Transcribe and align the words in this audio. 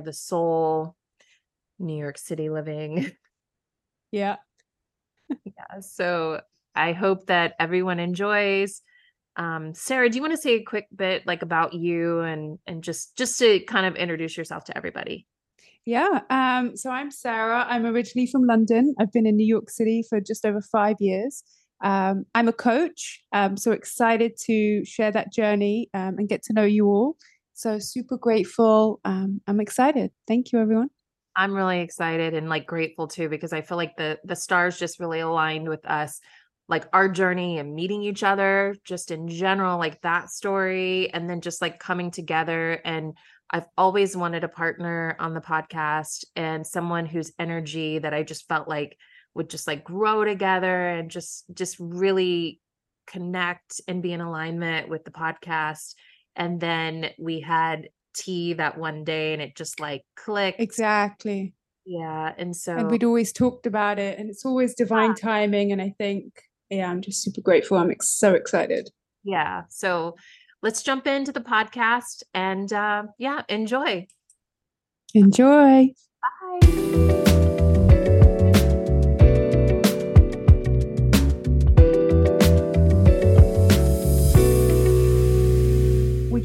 the 0.00 0.12
soul, 0.12 0.96
New 1.78 1.96
York 1.96 2.18
City 2.18 2.48
living. 2.50 3.12
Yeah. 4.12 4.38
yeah. 5.28 5.80
So 5.82 6.40
I 6.74 6.90
hope 6.92 7.26
that 7.26 7.54
everyone 7.60 8.00
enjoys. 8.00 8.82
Um, 9.36 9.72
Sarah, 9.72 10.10
do 10.10 10.16
you 10.16 10.22
want 10.22 10.32
to 10.34 10.40
say 10.40 10.54
a 10.54 10.64
quick 10.64 10.88
bit 10.94 11.26
like 11.26 11.42
about 11.42 11.74
you 11.74 12.18
and 12.18 12.58
and 12.66 12.82
just 12.82 13.16
just 13.16 13.38
to 13.38 13.60
kind 13.60 13.86
of 13.86 13.94
introduce 13.94 14.36
yourself 14.36 14.64
to 14.64 14.76
everybody? 14.76 15.26
Yeah. 15.86 16.20
Um, 16.28 16.76
so 16.76 16.90
I'm 16.90 17.10
Sarah. 17.10 17.64
I'm 17.68 17.86
originally 17.86 18.26
from 18.26 18.46
London. 18.46 18.94
I've 18.98 19.12
been 19.12 19.26
in 19.26 19.36
New 19.36 19.46
York 19.46 19.70
City 19.70 20.04
for 20.08 20.20
just 20.20 20.44
over 20.44 20.60
five 20.60 20.96
years. 21.00 21.42
Um, 21.82 22.26
I'm 22.34 22.48
a 22.48 22.52
coach. 22.52 23.22
Um, 23.32 23.56
so 23.56 23.72
excited 23.72 24.36
to 24.46 24.84
share 24.84 25.10
that 25.12 25.32
journey 25.32 25.88
um, 25.94 26.18
and 26.18 26.28
get 26.28 26.42
to 26.44 26.52
know 26.52 26.64
you 26.64 26.86
all. 26.86 27.16
So 27.60 27.78
super 27.78 28.16
grateful. 28.16 29.00
Um, 29.04 29.42
I'm 29.46 29.60
excited. 29.60 30.12
Thank 30.26 30.50
you, 30.50 30.60
everyone. 30.60 30.88
I'm 31.36 31.52
really 31.52 31.80
excited 31.80 32.32
and 32.32 32.48
like 32.48 32.66
grateful 32.66 33.06
too 33.06 33.28
because 33.28 33.52
I 33.52 33.60
feel 33.60 33.76
like 33.76 33.98
the 33.98 34.18
the 34.24 34.34
stars 34.34 34.78
just 34.78 34.98
really 34.98 35.20
aligned 35.20 35.68
with 35.68 35.84
us 35.84 36.20
like 36.70 36.86
our 36.94 37.06
journey 37.06 37.58
and 37.58 37.74
meeting 37.74 38.02
each 38.02 38.22
other 38.22 38.74
just 38.86 39.10
in 39.10 39.28
general 39.28 39.76
like 39.76 40.00
that 40.00 40.30
story 40.30 41.12
and 41.12 41.28
then 41.28 41.42
just 41.42 41.60
like 41.60 41.78
coming 41.78 42.10
together 42.10 42.80
and 42.82 43.12
I've 43.50 43.66
always 43.76 44.16
wanted 44.16 44.42
a 44.42 44.48
partner 44.48 45.14
on 45.18 45.34
the 45.34 45.42
podcast 45.42 46.24
and 46.36 46.66
someone 46.66 47.04
whose 47.04 47.34
energy 47.38 47.98
that 47.98 48.14
I 48.14 48.22
just 48.22 48.48
felt 48.48 48.68
like 48.68 48.96
would 49.34 49.50
just 49.50 49.66
like 49.66 49.84
grow 49.84 50.24
together 50.24 50.88
and 50.88 51.10
just 51.10 51.44
just 51.52 51.76
really 51.78 52.62
connect 53.06 53.82
and 53.86 54.02
be 54.02 54.14
in 54.14 54.22
alignment 54.22 54.88
with 54.88 55.04
the 55.04 55.10
podcast 55.10 55.92
and 56.40 56.58
then 56.60 57.10
we 57.18 57.40
had 57.40 57.88
tea 58.16 58.54
that 58.54 58.76
one 58.76 59.04
day 59.04 59.32
and 59.34 59.40
it 59.42 59.54
just 59.54 59.78
like 59.78 60.02
clicked 60.16 60.58
Exactly. 60.60 61.54
yeah 61.86 62.32
and 62.36 62.56
so 62.56 62.76
And 62.76 62.90
we'd 62.90 63.04
always 63.04 63.32
talked 63.32 63.66
about 63.66 63.98
it, 64.00 64.18
and 64.18 64.28
it's 64.30 64.44
always 64.44 64.74
divine 64.74 65.14
timing. 65.14 65.70
And 65.72 65.80
I 65.80 65.94
think, 65.98 66.24
yeah, 66.70 66.90
I'm 66.90 67.02
just 67.02 67.22
super 67.22 67.40
grateful. 67.40 67.76
I'm 67.78 67.90
ex- 67.92 68.08
so 68.24 68.34
excited. 68.34 68.90
yeah 69.22 69.62
so 69.68 70.16
let's 70.62 70.82
jump 70.82 71.06
into 71.06 71.32
the 71.32 71.40
podcast 71.54 72.22
and 72.34 72.72
uh 72.72 73.02
yeah 73.18 73.42
enjoy 73.48 74.06
Enjoy. 75.14 75.92
bye 76.22 77.56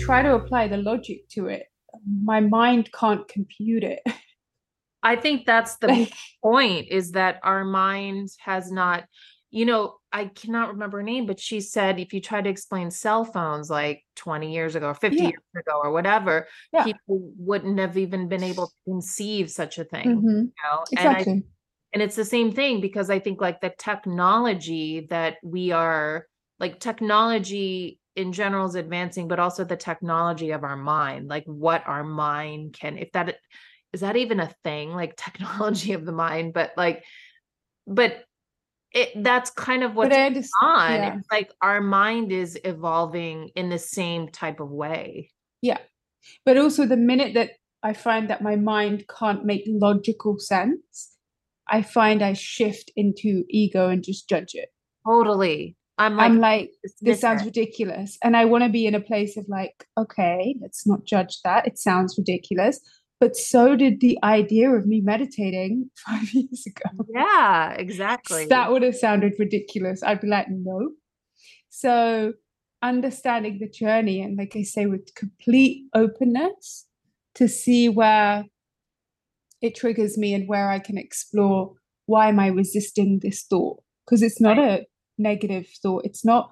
try 0.06 0.22
to 0.22 0.36
apply 0.36 0.67
the 0.67 0.78
logic 0.78 1.28
to 1.30 1.48
it. 1.48 1.64
My 2.23 2.39
mind 2.39 2.92
can't 2.94 3.28
compute 3.28 3.84
it. 3.84 4.02
I 5.03 5.16
think 5.16 5.45
that's 5.45 5.78
the 5.78 6.08
point 6.44 6.88
is 6.89 7.11
that 7.11 7.39
our 7.44 7.64
mind 7.64 8.30
has 8.39 8.72
not 8.72 9.06
you 9.52 9.66
know 9.66 9.98
i 10.11 10.26
cannot 10.26 10.70
remember 10.70 10.98
her 10.98 11.03
name 11.03 11.26
but 11.28 11.39
she 11.39 11.61
said 11.61 12.00
if 12.00 12.11
you 12.11 12.20
try 12.20 12.42
to 12.42 12.50
explain 12.50 12.89
cell 12.89 13.23
phones 13.23 13.70
like 13.70 14.03
20 14.16 14.52
years 14.52 14.76
ago 14.76 14.88
or 14.89 14.94
50 14.95 15.26
Yeah. 15.26 15.30
years 15.30 15.44
ago 15.56 15.80
or 15.83 15.92
whatever 15.92 16.48
Yeah. 16.73 16.83
people 16.83 17.31
wouldn't 17.38 17.80
have 17.80 17.98
even 17.98 18.28
been 18.28 18.44
able 18.44 18.67
to 18.67 18.73
conceive 18.92 19.50
such 19.52 19.78
a 19.78 19.83
thing 19.86 20.09
mhm, 20.09 20.52
you 20.58 20.64
know 20.64 20.86
and 20.95 21.14
i 21.14 21.26
Exactly. 21.26 21.44
and 21.94 22.03
it's 22.03 22.16
the 22.16 22.26
same 22.26 22.52
thing 22.52 22.81
because 22.81 23.09
i 23.09 23.20
think 23.20 23.39
like 23.42 23.61
the 23.61 23.73
technology 23.78 25.08
that 25.09 25.38
we 25.44 25.72
are 25.72 26.28
like 26.59 26.80
technology 26.80 28.00
in 28.16 28.31
general 28.33 28.66
is 28.66 28.75
advancing 28.75 29.27
but 29.27 29.39
also 29.39 29.63
the 29.63 29.75
technology 29.75 30.52
of 30.52 30.63
our 30.63 30.77
mind 30.77 31.27
like 31.27 31.44
what 31.45 31.83
our 31.85 32.03
mind 32.03 32.73
can 32.73 32.97
if 32.97 33.11
that 33.11 33.35
is 33.94 34.02
that 34.02 34.16
even 34.16 34.39
a 34.39 34.53
thing 34.63 34.91
like 34.91 35.16
technology 35.27 35.94
of 35.94 36.05
the 36.05 36.11
mind 36.11 36.53
but 36.53 36.71
like 36.77 37.03
but 37.88 38.23
it 38.91 39.11
that's 39.23 39.49
kind 39.52 39.83
of 39.83 39.93
what's 39.95 40.16
on 40.61 40.91
Yeah. 40.93 41.17
it's 41.17 41.27
like 41.31 41.52
our 41.61 41.81
mind 41.81 42.31
is 42.31 42.58
evolving 42.64 43.49
in 43.55 43.70
the 43.70 43.80
same 43.80 44.30
type 44.30 44.59
of 44.59 44.70
way 44.70 45.30
Yeah. 45.61 45.80
But 46.43 46.58
also, 46.58 46.86
the 46.87 46.98
minute 46.98 47.33
that 47.36 47.52
I 47.83 47.93
find 47.93 48.30
that 48.30 48.42
my 48.42 48.55
mind 48.55 49.05
can't 49.08 49.45
make 49.45 49.64
logical 49.67 50.39
sense, 50.39 51.11
I 51.67 51.81
find 51.83 52.23
I 52.23 52.33
shift 52.33 52.89
into 52.95 53.43
ego 53.49 53.89
and 53.89 54.04
just 54.04 54.27
judge 54.27 54.55
it. 54.55 54.70
totally 55.05 55.75
i'm 55.98 56.16
like 56.17 56.26
I'm 56.26 56.39
like, 56.39 56.72
this 57.02 57.22
sounds 57.22 57.42
it. 57.42 57.45
ridiculous. 57.45 58.17
And 58.23 58.36
I 58.36 58.45
want 58.45 58.64
to 58.64 58.70
be 58.70 58.86
in 58.86 58.95
a 58.95 59.00
place 59.00 59.38
of 59.38 59.45
like, 59.48 59.86
okay, 59.98 60.56
let's 60.61 60.86
not 60.86 61.06
judge 61.06 61.39
that. 61.44 61.66
It 61.67 61.78
sounds 61.78 62.16
ridiculous. 62.17 62.80
But 63.22 63.36
so 63.36 63.78
did 63.78 64.02
the 64.02 64.17
idea 64.23 64.70
of 64.72 64.86
me 64.86 65.00
meditating 65.02 65.89
five 66.08 66.34
years 66.34 66.66
ago. 66.67 67.05
yeah 67.14 67.73
exactly 67.73 68.45
That 68.48 68.72
would 68.72 68.82
have 68.82 68.95
sounded 68.95 69.34
ridiculous. 69.39 70.04
I'd 70.04 70.22
be 70.22 70.28
like, 70.28 70.48
no. 70.50 70.92
So 71.70 72.34
understanding 72.82 73.60
the 73.60 73.70
journey 73.70 74.22
and 74.22 74.38
like 74.38 74.55
I 74.55 74.64
say, 74.64 74.86
with 74.86 75.16
complete 75.16 75.86
openness 75.94 76.86
to 77.36 77.48
see 77.48 77.89
where 77.89 78.44
it 79.61 79.76
triggers 79.76 80.17
me 80.17 80.34
and 80.34 80.48
where 80.48 80.70
I 80.70 80.80
can 80.80 80.98
explore 80.98 81.73
why 82.05 82.28
am 82.30 82.39
I 82.39 82.48
resisting 82.48 83.20
this 83.22 83.44
thought? 83.44 83.82
Because 84.05 84.22
it's 84.22 84.39
not 84.39 84.60
a 84.60 84.86
negative 85.17 85.67
thought. 85.81 86.05
It's 86.05 86.26
not 86.26 86.49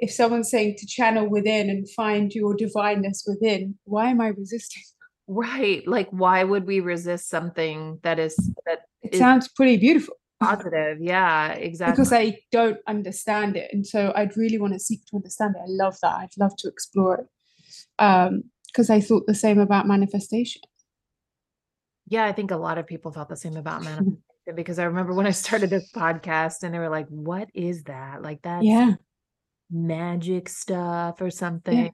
if 0.00 0.10
someone's 0.10 0.50
saying 0.50 0.74
to 0.78 0.86
channel 0.86 1.28
within 1.28 1.70
and 1.70 1.88
find 1.90 2.32
your 2.34 2.54
divineness 2.54 3.24
within, 3.26 3.78
why 3.84 4.10
am 4.10 4.20
I 4.20 4.28
resisting? 4.28 4.82
Right. 5.28 5.86
Like, 5.86 6.08
why 6.10 6.42
would 6.44 6.66
we 6.66 6.80
resist 6.80 7.28
something 7.30 8.00
that 8.02 8.18
is 8.18 8.36
that 8.66 8.80
It 9.02 9.14
is 9.14 9.18
sounds 9.20 9.48
pretty 9.48 9.76
beautiful. 9.76 10.16
positive? 10.42 10.98
Yeah, 11.00 11.52
exactly. 11.52 11.92
because 11.92 12.12
I 12.12 12.40
don't 12.50 12.78
understand 12.88 13.56
it. 13.56 13.70
And 13.72 13.86
so 13.86 14.12
I'd 14.16 14.36
really 14.36 14.58
want 14.58 14.72
to 14.72 14.80
seek 14.80 15.06
to 15.06 15.16
understand 15.16 15.54
it. 15.56 15.60
I 15.62 15.68
love 15.68 15.96
that. 16.02 16.14
I'd 16.16 16.36
love 16.38 16.56
to 16.58 16.68
explore 16.68 17.14
it. 17.20 17.26
Um, 18.00 18.44
because 18.66 18.90
I 18.90 19.00
thought 19.00 19.28
the 19.28 19.34
same 19.36 19.60
about 19.60 19.86
manifestation. 19.86 20.62
yeah, 22.08 22.24
I 22.26 22.32
think 22.32 22.50
a 22.50 22.56
lot 22.56 22.78
of 22.78 22.86
people 22.88 23.12
felt 23.12 23.28
the 23.28 23.36
same 23.36 23.56
about 23.56 23.84
manifestation 23.84 24.23
because 24.54 24.78
I 24.78 24.84
remember 24.84 25.14
when 25.14 25.26
I 25.26 25.30
started 25.30 25.70
this 25.70 25.90
podcast 25.92 26.62
and 26.62 26.74
they 26.74 26.78
were 26.78 26.88
like, 26.90 27.08
"What 27.08 27.48
is 27.54 27.84
that? 27.84 28.22
Like 28.22 28.42
that's 28.42 28.66
Yeah. 28.66 28.96
magic 29.70 30.48
stuff 30.48 31.20
or 31.22 31.30
something?" 31.30 31.92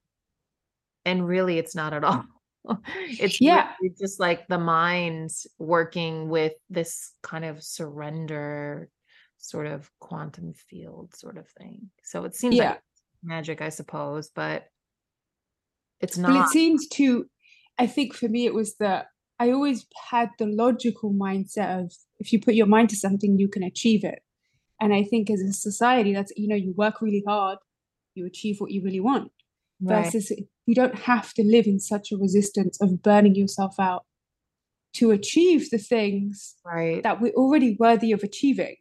And 1.04 1.26
really, 1.26 1.58
it's 1.58 1.74
not 1.74 1.92
at 1.92 2.04
all. 2.04 2.24
It's 3.18 3.40
Yeah. 3.40 3.74
really 3.80 3.94
just 3.98 4.20
like 4.20 4.46
the 4.48 4.58
mind 4.58 5.30
working 5.58 6.28
with 6.28 6.52
this 6.68 7.14
kind 7.22 7.46
of 7.46 7.62
surrender, 7.62 8.90
sort 9.38 9.66
of 9.66 9.90
quantum 9.98 10.52
field 10.52 11.14
sort 11.16 11.38
of 11.38 11.48
thing. 11.48 11.90
So 12.04 12.24
it 12.24 12.34
seems 12.34 12.58
Yeah. 12.58 12.68
like 12.68 12.82
magic, 13.22 13.62
I 13.62 13.70
suppose, 13.70 14.28
but 14.34 14.66
it's 16.00 16.18
Well, 16.26 16.36
not. 16.36 16.36
it 16.36 16.48
seems 16.48 16.86
to, 16.88 17.28
I 17.78 17.86
think 17.86 18.14
for 18.14 18.28
me, 18.28 18.46
it 18.46 18.54
was 18.54 18.76
that 18.76 19.08
I 19.40 19.50
always 19.52 19.86
had 20.10 20.28
the 20.38 20.46
logical 20.46 21.12
mindset 21.12 21.80
of 21.80 21.94
if 22.18 22.30
you 22.30 22.40
put 22.40 22.54
your 22.54 22.66
mind 22.66 22.90
to 22.90 22.96
something, 22.96 23.38
you 23.38 23.48
can 23.48 23.62
achieve 23.62 24.04
it. 24.04 24.20
And 24.80 24.92
I 24.92 25.02
think 25.02 25.30
as 25.30 25.40
a 25.40 25.52
society, 25.52 26.12
that's, 26.12 26.32
you 26.36 26.46
know, 26.46 26.54
you 26.54 26.74
work 26.76 27.00
really 27.00 27.24
hard, 27.26 27.58
you 28.14 28.26
achieve 28.26 28.60
what 28.60 28.70
you 28.70 28.82
really 28.82 29.00
want. 29.00 29.32
Right. 29.80 30.04
Versus 30.04 30.30
you 30.66 30.74
don't 30.74 30.94
have 30.94 31.32
to 31.34 31.42
live 31.42 31.66
in 31.66 31.80
such 31.80 32.12
a 32.12 32.18
resistance 32.18 32.78
of 32.82 33.02
burning 33.02 33.34
yourself 33.34 33.80
out 33.80 34.04
to 34.92 35.10
achieve 35.10 35.70
the 35.70 35.78
things 35.78 36.56
Right. 36.64 37.02
that 37.02 37.20
we're 37.20 37.32
already 37.32 37.76
worthy 37.78 38.12
of 38.12 38.22
achieving. 38.22 38.76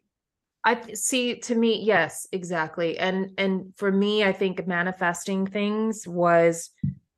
I 0.62 0.92
see 0.92 1.36
to 1.36 1.54
me, 1.54 1.82
yes, 1.82 2.26
exactly. 2.32 2.98
And 2.98 3.30
and 3.38 3.72
for 3.78 3.90
me, 3.90 4.24
I 4.24 4.32
think 4.32 4.66
manifesting 4.66 5.46
things 5.46 6.06
was 6.06 6.68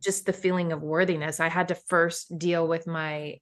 just 0.03 0.27
the 0.27 0.33
feeling 0.33 0.73
of 0.73 0.83
worthiness. 0.83 1.41
I 1.41 1.49
had 1.49 1.69
to 1.69 1.75
first 1.75 2.37
deal 2.39 2.67
with 2.69 2.87
my 2.87 3.39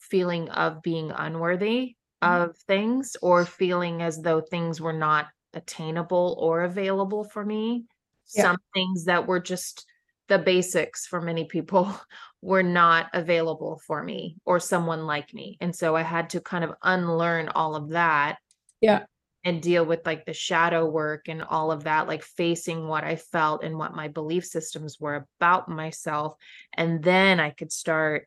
feeling 0.00 0.48
of 0.50 0.82
being 0.82 1.10
unworthy 1.10 1.96
Mhm. 2.22 2.48
of 2.48 2.56
things 2.66 3.16
or 3.22 3.44
feeling 3.44 4.02
as 4.02 4.22
though 4.22 4.40
things 4.40 4.80
were 4.80 4.92
not 4.92 5.26
attainable 5.54 6.36
or 6.38 6.62
available 6.62 7.24
for 7.24 7.44
me. 7.44 7.86
Yeah. 8.34 8.48
Some 8.48 8.58
things 8.74 9.04
that 9.04 9.26
were 9.26 9.40
just 9.40 9.86
the 10.28 10.38
basics 10.38 11.06
for 11.06 11.20
many 11.20 11.44
people 11.46 11.94
were 12.42 12.62
not 12.62 13.08
available 13.14 13.80
for 13.86 14.02
me 14.02 14.36
or 14.44 14.60
someone 14.60 15.06
like 15.06 15.32
me. 15.32 15.56
And 15.60 15.74
so 15.74 15.96
I 15.96 16.02
had 16.02 16.30
to 16.30 16.40
kind 16.40 16.64
of 16.64 16.74
unlearn 16.82 17.48
all 17.50 17.74
of 17.76 17.90
that 17.90 18.38
Yeah. 18.80 19.06
And 19.44 19.62
deal 19.62 19.84
with 19.84 20.04
like 20.04 20.24
the 20.24 20.32
shadow 20.32 20.86
work 20.86 21.28
and 21.28 21.42
all 21.42 21.70
of 21.70 21.84
that, 21.84 22.08
like 22.08 22.22
facing 22.22 22.86
what 22.88 23.04
I 23.04 23.16
felt 23.16 23.62
and 23.62 23.78
what 23.78 23.94
my 23.94 24.08
belief 24.08 24.44
systems 24.44 24.98
were 24.98 25.26
about 25.40 25.68
myself. 25.68 26.34
And 26.74 27.02
then 27.02 27.40
I 27.40 27.50
could 27.50 27.72
start 27.72 28.26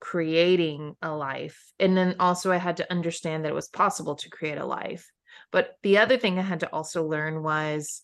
creating 0.00 0.96
a 1.02 1.14
life. 1.14 1.72
And 1.78 1.96
then 1.96 2.16
also, 2.18 2.50
I 2.50 2.56
had 2.56 2.78
to 2.78 2.90
understand 2.90 3.44
that 3.44 3.50
it 3.50 3.54
was 3.54 3.68
possible 3.68 4.16
to 4.16 4.30
create 4.30 4.58
a 4.58 4.64
life. 4.64 5.08
But 5.52 5.76
the 5.82 5.98
other 5.98 6.16
thing 6.16 6.38
I 6.38 6.42
had 6.42 6.60
to 6.60 6.72
also 6.72 7.06
learn 7.06 7.42
was 7.42 8.02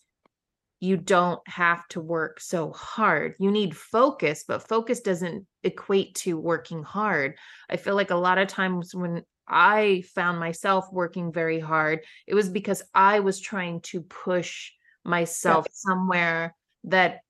you 0.79 0.99
don't 0.99 1.41
have 1.49 1.89
to 1.89 2.01
work 2.01 2.39
so 2.39 2.71
hard. 2.71 3.35
You 3.39 3.51
need 3.51 3.77
focus, 3.77 4.45
but 4.47 4.69
focus 4.69 5.01
doesn't 5.01 5.47
equate 5.63 6.15
to 6.17 6.39
working 6.39 6.83
hard. 6.83 7.37
I 7.71 7.77
feel 7.77 7.95
like 7.95 8.11
a 8.11 8.17
lot 8.17 8.39
of 8.39 8.49
times 8.49 8.95
when 8.95 9.23
I 9.49 10.05
found 10.15 10.41
myself 10.41 10.87
working 10.93 11.33
very 11.33 11.61
hard, 11.61 12.01
it 12.27 12.35
was 12.35 12.49
because 12.49 12.83
I 12.95 13.21
was 13.21 13.41
trying 13.41 13.81
to 13.83 14.03
push 14.03 14.73
myself 15.05 15.67
somewhere 15.71 16.55
that 16.85 17.21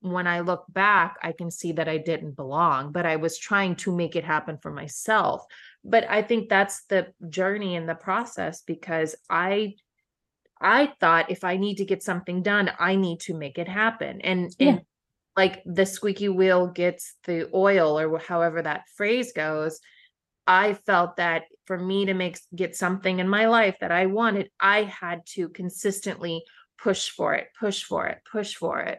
when 0.00 0.26
I 0.26 0.40
look 0.40 0.64
back, 0.68 1.16
I 1.22 1.32
can 1.32 1.50
see 1.50 1.72
that 1.72 1.88
I 1.88 1.98
didn't 1.98 2.36
belong, 2.36 2.90
but 2.90 3.06
I 3.06 3.16
was 3.16 3.38
trying 3.38 3.76
to 3.76 3.94
make 3.94 4.16
it 4.16 4.24
happen 4.24 4.58
for 4.58 4.72
myself. 4.72 5.44
But 5.84 6.08
I 6.08 6.22
think 6.22 6.48
that's 6.48 6.84
the 6.86 7.08
journey 7.28 7.76
and 7.76 7.88
the 7.88 7.94
process 7.94 8.62
because 8.62 9.14
I 9.28 9.74
I 10.60 10.92
thought 11.00 11.30
if 11.30 11.42
I 11.42 11.56
need 11.56 11.76
to 11.76 11.86
get 11.86 12.02
something 12.02 12.42
done, 12.42 12.70
I 12.78 12.96
need 12.96 13.20
to 13.20 13.34
make 13.34 13.58
it 13.58 13.68
happen. 13.68 14.20
And, 14.20 14.54
yeah. 14.58 14.68
and 14.68 14.80
like 15.36 15.62
the 15.64 15.86
squeaky 15.86 16.28
wheel 16.28 16.66
gets 16.66 17.14
the 17.24 17.48
oil 17.54 17.98
or 17.98 18.18
however 18.18 18.60
that 18.60 18.84
phrase 18.94 19.32
goes. 19.32 19.80
I 20.46 20.74
felt 20.74 21.16
that 21.16 21.44
for 21.70 21.78
me 21.78 22.04
to 22.04 22.14
make 22.14 22.36
get 22.52 22.74
something 22.74 23.20
in 23.20 23.28
my 23.28 23.46
life 23.46 23.76
that 23.80 23.92
I 23.92 24.06
wanted, 24.06 24.50
I 24.58 24.82
had 24.82 25.24
to 25.34 25.48
consistently 25.50 26.42
push 26.82 27.10
for 27.10 27.34
it, 27.34 27.46
push 27.60 27.84
for 27.84 28.08
it, 28.08 28.18
push 28.32 28.56
for 28.56 28.80
it. 28.80 28.98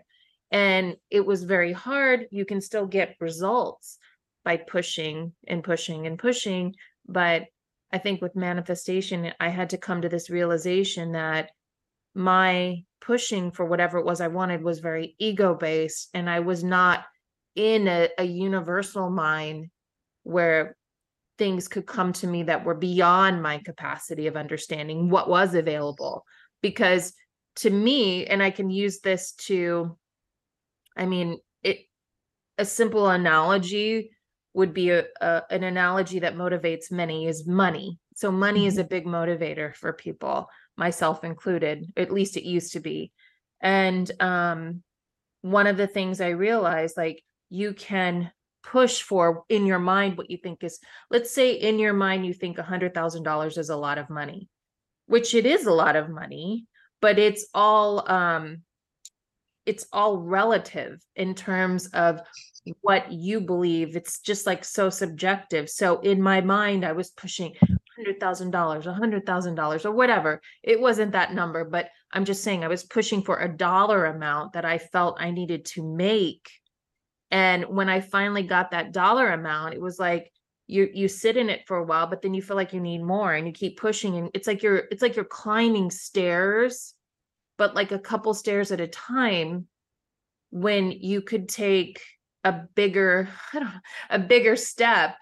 And 0.51 0.95
it 1.09 1.25
was 1.25 1.44
very 1.44 1.73
hard. 1.73 2.27
You 2.31 2.45
can 2.45 2.62
still 2.62 2.85
get 2.85 3.18
results 3.19 3.97
by 4.45 4.56
pushing 4.56 5.33
and 5.45 5.65
pushing 5.65 6.07
and 6.07 6.18
pushing, 6.18 6.75
but 7.06 7.44
I 7.91 7.97
think 7.97 8.21
with 8.21 8.38
manifestation, 8.38 9.33
I 9.38 9.50
had 9.50 9.71
to 9.71 9.77
come 9.77 10.03
to 10.03 10.07
this 10.07 10.29
realization 10.29 11.12
that 11.12 11.50
my 12.15 12.85
pushing 13.01 13.51
for 13.51 13.65
whatever 13.65 13.97
it 13.97 14.06
was 14.06 14.21
I 14.21 14.29
wanted 14.29 14.63
was 14.63 14.79
very 14.79 15.18
ego 15.19 15.56
based, 15.56 16.07
and 16.13 16.29
I 16.29 16.39
was 16.39 16.63
not 16.63 17.03
in 17.53 17.89
a, 17.89 18.07
a 18.18 18.23
universal 18.23 19.09
mind 19.09 19.71
where 20.23 20.77
things 21.42 21.68
could 21.68 21.88
come 21.88 22.14
to 22.14 22.28
me 22.28 22.44
that 22.44 22.64
were 22.64 22.76
beyond 22.76 23.42
my 23.42 23.58
capacity 23.58 24.28
of 24.28 24.38
understanding 24.38 25.10
what 25.10 25.28
was 25.28 25.56
available. 25.56 26.24
Because 26.62 27.14
to 27.56 27.70
me, 27.72 28.28
and 28.28 28.44
I 28.44 28.52
can 28.52 28.70
use 28.70 29.00
this 29.00 29.32
to, 29.48 29.98
I 30.96 31.08
mean, 31.08 31.40
it 31.64 31.80
a 32.60 32.66
simple 32.66 33.10
analogy 33.10 34.12
would 34.54 34.72
be 34.72 34.92
a, 34.92 35.06
a, 35.20 35.42
an 35.50 35.64
analogy 35.64 36.20
that 36.20 36.36
motivates 36.36 36.92
many 36.92 37.26
is 37.26 37.48
money. 37.48 37.98
So 38.14 38.32
money 38.32 38.60
mm-hmm. 38.60 38.68
is 38.68 38.78
a 38.78 38.84
big 38.84 39.06
motivator 39.06 39.76
for 39.76 39.94
people, 39.94 40.48
myself 40.78 41.24
included. 41.24 41.92
At 41.98 42.14
least 42.14 42.38
it 42.38 42.44
used 42.44 42.74
to 42.74 42.82
be. 42.82 43.12
And 43.60 44.12
um 44.22 44.84
one 45.42 45.66
of 45.66 45.76
the 45.76 45.88
things 45.88 46.22
I 46.22 46.30
realized 46.30 46.98
like 46.98 47.24
you 47.50 47.74
can 47.74 48.32
push 48.63 49.02
for 49.02 49.44
in 49.50 49.66
your 49.66 49.80
mind 49.80 50.18
what 50.18 50.30
you 50.30 50.38
think 50.38 50.63
is 50.63 50.80
let's 51.10 51.31
say 51.31 51.54
in 51.54 51.80
your 51.80 51.94
mind 51.94 52.25
you 52.25 52.34
think 52.34 52.58
a 52.58 52.63
hundred 52.63 52.94
thousand 52.94 53.24
dollars 53.24 53.58
is 53.58 53.69
a 53.69 53.75
lot 53.75 53.98
of 53.98 54.10
money 54.10 54.48
which 55.08 55.34
it 55.34 55.46
is 55.46 55.66
a 55.66 55.72
lot 55.72 55.96
of 55.96 56.10
money 56.10 56.66
but 57.02 57.18
it's 57.19 57.48
all 57.54 58.10
um 58.12 58.62
it's 59.66 59.86
all 59.92 60.18
relative 60.18 61.00
in 61.16 61.36
terms 61.36 61.88
of 61.88 62.22
what 62.81 63.12
you 63.12 63.42
believe. 63.42 63.96
It's 63.96 64.19
just 64.19 64.46
like 64.46 64.64
so 64.64 64.90
subjective. 64.90 65.69
So 65.69 66.00
in 66.00 66.22
my 66.22 66.42
mind, 66.42 66.86
I 66.86 66.92
was 66.94 67.12
pushing 67.12 67.54
hundred 67.98 68.19
thousand 68.19 68.52
dollars, 68.52 68.88
a 68.88 68.94
hundred 68.94 69.25
thousand 69.25 69.56
dollars, 69.56 69.86
or 69.86 69.92
whatever. 69.92 70.42
It 70.64 70.80
wasn't 70.80 71.12
that 71.12 71.34
number, 71.34 71.64
but 71.64 71.90
I'm 72.12 72.25
just 72.25 72.44
saying 72.44 72.64
I 72.64 72.69
was 72.69 72.84
pushing 72.84 73.22
for 73.22 73.40
a 73.40 73.56
dollar 73.56 74.06
amount 74.06 74.54
that 74.54 74.66
I 74.66 74.78
felt 74.78 75.22
I 75.22 75.31
needed 75.31 75.66
to 75.66 75.84
make. 75.84 76.50
And 77.31 77.66
when 77.66 77.89
I 77.89 78.01
finally 78.01 78.44
got 78.44 78.72
that 78.72 78.92
dollar 78.92 79.30
amount, 79.30 79.74
it 79.74 79.81
was 79.81 79.98
like 79.98 80.31
you 80.68 80.89
you 80.94 81.07
sit 81.07 81.38
in 81.38 81.50
it 81.50 81.66
for 81.66 81.78
a 81.78 81.83
while, 81.83 82.07
but 82.07 82.22
then 82.22 82.33
you 82.33 82.42
feel 82.42 82.57
like 82.57 82.74
you 82.74 82.81
need 82.81 83.01
more 83.01 83.33
and 83.33 83.48
you 83.48 83.54
keep 83.54 83.80
pushing. 83.80 84.18
And 84.18 84.30
it's 84.33 84.48
like 84.48 84.62
you're 84.62 84.83
it's 84.92 85.01
like 85.01 85.16
you're 85.16 85.25
climbing 85.25 85.92
stairs, 85.92 86.94
but 87.57 87.75
like 87.75 87.92
a 87.92 88.00
couple 88.00 88.33
stairs 88.33 88.72
at 88.72 88.81
a 88.81 88.88
time 88.88 89.68
when 90.51 90.92
you 90.92 91.22
could 91.22 91.48
take 91.48 92.01
a 92.44 92.54
bigger 92.75 93.30
I 93.54 93.60
don't 93.60 93.69
know, 93.69 93.80
a 94.10 94.19
bigger 94.19 94.56
step 94.56 95.16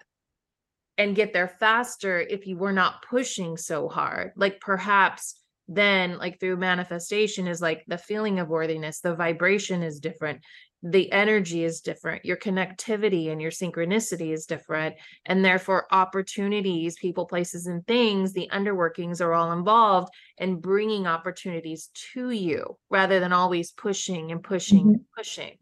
and 0.98 1.16
get 1.16 1.32
there 1.32 1.48
faster 1.48 2.20
if 2.20 2.46
you 2.46 2.58
were 2.58 2.72
not 2.72 3.02
pushing 3.08 3.56
so 3.56 3.88
hard 3.88 4.32
like 4.36 4.60
perhaps 4.60 5.34
then 5.68 6.18
like 6.18 6.38
through 6.40 6.56
manifestation 6.56 7.46
is 7.46 7.62
like 7.62 7.84
the 7.86 7.96
feeling 7.96 8.38
of 8.38 8.48
worthiness 8.48 9.00
the 9.00 9.14
vibration 9.14 9.82
is 9.82 10.00
different 10.00 10.40
the 10.82 11.12
energy 11.12 11.62
is 11.62 11.82
different 11.82 12.24
your 12.24 12.38
connectivity 12.38 13.30
and 13.30 13.40
your 13.40 13.50
synchronicity 13.50 14.32
is 14.32 14.46
different 14.46 14.94
and 15.26 15.44
therefore 15.44 15.86
opportunities 15.90 16.96
people 16.96 17.26
places 17.26 17.66
and 17.66 17.86
things 17.86 18.32
the 18.32 18.48
underworkings 18.50 19.20
are 19.20 19.34
all 19.34 19.52
involved 19.52 20.12
in 20.38 20.58
bringing 20.58 21.06
opportunities 21.06 21.90
to 21.92 22.30
you 22.30 22.78
rather 22.88 23.20
than 23.20 23.32
always 23.32 23.72
pushing 23.72 24.32
and 24.32 24.42
pushing 24.42 24.80
mm-hmm. 24.80 24.90
and 24.90 25.04
pushing 25.14 25.56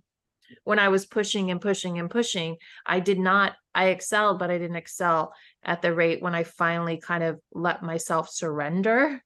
when 0.65 0.79
I 0.79 0.88
was 0.88 1.06
pushing 1.06 1.50
and 1.50 1.61
pushing 1.61 1.99
and 1.99 2.11
pushing, 2.11 2.56
I 2.87 3.00
did 3.00 3.19
not, 3.19 3.55
I 3.75 3.87
excelled, 3.88 4.38
but 4.38 4.50
I 4.50 4.59
didn't 4.59 4.76
excel 4.76 5.35
at 5.62 5.82
the 5.82 5.94
rate 5.94 6.23
when 6.23 6.35
I 6.35 6.44
finally 6.44 6.99
kind 6.99 7.23
of 7.23 7.41
let 7.53 7.82
myself 7.82 8.31
surrender. 8.31 9.23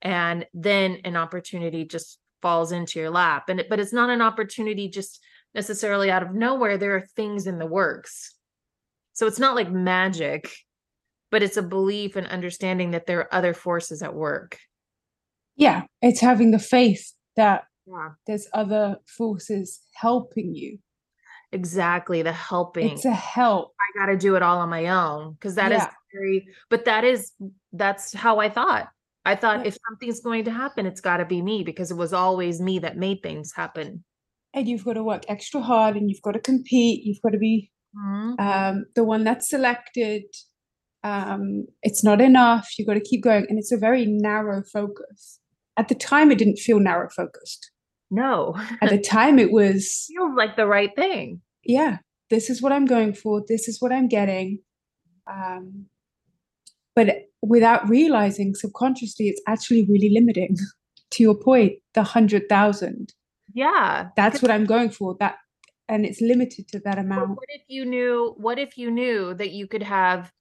And 0.00 0.46
then 0.54 0.98
an 1.04 1.16
opportunity 1.16 1.84
just 1.84 2.18
falls 2.42 2.72
into 2.72 2.98
your 2.98 3.10
lap. 3.10 3.48
And 3.48 3.60
it, 3.60 3.68
but 3.68 3.80
it's 3.80 3.92
not 3.92 4.10
an 4.10 4.22
opportunity 4.22 4.88
just 4.88 5.20
necessarily 5.54 6.10
out 6.10 6.22
of 6.22 6.34
nowhere. 6.34 6.78
There 6.78 6.96
are 6.96 7.06
things 7.16 7.46
in 7.46 7.58
the 7.58 7.66
works. 7.66 8.34
So 9.12 9.26
it's 9.26 9.38
not 9.38 9.56
like 9.56 9.70
magic, 9.70 10.52
but 11.30 11.42
it's 11.42 11.56
a 11.56 11.62
belief 11.62 12.16
and 12.16 12.26
understanding 12.26 12.92
that 12.92 13.06
there 13.06 13.20
are 13.20 13.34
other 13.34 13.54
forces 13.54 14.02
at 14.02 14.14
work. 14.14 14.58
Yeah, 15.56 15.82
it's 16.00 16.20
having 16.20 16.52
the 16.52 16.60
faith 16.60 17.12
that 17.36 17.64
yeah. 17.86 18.10
there's 18.26 18.46
other 18.54 18.98
forces 19.06 19.80
helping 19.94 20.54
you 20.54 20.78
exactly 21.50 22.20
the 22.20 22.32
helping 22.32 22.90
it's 22.90 23.06
a 23.06 23.10
help 23.10 23.72
i 23.80 23.98
got 23.98 24.12
to 24.12 24.18
do 24.18 24.36
it 24.36 24.42
all 24.42 24.58
on 24.58 24.68
my 24.68 24.88
own 24.88 25.32
because 25.32 25.54
that 25.54 25.70
yeah. 25.70 25.78
is 25.78 25.94
very 26.12 26.46
but 26.68 26.84
that 26.84 27.04
is 27.04 27.32
that's 27.72 28.12
how 28.12 28.38
i 28.38 28.50
thought 28.50 28.88
i 29.28 29.34
thought 29.34 29.66
if 29.66 29.76
something's 29.88 30.20
going 30.20 30.44
to 30.44 30.50
happen 30.50 30.86
it's 30.86 31.00
got 31.00 31.18
to 31.18 31.24
be 31.24 31.42
me 31.42 31.62
because 31.62 31.90
it 31.90 31.96
was 31.96 32.12
always 32.12 32.60
me 32.60 32.78
that 32.78 32.96
made 32.96 33.22
things 33.22 33.52
happen 33.54 34.04
and 34.54 34.68
you've 34.68 34.84
got 34.84 34.94
to 34.94 35.04
work 35.04 35.24
extra 35.28 35.60
hard 35.60 35.96
and 35.96 36.08
you've 36.10 36.22
got 36.22 36.32
to 36.32 36.40
compete 36.40 37.04
you've 37.04 37.22
got 37.22 37.30
to 37.30 37.38
be 37.38 37.70
mm-hmm. 37.96 38.40
um, 38.40 38.84
the 38.94 39.04
one 39.04 39.24
that's 39.24 39.48
selected 39.48 40.24
um, 41.04 41.66
it's 41.82 42.02
not 42.02 42.20
enough 42.20 42.68
you've 42.76 42.88
got 42.88 42.94
to 42.94 43.00
keep 43.00 43.22
going 43.22 43.46
and 43.48 43.58
it's 43.58 43.72
a 43.72 43.76
very 43.76 44.04
narrow 44.06 44.62
focus 44.72 45.38
at 45.76 45.88
the 45.88 45.94
time 45.94 46.32
it 46.32 46.38
didn't 46.38 46.58
feel 46.58 46.80
narrow 46.80 47.08
focused 47.08 47.70
no. 48.10 48.54
At 48.80 48.90
the 48.90 48.98
time, 48.98 49.38
it 49.38 49.52
was. 49.52 50.06
Feels 50.16 50.36
like 50.36 50.56
the 50.56 50.66
right 50.66 50.94
thing. 50.94 51.42
Yeah. 51.64 51.98
This 52.30 52.50
is 52.50 52.62
what 52.62 52.72
I'm 52.72 52.86
going 52.86 53.14
for. 53.14 53.42
This 53.46 53.68
is 53.68 53.80
what 53.80 53.92
I'm 53.92 54.08
getting. 54.08 54.60
Um, 55.26 55.86
but 56.98 57.28
without 57.42 57.88
realizing 57.88 58.56
subconsciously, 58.56 59.28
it's 59.28 59.40
actually 59.46 59.84
really 59.84 60.10
limiting. 60.10 60.56
to 61.12 61.22
your 61.22 61.36
point, 61.36 61.74
the 61.94 62.02
hundred 62.02 62.48
thousand. 62.48 63.14
Yeah. 63.54 64.08
That's 64.16 64.42
what 64.42 64.50
I'm 64.50 64.66
going 64.66 64.90
for. 64.90 65.16
That 65.20 65.36
and 65.88 66.04
it's 66.04 66.20
limited 66.20 66.66
to 66.68 66.80
that 66.80 66.98
amount. 66.98 67.30
What 67.30 67.48
if 67.50 67.62
you 67.68 67.84
knew 67.84 68.34
what 68.36 68.58
if 68.58 68.76
you 68.76 68.90
knew 68.90 69.32
that 69.34 69.52
you 69.52 69.68
could 69.68 69.84
have 69.84 70.32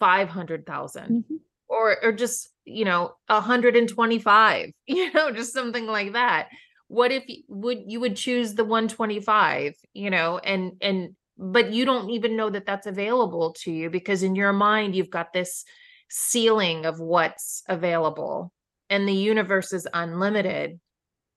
500,000 0.00 1.02
mm-hmm. 1.04 1.34
or 1.68 2.02
or 2.02 2.12
just, 2.12 2.48
you 2.64 2.86
know, 2.86 3.12
125, 3.26 4.70
you 4.86 5.12
know, 5.12 5.32
just 5.32 5.52
something 5.52 5.86
like 5.86 6.14
that 6.14 6.48
what 6.88 7.10
if 7.10 7.24
you 7.26 7.42
would 7.48 7.82
you 7.86 7.98
would 7.98 8.14
choose 8.14 8.54
the 8.54 8.64
125 8.64 9.74
you 9.94 10.10
know 10.10 10.38
and 10.38 10.72
and 10.82 11.16
but 11.36 11.72
you 11.72 11.84
don't 11.84 12.10
even 12.10 12.36
know 12.36 12.50
that 12.50 12.66
that's 12.66 12.86
available 12.86 13.52
to 13.64 13.72
you 13.72 13.90
because 13.90 14.22
in 14.22 14.34
your 14.34 14.52
mind 14.52 14.94
you've 14.94 15.10
got 15.10 15.32
this 15.32 15.64
ceiling 16.08 16.86
of 16.86 17.00
what's 17.00 17.62
available 17.68 18.52
and 18.90 19.08
the 19.08 19.14
universe 19.14 19.72
is 19.72 19.88
unlimited. 19.92 20.78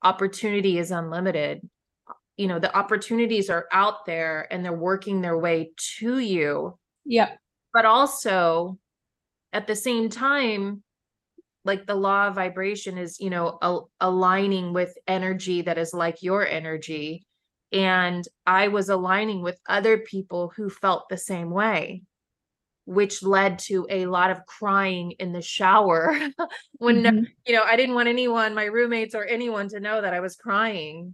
Opportunity 0.03 0.77
is 0.77 0.91
unlimited. 0.91 1.61
You 2.35 2.47
know 2.47 2.59
the 2.59 2.75
opportunities 2.75 3.49
are 3.49 3.67
out 3.71 4.05
there 4.05 4.47
and 4.51 4.63
they're 4.63 4.73
working 4.73 5.21
their 5.21 5.37
way 5.37 5.71
to 5.99 6.19
you. 6.19 6.77
Yeah 7.05 7.29
but 7.77 7.85
also 7.85 8.79
at 9.53 9.67
the 9.67 9.75
same 9.75 10.09
time 10.09 10.81
like 11.63 11.85
the 11.85 11.93
law 11.93 12.27
of 12.27 12.33
vibration 12.33 12.97
is 12.97 13.19
you 13.19 13.29
know 13.29 13.59
al- 13.61 13.91
aligning 14.01 14.73
with 14.73 14.97
energy 15.07 15.61
that 15.61 15.77
is 15.77 15.93
like 15.93 16.23
your 16.23 16.43
energy 16.43 17.26
and 17.71 18.25
i 18.45 18.67
was 18.67 18.89
aligning 18.89 19.41
with 19.41 19.59
other 19.67 19.97
people 19.99 20.51
who 20.55 20.69
felt 20.69 21.09
the 21.09 21.17
same 21.17 21.49
way 21.51 22.03
which 22.85 23.21
led 23.21 23.59
to 23.59 23.85
a 23.89 24.05
lot 24.05 24.31
of 24.31 24.45
crying 24.45 25.11
in 25.19 25.33
the 25.33 25.41
shower 25.41 26.17
when 26.77 27.03
Mhm. 27.03 27.27
you 27.45 27.53
know 27.53 27.63
i 27.63 27.75
didn't 27.75 27.95
want 27.95 28.07
anyone 28.07 28.55
my 28.55 28.65
roommates 28.65 29.15
or 29.15 29.25
anyone 29.25 29.67
to 29.69 29.79
know 29.79 30.01
that 30.01 30.13
i 30.13 30.19
was 30.21 30.35
crying 30.37 31.13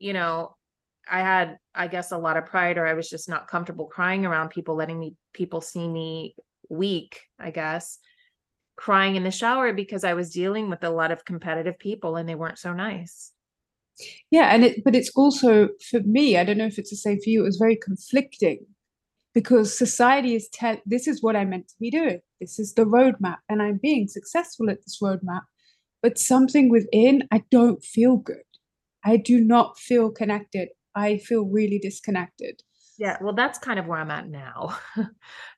you 0.00 0.12
know 0.12 0.56
i 1.08 1.20
had 1.20 1.58
i 1.74 1.86
guess 1.86 2.10
a 2.12 2.18
lot 2.18 2.36
of 2.36 2.46
pride 2.46 2.78
or 2.78 2.86
i 2.86 2.94
was 2.94 3.08
just 3.08 3.28
not 3.28 3.48
comfortable 3.48 3.86
crying 3.86 4.26
around 4.26 4.50
people 4.50 4.74
letting 4.74 4.98
me 4.98 5.14
people 5.32 5.60
see 5.60 5.88
me 5.88 6.34
weak 6.68 7.20
i 7.38 7.50
guess 7.50 7.98
crying 8.76 9.16
in 9.16 9.24
the 9.24 9.30
shower 9.30 9.72
because 9.72 10.04
i 10.04 10.14
was 10.14 10.32
dealing 10.32 10.70
with 10.70 10.82
a 10.84 10.90
lot 10.90 11.12
of 11.12 11.24
competitive 11.24 11.78
people 11.78 12.16
and 12.16 12.28
they 12.28 12.34
weren't 12.34 12.58
so 12.58 12.72
nice 12.72 13.33
Yeah, 14.30 14.54
and 14.54 14.64
it 14.64 14.84
but 14.84 14.94
it's 14.94 15.10
also 15.14 15.68
for 15.90 16.00
me, 16.00 16.36
I 16.36 16.44
don't 16.44 16.58
know 16.58 16.66
if 16.66 16.78
it's 16.78 16.90
the 16.90 16.96
same 16.96 17.20
for 17.20 17.30
you, 17.30 17.42
it 17.42 17.44
was 17.44 17.56
very 17.56 17.76
conflicting 17.76 18.66
because 19.34 19.76
society 19.76 20.34
is 20.34 20.48
tell 20.48 20.78
this 20.86 21.06
is 21.06 21.22
what 21.22 21.36
I'm 21.36 21.50
meant 21.50 21.68
to 21.68 21.74
be 21.80 21.90
doing. 21.90 22.20
This 22.40 22.58
is 22.58 22.74
the 22.74 22.84
roadmap, 22.84 23.38
and 23.48 23.62
I'm 23.62 23.78
being 23.82 24.08
successful 24.08 24.70
at 24.70 24.82
this 24.82 24.98
roadmap. 25.02 25.42
But 26.02 26.18
something 26.18 26.68
within, 26.68 27.26
I 27.32 27.42
don't 27.50 27.82
feel 27.82 28.16
good. 28.16 28.42
I 29.04 29.16
do 29.16 29.40
not 29.40 29.78
feel 29.78 30.10
connected. 30.10 30.68
I 30.94 31.18
feel 31.18 31.44
really 31.44 31.78
disconnected. 31.78 32.62
Yeah, 32.98 33.16
well, 33.20 33.34
that's 33.34 33.58
kind 33.58 33.78
of 33.78 33.86
where 33.86 33.98
I'm 33.98 34.10
at 34.10 34.28
now 34.28 34.78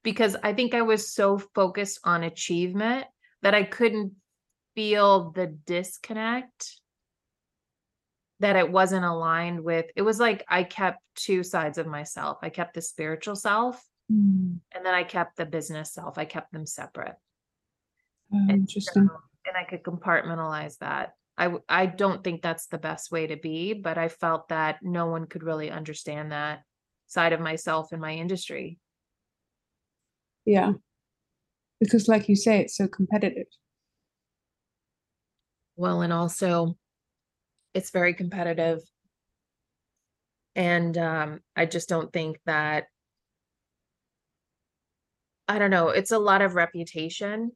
because 0.02 0.36
I 0.42 0.54
think 0.54 0.72
I 0.72 0.82
was 0.82 1.12
so 1.12 1.38
focused 1.38 2.00
on 2.04 2.22
achievement 2.22 3.06
that 3.42 3.54
I 3.54 3.64
couldn't 3.64 4.12
feel 4.74 5.32
the 5.32 5.46
disconnect 5.46 6.80
that 8.40 8.56
it 8.56 8.70
wasn't 8.70 9.04
aligned 9.04 9.62
with. 9.64 9.86
It 9.96 10.02
was 10.02 10.20
like 10.20 10.44
I 10.48 10.62
kept 10.62 10.98
two 11.14 11.42
sides 11.42 11.78
of 11.78 11.86
myself. 11.86 12.38
I 12.42 12.50
kept 12.50 12.74
the 12.74 12.82
spiritual 12.82 13.36
self 13.36 13.82
Mm, 14.12 14.60
and 14.72 14.86
then 14.86 14.94
I 14.94 15.02
kept 15.02 15.36
the 15.36 15.46
business 15.46 15.92
self. 15.92 16.16
I 16.16 16.24
kept 16.26 16.52
them 16.52 16.66
separate. 16.66 17.16
oh, 18.32 18.46
interesting. 18.48 19.08
so- 19.08 19.20
and 19.46 19.56
I 19.56 19.64
could 19.64 19.82
compartmentalize 19.84 20.78
that. 20.78 21.14
i 21.38 21.52
i 21.68 21.86
don't 21.86 22.24
think 22.24 22.42
that's 22.42 22.66
the 22.66 22.78
best 22.78 23.10
way 23.10 23.26
to 23.28 23.36
be, 23.36 23.74
but 23.74 23.98
I 23.98 24.08
felt 24.08 24.48
that 24.48 24.78
no 24.82 25.06
one 25.06 25.26
could 25.26 25.42
really 25.42 25.70
understand 25.70 26.32
that 26.32 26.62
side 27.06 27.32
of 27.32 27.40
myself 27.40 27.92
in 27.92 28.00
my 28.00 28.12
industry. 28.14 28.78
Yeah. 30.44 30.72
Because 31.80 32.08
like 32.08 32.28
you 32.28 32.36
say, 32.36 32.60
it's 32.60 32.76
so 32.76 32.88
competitive. 32.88 33.46
Well, 35.76 36.00
and 36.02 36.12
also 36.12 36.76
it's 37.76 37.90
very 37.90 38.14
competitive. 38.14 38.80
And 40.54 40.96
um, 40.96 41.40
I 41.54 41.66
just 41.66 41.88
don't 41.88 42.10
think 42.10 42.38
that, 42.46 42.84
I 45.46 45.58
don't 45.58 45.70
know, 45.70 45.90
it's 45.90 46.10
a 46.10 46.18
lot 46.18 46.40
of 46.40 46.54
reputation. 46.54 47.52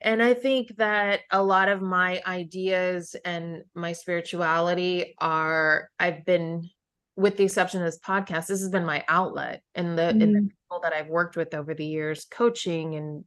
And 0.00 0.20
I 0.20 0.34
think 0.34 0.76
that 0.76 1.20
a 1.30 1.42
lot 1.42 1.68
of 1.68 1.80
my 1.80 2.20
ideas 2.26 3.14
and 3.24 3.62
my 3.74 3.92
spirituality 3.92 5.14
are, 5.18 5.88
I've 5.98 6.24
been, 6.24 6.68
with 7.16 7.36
the 7.36 7.44
exception 7.44 7.80
of 7.80 7.86
this 7.86 8.00
podcast, 8.00 8.48
this 8.48 8.60
has 8.60 8.70
been 8.70 8.84
my 8.84 9.04
outlet 9.08 9.62
and 9.76 9.96
the, 9.96 10.16
and 10.20 10.34
the 10.34 10.40
Mm, 10.40 10.50
people 10.50 10.80
that 10.82 10.92
I've 10.92 11.08
worked 11.08 11.36
with 11.36 11.54
over 11.54 11.74
the 11.74 11.86
years, 11.86 12.26
coaching 12.30 12.96
and 12.96 13.24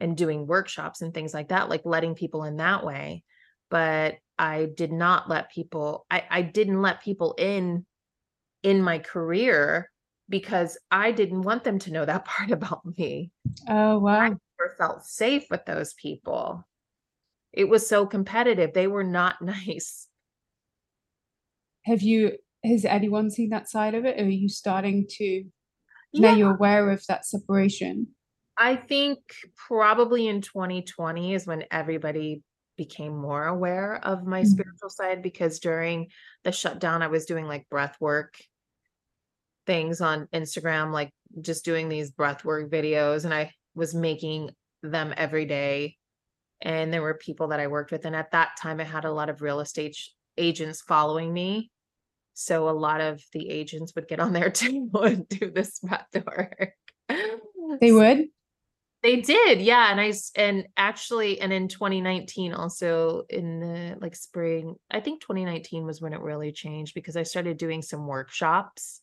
and 0.00 0.16
doing 0.16 0.46
workshops 0.46 1.02
and 1.02 1.12
things 1.14 1.34
like 1.34 1.48
that, 1.48 1.68
like 1.68 1.82
letting 1.84 2.14
people 2.14 2.44
in 2.44 2.56
that 2.56 2.84
way. 2.84 3.24
But 3.72 4.16
I 4.38 4.68
did 4.76 4.92
not 4.92 5.30
let 5.30 5.50
people, 5.50 6.04
I, 6.10 6.24
I 6.30 6.42
didn't 6.42 6.82
let 6.82 7.02
people 7.02 7.34
in 7.38 7.86
in 8.62 8.82
my 8.82 8.98
career 8.98 9.90
because 10.28 10.76
I 10.90 11.10
didn't 11.10 11.40
want 11.40 11.64
them 11.64 11.78
to 11.80 11.90
know 11.90 12.04
that 12.04 12.24
part 12.26 12.50
about 12.50 12.82
me. 12.98 13.30
Oh, 13.66 13.98
wow. 13.98 14.36
Or 14.60 14.74
felt 14.76 15.06
safe 15.06 15.46
with 15.50 15.64
those 15.64 15.94
people. 15.94 16.68
It 17.50 17.66
was 17.66 17.88
so 17.88 18.04
competitive. 18.04 18.74
They 18.74 18.88
were 18.88 19.04
not 19.04 19.40
nice. 19.42 20.06
Have 21.86 22.02
you, 22.02 22.32
has 22.62 22.84
anyone 22.84 23.30
seen 23.30 23.48
that 23.50 23.70
side 23.70 23.94
of 23.94 24.04
it? 24.04 24.20
Or 24.20 24.24
are 24.24 24.28
you 24.28 24.50
starting 24.50 25.06
to, 25.16 25.44
now 26.12 26.34
you're 26.34 26.54
aware 26.54 26.90
of 26.90 27.02
that 27.06 27.24
separation? 27.24 28.08
I 28.58 28.76
think 28.76 29.18
probably 29.66 30.28
in 30.28 30.42
2020 30.42 31.32
is 31.32 31.46
when 31.46 31.64
everybody 31.70 32.42
became 32.84 33.16
more 33.16 33.46
aware 33.46 33.96
of 34.04 34.26
my 34.26 34.42
Mhm. 34.42 34.46
spiritual 34.46 34.90
side 34.90 35.22
because 35.22 35.60
during 35.60 36.10
the 36.44 36.52
shutdown, 36.52 37.02
I 37.02 37.06
was 37.06 37.26
doing 37.26 37.46
like 37.46 37.68
breath 37.68 37.96
work 38.00 38.34
things 39.66 40.00
on 40.00 40.26
Instagram, 40.32 40.92
like 40.92 41.10
just 41.40 41.64
doing 41.64 41.88
these 41.88 42.10
breath 42.10 42.44
work 42.44 42.70
videos, 42.70 43.24
and 43.24 43.32
I 43.32 43.52
was 43.74 43.94
making 43.94 44.50
them 44.82 45.14
every 45.16 45.46
day. 45.46 45.96
And 46.60 46.92
there 46.92 47.02
were 47.02 47.14
people 47.14 47.48
that 47.48 47.60
I 47.60 47.68
worked 47.68 47.92
with. 47.92 48.04
And 48.04 48.16
at 48.16 48.32
that 48.32 48.50
time, 48.60 48.80
I 48.80 48.84
had 48.84 49.04
a 49.04 49.12
lot 49.12 49.28
of 49.30 49.42
real 49.42 49.60
estate 49.60 49.96
agents 50.36 50.80
following 50.80 51.32
me. 51.32 51.70
So 52.34 52.68
a 52.68 52.78
lot 52.86 53.00
of 53.00 53.22
the 53.32 53.48
agents 53.50 53.94
would 53.94 54.08
get 54.08 54.20
on 54.20 54.32
there 54.32 54.50
too 54.62 54.90
and 54.94 55.28
do 55.28 55.50
this 55.50 55.78
breath 55.80 56.08
work. 56.26 56.72
They 57.80 57.92
would? 57.92 58.28
They 59.02 59.20
did, 59.20 59.60
yeah. 59.60 59.90
And 59.90 60.00
I 60.00 60.12
and 60.36 60.68
actually, 60.76 61.40
and 61.40 61.52
in 61.52 61.66
2019, 61.66 62.52
also 62.52 63.24
in 63.28 63.58
the 63.58 63.96
like 64.00 64.14
spring, 64.14 64.76
I 64.90 65.00
think 65.00 65.20
2019 65.20 65.84
was 65.84 66.00
when 66.00 66.12
it 66.12 66.20
really 66.20 66.52
changed 66.52 66.94
because 66.94 67.16
I 67.16 67.24
started 67.24 67.56
doing 67.56 67.82
some 67.82 68.06
workshops 68.06 69.00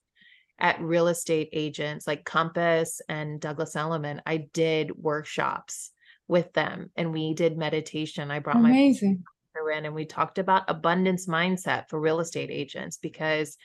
at 0.58 0.82
real 0.82 1.08
estate 1.08 1.50
agents 1.51 2.08
like 2.08 2.24
Compass 2.24 3.01
and 3.10 3.41
Douglas 3.41 3.75
Elliman. 3.75 4.22
I 4.25 4.48
did 4.53 4.96
workshops 4.96 5.91
with 6.29 6.51
them 6.53 6.91
and 6.96 7.12
we 7.12 7.34
did 7.34 7.58
meditation. 7.58 8.32
I 8.32 8.39
brought 8.39 8.62
my 8.62 8.70
Amazing. 8.70 9.24
her 9.53 9.72
in 9.77 9.86
and 9.86 9.96
we 9.96 10.06
talked 10.06 10.38
about 10.38 10.70
abundance 10.70 11.27
mindset 11.27 11.89
for 11.89 12.00
real 12.00 12.22
estate 12.22 12.51
agents 12.51 12.98
because 12.98 13.58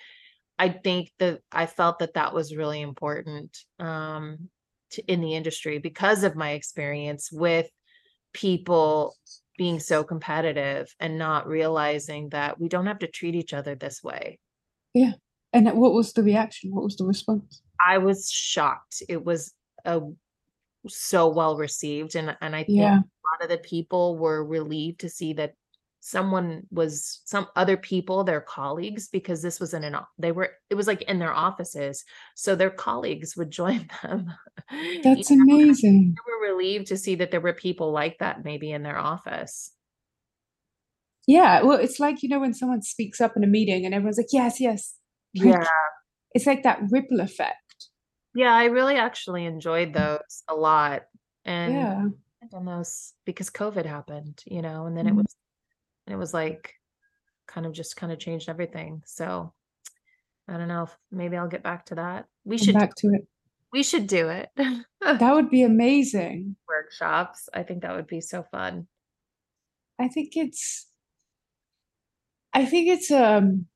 I 0.58 0.68
think 0.68 1.12
that 1.18 1.40
I 1.52 1.66
felt 1.66 2.00
that 2.00 2.14
that 2.14 2.32
was 2.34 2.56
really 2.56 2.80
important 2.80 3.56
um, 3.78 4.48
to, 4.94 5.02
in 5.12 5.20
the 5.20 5.34
industry 5.34 5.78
because 5.78 6.24
of 6.24 6.36
my 6.36 6.50
experience 6.52 7.30
with 7.32 7.68
people 8.32 9.14
being 9.56 9.78
so 9.78 10.02
competitive 10.02 10.92
and 10.98 11.18
not 11.18 11.46
realizing 11.46 12.28
that 12.30 12.60
we 12.60 12.68
don't 12.68 12.86
have 12.86 12.98
to 12.98 13.06
treat 13.06 13.34
each 13.34 13.52
other 13.52 13.74
this 13.74 14.02
way. 14.02 14.38
Yeah. 14.92 15.12
And 15.52 15.66
what 15.72 15.92
was 15.92 16.12
the 16.12 16.22
reaction? 16.22 16.74
What 16.74 16.84
was 16.84 16.96
the 16.96 17.04
response? 17.04 17.62
I 17.84 17.98
was 17.98 18.28
shocked. 18.30 19.02
It 19.08 19.24
was 19.24 19.52
a 19.84 20.00
so 20.88 21.28
well 21.28 21.56
received 21.56 22.14
and 22.14 22.36
and 22.40 22.54
I 22.54 22.64
think 22.64 22.78
Yeah. 22.78 22.98
a 22.98 23.22
lot 23.30 23.42
of 23.42 23.48
the 23.48 23.58
people 23.58 24.18
were 24.18 24.44
relieved 24.44 25.00
to 25.00 25.08
see 25.08 25.32
that 25.34 25.54
someone 26.06 26.66
was 26.70 27.22
some 27.24 27.46
other 27.56 27.76
people 27.78 28.24
their 28.24 28.40
colleagues 28.42 29.08
because 29.08 29.40
this 29.42 29.58
was 29.58 29.72
in 29.74 29.84
an 29.84 29.96
they 30.18 30.32
were 30.32 30.50
it 30.70 30.74
was 30.74 30.86
like 30.86 31.02
in 31.02 31.18
their 31.18 31.32
offices 31.32 32.04
so 32.34 32.54
their 32.54 32.70
colleagues 32.70 33.36
would 33.36 33.50
join 33.62 33.88
them 34.02 34.30
You 34.70 35.02
That's 35.02 35.30
know, 35.30 35.36
amazing. 35.42 36.16
they 36.16 36.22
were 36.32 36.52
relieved 36.52 36.88
to 36.88 36.96
see 36.98 37.14
that 37.16 37.30
there 37.30 37.40
were 37.40 37.54
people 37.54 37.92
like 37.92 38.18
that 38.18 38.44
maybe 38.44 38.70
in 38.72 38.82
their 38.82 38.98
office 38.98 39.72
Yeah. 41.26 41.62
Well, 41.62 41.78
it's 41.78 41.98
like, 41.98 42.22
you 42.22 42.28
know, 42.28 42.40
when 42.40 42.54
someone 42.54 42.82
speaks 42.82 43.20
up 43.20 43.36
in 43.36 43.44
a 43.44 43.46
meeting 43.46 43.84
and 43.84 43.94
everyone's 43.94 44.18
like, 44.18 44.26
yes, 44.32 44.60
yes. 44.60 44.94
Yeah 45.32 45.64
It's 46.34 46.46
like 46.46 46.62
that 46.64 46.80
ripple 46.90 47.20
effect. 47.20 47.88
yeah 48.34 48.52
i 48.54 48.64
really 48.66 48.96
actually 48.96 49.44
enjoyed 49.46 49.92
those 49.92 50.42
a 50.48 50.54
lot 50.54 51.02
and 51.44 51.72
Yeah. 51.74 52.08
I've 52.42 52.64
those 52.66 53.14
because 53.24 53.50
covid 53.50 53.86
happened 53.86 54.42
you 54.46 54.62
know 54.62 54.86
and 54.86 54.96
then 54.96 55.06
it 55.06 55.14
Mhm. 55.14 55.24
Was 56.06 56.12
it 56.12 56.16
was 56.18 56.34
like 56.34 56.74
kind 57.46 57.66
of 57.66 57.72
just 57.72 57.96
kind 57.96 58.12
of 58.12 58.18
changed 58.18 58.48
everything 58.48 59.02
so 59.06 59.52
i 60.48 60.56
don't 60.56 60.68
know 60.68 60.84
if 60.84 60.96
maybe 61.10 61.36
i'll 61.36 61.48
get 61.48 61.62
back 61.62 61.86
to 61.86 61.94
that 61.96 62.26
we 62.44 62.56
Come 62.58 62.64
should 62.66 62.74
back 62.74 62.94
to 62.96 63.08
it. 63.08 63.26
we 63.72 63.82
should 63.82 64.06
do 64.06 64.28
it 64.28 64.50
That 64.56 65.34
would 65.34 65.50
be 65.50 65.62
amazing. 65.62 66.56
workshops 66.68 67.48
i 67.54 67.62
think 67.62 67.82
that 67.82 67.94
would 67.94 68.06
be 68.06 68.20
so 68.20 68.42
fun 68.42 68.86
I 69.96 70.08
think 70.08 70.36
it's 70.36 70.88
I 72.52 72.64
think 72.64 72.88
it's 72.88 73.12
um 73.12 73.66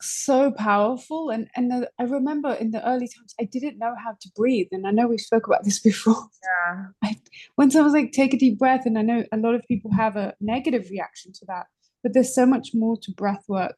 so 0.00 0.50
powerful 0.50 1.30
and 1.30 1.48
and 1.56 1.86
I 1.98 2.02
remember 2.04 2.52
in 2.54 2.70
the 2.70 2.86
early 2.88 3.08
times 3.08 3.34
I 3.40 3.44
didn't 3.44 3.78
know 3.78 3.94
how 4.02 4.12
to 4.12 4.30
breathe 4.34 4.68
and 4.72 4.86
I 4.86 4.90
know 4.90 5.06
we 5.06 5.18
spoke 5.18 5.46
about 5.46 5.64
this 5.64 5.80
before. 5.90 6.28
yeah. 6.42 6.86
I 7.04 7.16
when 7.56 7.70
someone's 7.70 7.94
like 7.94 8.12
take 8.12 8.34
a 8.34 8.38
deep 8.38 8.58
breath 8.58 8.86
and 8.86 8.98
I 8.98 9.02
know 9.02 9.24
a 9.32 9.36
lot 9.36 9.54
of 9.54 9.62
people 9.68 9.92
have 9.92 10.16
a 10.16 10.34
negative 10.40 10.88
reaction 10.90 11.32
to 11.34 11.44
that 11.46 11.66
but 12.02 12.14
there's 12.14 12.34
so 12.34 12.46
much 12.46 12.70
more 12.74 12.96
to 13.02 13.12
breath 13.12 13.44
work 13.48 13.76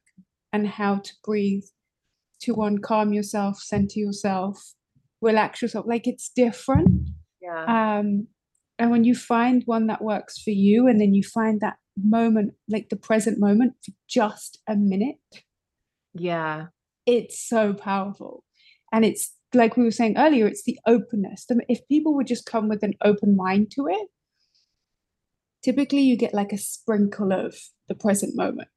and 0.51 0.67
how 0.67 0.97
to 0.97 1.13
breathe 1.23 1.65
to 2.41 2.53
one 2.53 2.77
calm 2.77 3.13
yourself 3.13 3.59
center 3.59 3.99
yourself 3.99 4.73
relax 5.21 5.61
yourself 5.61 5.85
like 5.87 6.07
it's 6.07 6.29
different. 6.35 7.09
Yeah. 7.41 7.97
Um 7.97 8.27
and 8.79 8.91
when 8.91 9.03
you 9.03 9.15
find 9.15 9.63
one 9.65 9.87
that 9.87 10.03
works 10.03 10.41
for 10.41 10.51
you 10.51 10.87
and 10.87 10.99
then 10.99 11.13
you 11.13 11.23
find 11.23 11.61
that 11.61 11.77
moment 12.01 12.53
like 12.67 12.89
the 12.89 12.95
present 12.95 13.39
moment 13.39 13.73
for 13.85 13.91
just 14.07 14.59
a 14.67 14.75
minute 14.75 15.17
yeah 16.13 16.67
it's 17.05 17.39
so 17.39 17.73
powerful 17.73 18.43
and 18.91 19.03
it's 19.03 19.33
like 19.55 19.77
we 19.77 19.83
were 19.83 19.91
saying 19.91 20.17
earlier, 20.17 20.47
it's 20.47 20.63
the 20.63 20.79
openness. 20.85 21.45
If 21.67 21.87
people 21.87 22.15
would 22.15 22.27
just 22.27 22.45
come 22.45 22.69
with 22.69 22.83
an 22.83 22.93
open 23.03 23.35
mind 23.35 23.71
to 23.71 23.87
it, 23.87 24.07
typically 25.63 26.01
you 26.01 26.17
get 26.17 26.33
like 26.33 26.51
a 26.51 26.57
sprinkle 26.57 27.31
of 27.31 27.55
the 27.87 27.95
present 27.95 28.35
moment. 28.35 28.69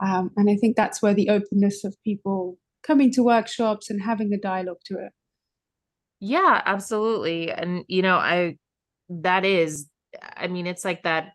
Um, 0.00 0.30
and 0.36 0.50
I 0.50 0.56
think 0.56 0.76
that's 0.76 1.00
where 1.00 1.14
the 1.14 1.30
openness 1.30 1.84
of 1.84 1.96
people 2.04 2.58
coming 2.82 3.12
to 3.12 3.22
workshops 3.22 3.90
and 3.90 4.02
having 4.02 4.32
a 4.32 4.38
dialogue 4.38 4.80
to 4.86 4.98
it. 4.98 5.12
Yeah, 6.20 6.62
absolutely. 6.64 7.50
And, 7.50 7.84
you 7.88 8.02
know, 8.02 8.16
I, 8.16 8.56
that 9.08 9.44
is, 9.44 9.88
I 10.36 10.48
mean, 10.48 10.66
it's 10.66 10.84
like 10.84 11.02
that 11.02 11.32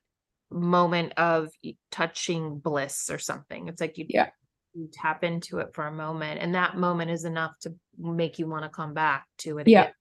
moment 0.51 1.13
of 1.17 1.49
touching 1.91 2.59
bliss 2.59 3.09
or 3.09 3.19
something. 3.19 3.67
It's 3.67 3.81
like 3.81 3.97
you, 3.97 4.05
yeah. 4.09 4.29
You 4.73 4.89
tap 4.91 5.23
into 5.23 5.59
it 5.59 5.73
for 5.73 5.87
a 5.87 5.91
moment, 5.91 6.41
and 6.41 6.55
that 6.55 6.77
moment 6.77 7.11
is 7.11 7.25
enough 7.25 7.57
to 7.61 7.73
make 7.97 8.39
you 8.39 8.47
want 8.47 8.63
to 8.63 8.69
come 8.69 8.93
back 8.93 9.25
to 9.39 9.57
it. 9.57 9.67
Yeah. 9.67 9.81
Again, 9.81 9.93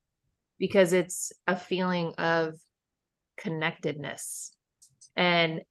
because 0.58 0.92
it's 0.92 1.32
a 1.46 1.56
feeling 1.56 2.12
of 2.18 2.54
connectedness. 3.38 4.50
And 5.16 5.62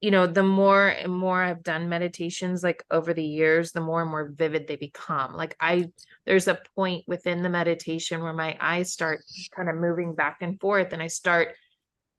you 0.00 0.10
know, 0.10 0.26
the 0.26 0.42
more 0.42 0.88
and 0.88 1.12
more 1.12 1.42
I've 1.42 1.62
done 1.62 1.88
meditations 1.88 2.62
like 2.62 2.84
over 2.90 3.14
the 3.14 3.24
years, 3.24 3.72
the 3.72 3.80
more 3.80 4.02
and 4.02 4.10
more 4.10 4.30
vivid 4.36 4.66
they 4.66 4.76
become. 4.76 5.34
Like 5.34 5.56
I 5.60 5.90
there's 6.26 6.46
a 6.46 6.58
point 6.76 7.04
within 7.06 7.42
the 7.42 7.48
meditation 7.48 8.22
where 8.22 8.34
my 8.34 8.54
eyes 8.60 8.92
start 8.92 9.24
kind 9.56 9.70
of 9.70 9.76
moving 9.76 10.14
back 10.14 10.38
and 10.42 10.60
forth 10.60 10.92
and 10.92 11.02
I 11.02 11.06
start 11.06 11.54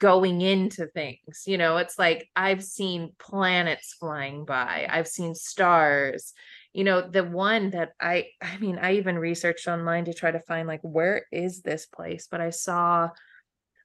going 0.05 0.41
into 0.41 0.85
things. 0.85 1.45
You 1.47 1.57
know, 1.57 1.77
it's 1.77 1.97
like 1.97 2.29
I've 2.35 2.63
seen 2.63 3.13
planets 3.17 3.95
flying 3.99 4.45
by. 4.45 4.85
I've 4.87 5.07
seen 5.07 5.33
stars. 5.33 6.31
You 6.73 6.83
know, 6.83 7.01
the 7.01 7.23
one 7.23 7.71
that 7.71 7.93
I 7.99 8.27
I 8.39 8.57
mean, 8.59 8.77
I 8.77 8.97
even 8.97 9.17
researched 9.17 9.67
online 9.67 10.05
to 10.05 10.13
try 10.13 10.29
to 10.29 10.39
find 10.41 10.67
like 10.67 10.81
where 10.83 11.25
is 11.31 11.63
this 11.63 11.87
place, 11.87 12.27
but 12.29 12.39
I 12.39 12.51
saw 12.51 13.09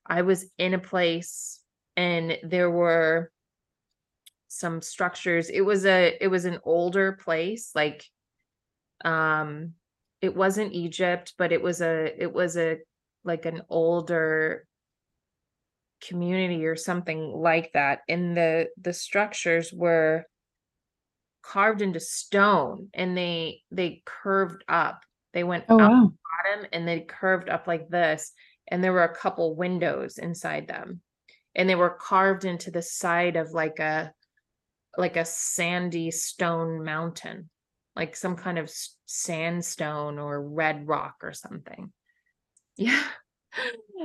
I 0.04 0.20
was 0.20 0.44
in 0.58 0.74
a 0.74 0.78
place 0.78 1.60
and 1.96 2.36
there 2.42 2.70
were 2.70 3.32
some 4.48 4.82
structures 4.82 5.48
it 5.48 5.60
was 5.60 5.86
a 5.86 6.16
it 6.20 6.26
was 6.26 6.44
an 6.44 6.58
older 6.64 7.12
place 7.12 7.70
like 7.76 8.04
um 9.04 9.74
it 10.20 10.34
wasn't 10.34 10.72
egypt 10.72 11.34
but 11.38 11.52
it 11.52 11.62
was 11.62 11.80
a 11.80 12.12
it 12.20 12.32
was 12.32 12.56
a 12.56 12.78
like 13.22 13.46
an 13.46 13.62
older 13.68 14.66
community 16.00 16.64
or 16.66 16.76
something 16.76 17.32
like 17.32 17.72
that 17.72 18.00
and 18.08 18.36
the 18.36 18.68
the 18.80 18.92
structures 18.92 19.72
were 19.72 20.24
carved 21.42 21.82
into 21.82 22.00
stone 22.00 22.88
and 22.94 23.16
they 23.16 23.60
they 23.70 24.02
curved 24.04 24.64
up 24.68 25.02
they 25.32 25.44
went 25.44 25.64
oh, 25.68 25.78
up 25.78 25.90
wow. 25.90 26.04
the 26.04 26.52
bottom 26.52 26.68
and 26.72 26.88
they 26.88 27.00
curved 27.00 27.48
up 27.48 27.66
like 27.66 27.88
this 27.88 28.32
and 28.68 28.82
there 28.82 28.92
were 28.92 29.04
a 29.04 29.14
couple 29.14 29.54
windows 29.54 30.18
inside 30.18 30.68
them 30.68 31.00
and 31.54 31.68
they 31.68 31.74
were 31.74 31.90
carved 31.90 32.44
into 32.44 32.70
the 32.70 32.82
side 32.82 33.36
of 33.36 33.52
like 33.52 33.78
a 33.78 34.12
like 34.96 35.16
a 35.16 35.24
sandy 35.24 36.10
stone 36.10 36.84
mountain, 36.84 37.48
like 37.94 38.16
some 38.16 38.36
kind 38.36 38.58
of 38.58 38.70
sandstone 39.06 40.18
or 40.18 40.42
red 40.42 40.86
rock 40.86 41.16
or 41.22 41.32
something. 41.32 41.92
Yeah. 42.76 43.02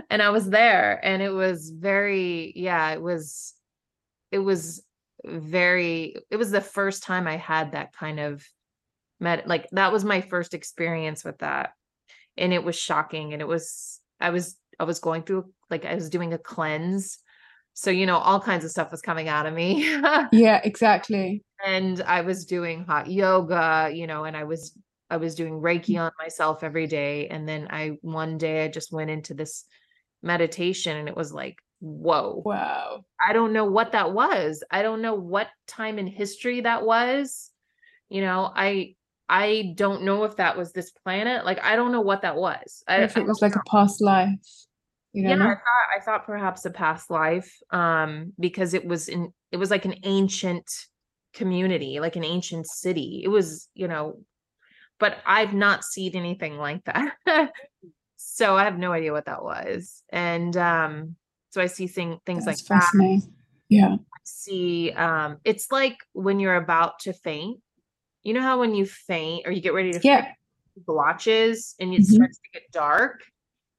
And 0.10 0.22
I 0.22 0.30
was 0.30 0.50
there 0.50 1.00
and 1.04 1.22
it 1.22 1.30
was 1.30 1.70
very, 1.70 2.52
yeah, 2.56 2.92
it 2.92 3.02
was, 3.02 3.54
it 4.32 4.40
was 4.40 4.84
very, 5.24 6.16
it 6.30 6.38
was 6.38 6.52
the 6.52 6.62
first 6.62 7.04
time 7.04 7.28
I 7.28 7.38
had 7.38 7.72
that 7.72 7.94
kind 7.94 8.20
of 8.20 8.44
met, 9.20 9.48
like 9.48 9.70
that 9.72 9.94
was 9.94 10.04
my 10.04 10.22
first 10.22 10.54
experience 10.54 11.24
with 11.24 11.38
that. 11.40 11.72
And 12.38 12.54
it 12.54 12.64
was 12.64 12.76
shocking. 12.76 13.34
And 13.34 13.42
it 13.42 13.48
was, 13.48 14.02
I 14.20 14.32
was, 14.32 14.58
I 14.80 14.84
was 14.84 15.00
going 15.00 15.24
through, 15.24 15.46
like, 15.70 15.86
I 15.86 15.96
was 15.96 16.10
doing 16.10 16.34
a 16.34 16.38
cleanse 16.38 17.20
so, 17.78 17.92
you 17.92 18.06
know, 18.06 18.18
all 18.18 18.40
kinds 18.40 18.64
of 18.64 18.72
stuff 18.72 18.90
was 18.90 19.02
coming 19.02 19.28
out 19.28 19.46
of 19.46 19.54
me. 19.54 19.84
yeah, 20.32 20.62
exactly. 20.64 21.44
And 21.64 22.02
I 22.02 22.22
was 22.22 22.46
doing 22.46 22.86
hot 22.86 23.12
yoga, 23.12 23.92
you 23.94 24.08
know, 24.08 24.24
and 24.24 24.36
I 24.36 24.46
was 24.46 24.72
I 25.10 25.18
was 25.18 25.36
doing 25.36 25.54
Reiki 25.54 26.00
on 26.00 26.12
myself 26.20 26.64
every 26.64 26.88
day. 26.88 27.28
And 27.28 27.48
then 27.48 27.68
I 27.70 27.98
one 28.02 28.38
day 28.38 28.66
I 28.66 28.68
just 28.68 28.92
went 28.92 29.10
into 29.10 29.34
this 29.34 29.66
meditation 30.24 30.98
and 30.98 31.08
it 31.08 31.16
was 31.16 31.34
like, 31.34 31.58
whoa. 31.80 32.42
Wow. 32.44 33.06
I 33.20 33.34
don't 33.34 33.54
know 33.54 33.66
what 33.66 33.92
that 33.92 34.14
was. 34.14 34.64
I 34.72 34.82
don't 34.82 35.02
know 35.02 35.16
what 35.16 35.48
time 35.68 36.00
in 36.00 36.08
history 36.08 36.62
that 36.62 36.84
was. 36.84 37.52
You 38.10 38.22
know, 38.22 38.52
I 38.56 38.96
I 39.28 39.74
don't 39.76 40.04
know 40.04 40.24
if 40.24 40.38
that 40.38 40.58
was 40.58 40.72
this 40.72 40.92
planet. 40.92 41.46
Like 41.46 41.64
I 41.64 41.76
don't 41.76 41.92
know 41.92 42.02
what 42.02 42.22
that 42.22 42.36
was. 42.36 42.84
I, 42.88 42.98
if 43.04 43.18
it 43.18 43.26
was 43.26 43.42
like 43.42 43.56
know. 43.56 43.62
a 43.66 43.70
past 43.70 44.02
life. 44.02 44.40
You 45.14 45.24
know? 45.24 45.30
Yeah, 45.30 45.52
I 45.52 45.56
thought 45.56 45.96
I 45.96 46.00
thought 46.04 46.26
perhaps 46.26 46.66
a 46.66 46.72
past 46.72 47.10
life, 47.10 47.50
um, 47.72 48.34
because 48.38 48.74
it 48.74 48.86
was 48.86 49.08
in 49.08 49.32
it 49.52 49.58
was 49.58 49.72
like 49.72 49.86
an 49.86 49.96
ancient 50.04 50.70
community, 51.34 52.00
like 52.00 52.16
an 52.16 52.26
ancient 52.26 52.68
city. 52.68 53.22
It 53.24 53.30
was, 53.30 53.70
you 53.74 53.88
know, 53.88 54.20
but 55.00 55.18
I've 55.26 55.54
not 55.54 55.84
seen 55.84 56.16
anything 56.16 56.58
like 56.58 56.84
that. 56.86 57.14
so 58.16 58.56
I 58.56 58.64
have 58.64 58.78
no 58.78 58.92
idea 58.92 59.12
what 59.12 59.26
that 59.26 59.44
was. 59.44 60.02
And 60.10 60.56
um, 60.58 61.16
so 61.50 61.62
I 61.62 61.68
see 61.68 61.88
thing, 61.88 62.20
things 62.26 62.46
That's 62.46 62.70
like 62.70 62.82
that. 62.82 63.22
Yeah. 63.70 63.96
I 63.96 64.20
see 64.24 64.92
um 64.92 65.38
it's 65.44 65.72
like 65.72 65.98
when 66.14 66.40
you're 66.40 66.56
about 66.56 67.00
to 67.00 67.14
faint. 67.14 67.62
You 68.24 68.34
know 68.34 68.42
how 68.42 68.60
when 68.60 68.74
you 68.74 68.86
faint 68.86 69.48
or 69.48 69.52
you 69.52 69.62
get 69.62 69.74
ready 69.74 69.92
to 69.92 70.00
yeah. 70.04 70.24
faint, 70.24 70.36
blotches 70.86 71.76
and 71.80 71.94
it 71.94 72.02
mm-hmm. 72.02 72.16
starts 72.16 72.38
to 72.38 72.60
get 72.60 72.72
dark 72.72 73.22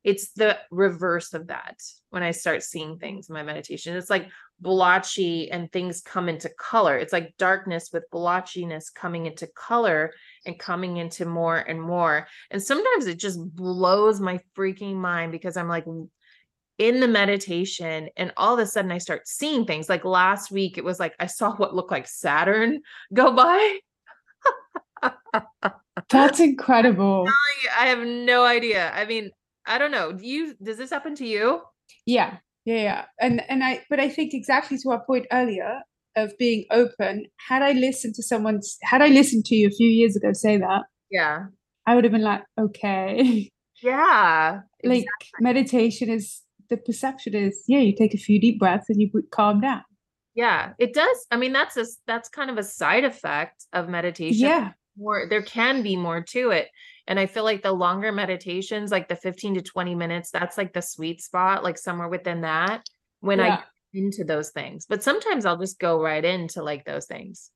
it's 0.06 0.30
the 0.34 0.56
reverse 0.70 1.34
of 1.34 1.48
that 1.48 1.82
when 2.10 2.22
I 2.22 2.30
start 2.30 2.62
seeing 2.62 2.96
things 2.96 3.28
in 3.28 3.34
my 3.34 3.42
meditation. 3.42 3.96
It's 3.96 4.08
like 4.08 4.28
blotchy 4.60 5.50
and 5.50 5.70
things 5.72 6.00
come 6.00 6.28
into 6.28 6.48
color. 6.48 6.96
It's 6.96 7.12
like 7.12 7.34
darkness 7.38 7.90
with 7.92 8.08
blotchiness 8.12 8.94
coming 8.94 9.26
into 9.26 9.48
color 9.48 10.12
and 10.46 10.58
coming 10.58 10.96
into 10.98 11.26
more 11.26 11.58
and 11.58 11.80
more. 11.80 12.26
And 12.50 12.62
sometimes 12.62 13.06
it 13.06 13.18
just 13.18 13.38
blows 13.54 14.20
my 14.20 14.40
freaking 14.56 14.94
mind 14.94 15.32
because 15.32 15.56
I'm 15.56 15.68
like 15.68 15.84
in 16.78 17.00
the 17.00 17.08
meditation 17.08 18.08
and 18.16 18.32
all 18.36 18.54
of 18.54 18.60
a 18.60 18.66
sudden 18.66 18.92
I 18.92 18.98
start 18.98 19.26
seeing 19.26 19.64
things. 19.64 19.88
Like 19.88 20.04
last 20.04 20.50
week, 20.50 20.78
it 20.78 20.84
was 20.84 21.00
like 21.00 21.14
I 21.18 21.26
saw 21.26 21.54
what 21.56 21.74
looked 21.74 21.90
like 21.90 22.06
Saturn 22.06 22.80
go 23.14 23.32
by. 23.32 23.78
That's 26.10 26.40
incredible. 26.40 27.26
I 27.78 27.86
have 27.86 28.06
no 28.06 28.44
idea. 28.44 28.92
I 28.94 29.04
mean, 29.06 29.30
I 29.66 29.78
don't 29.78 29.90
know. 29.90 30.12
Do 30.12 30.26
you 30.26 30.54
does 30.62 30.76
this 30.76 30.90
happen 30.90 31.14
to 31.16 31.26
you? 31.26 31.62
Yeah. 32.04 32.38
Yeah, 32.64 32.82
yeah. 32.82 33.04
And 33.20 33.42
and 33.48 33.64
I 33.64 33.84
but 33.88 34.00
I 34.00 34.08
think 34.08 34.34
exactly 34.34 34.78
to 34.78 34.90
our 34.90 35.04
point 35.04 35.26
earlier 35.32 35.80
of 36.16 36.36
being 36.38 36.64
open, 36.70 37.26
had 37.36 37.62
I 37.62 37.72
listened 37.72 38.14
to 38.16 38.22
someone's 38.22 38.78
had 38.82 39.02
I 39.02 39.08
listened 39.08 39.44
to 39.46 39.54
you 39.54 39.68
a 39.68 39.70
few 39.70 39.88
years 39.88 40.16
ago 40.16 40.32
say 40.32 40.56
that, 40.56 40.84
yeah. 41.10 41.46
I 41.86 41.94
would 41.94 42.04
have 42.04 42.12
been 42.12 42.22
like, 42.22 42.42
okay. 42.58 43.50
Yeah. 43.82 44.60
Like 44.84 44.98
exactly. 44.98 45.30
meditation 45.40 46.08
is 46.10 46.42
the 46.68 46.76
perception 46.76 47.34
is, 47.34 47.64
yeah, 47.66 47.80
you 47.80 47.92
take 47.92 48.14
a 48.14 48.18
few 48.18 48.40
deep 48.40 48.60
breaths 48.60 48.88
and 48.88 49.00
you 49.00 49.10
calm 49.32 49.60
down. 49.60 49.82
Yeah, 50.36 50.74
it 50.78 50.92
does. 50.94 51.26
I 51.32 51.38
mean, 51.38 51.52
that's 51.52 51.76
a 51.76 51.86
that's 52.06 52.28
kind 52.28 52.50
of 52.50 52.58
a 52.58 52.62
side 52.62 53.02
effect 53.02 53.64
of 53.72 53.88
meditation. 53.88 54.46
Yeah. 54.46 54.72
More 54.96 55.26
there 55.28 55.42
can 55.42 55.82
be 55.82 55.96
more 55.96 56.20
to 56.20 56.50
it. 56.50 56.68
And 57.08 57.18
I 57.18 57.26
feel 57.26 57.42
like 57.42 57.62
the 57.64 57.72
longer 57.72 58.12
meditations, 58.12 58.92
like 58.92 59.08
the 59.08 59.16
15 59.16 59.54
to 59.54 59.62
20 59.62 59.94
minutes, 59.96 60.30
that's 60.30 60.56
like 60.56 60.72
the 60.72 60.82
sweet 60.82 61.20
spot, 61.20 61.64
like 61.64 61.78
somewhere 61.78 62.08
within 62.08 62.42
that 62.42 62.86
when 63.20 63.38
yeah. 63.38 63.56
I 63.56 63.64
into 63.96 64.24
those 64.24 64.50
things. 64.50 64.86
But 64.88 65.02
sometimes 65.02 65.44
I'll 65.44 65.58
just 65.58 65.78
go 65.78 66.00
right 66.00 66.24
into 66.24 66.62
like 66.62 66.84
those 66.84 67.06
things. 67.06 67.50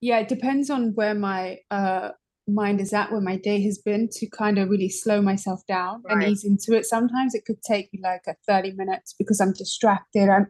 Yeah, 0.00 0.18
it 0.18 0.28
depends 0.28 0.70
on 0.70 0.94
where 0.94 1.14
my 1.14 1.58
uh 1.70 2.10
mind 2.48 2.80
is 2.80 2.92
at, 2.92 3.12
where 3.12 3.20
my 3.20 3.36
day 3.36 3.62
has 3.62 3.78
been 3.78 4.08
to 4.10 4.26
kind 4.28 4.58
of 4.58 4.68
really 4.68 4.88
slow 4.88 5.22
myself 5.22 5.60
down 5.68 6.02
right. 6.04 6.24
and 6.24 6.32
ease 6.32 6.44
into 6.44 6.76
it. 6.76 6.86
Sometimes 6.86 7.34
it 7.34 7.44
could 7.44 7.62
take 7.62 7.92
me 7.92 8.00
like 8.02 8.22
a 8.26 8.34
30 8.48 8.72
minutes 8.72 9.14
because 9.18 9.40
I'm 9.40 9.52
distracted. 9.52 10.28
I'm 10.28 10.48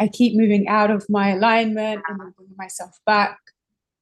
I 0.00 0.08
keep 0.08 0.36
moving 0.36 0.68
out 0.68 0.90
of 0.90 1.04
my 1.08 1.30
alignment 1.30 2.02
and 2.08 2.18
bringing 2.36 2.54
myself 2.56 2.92
back. 3.04 3.38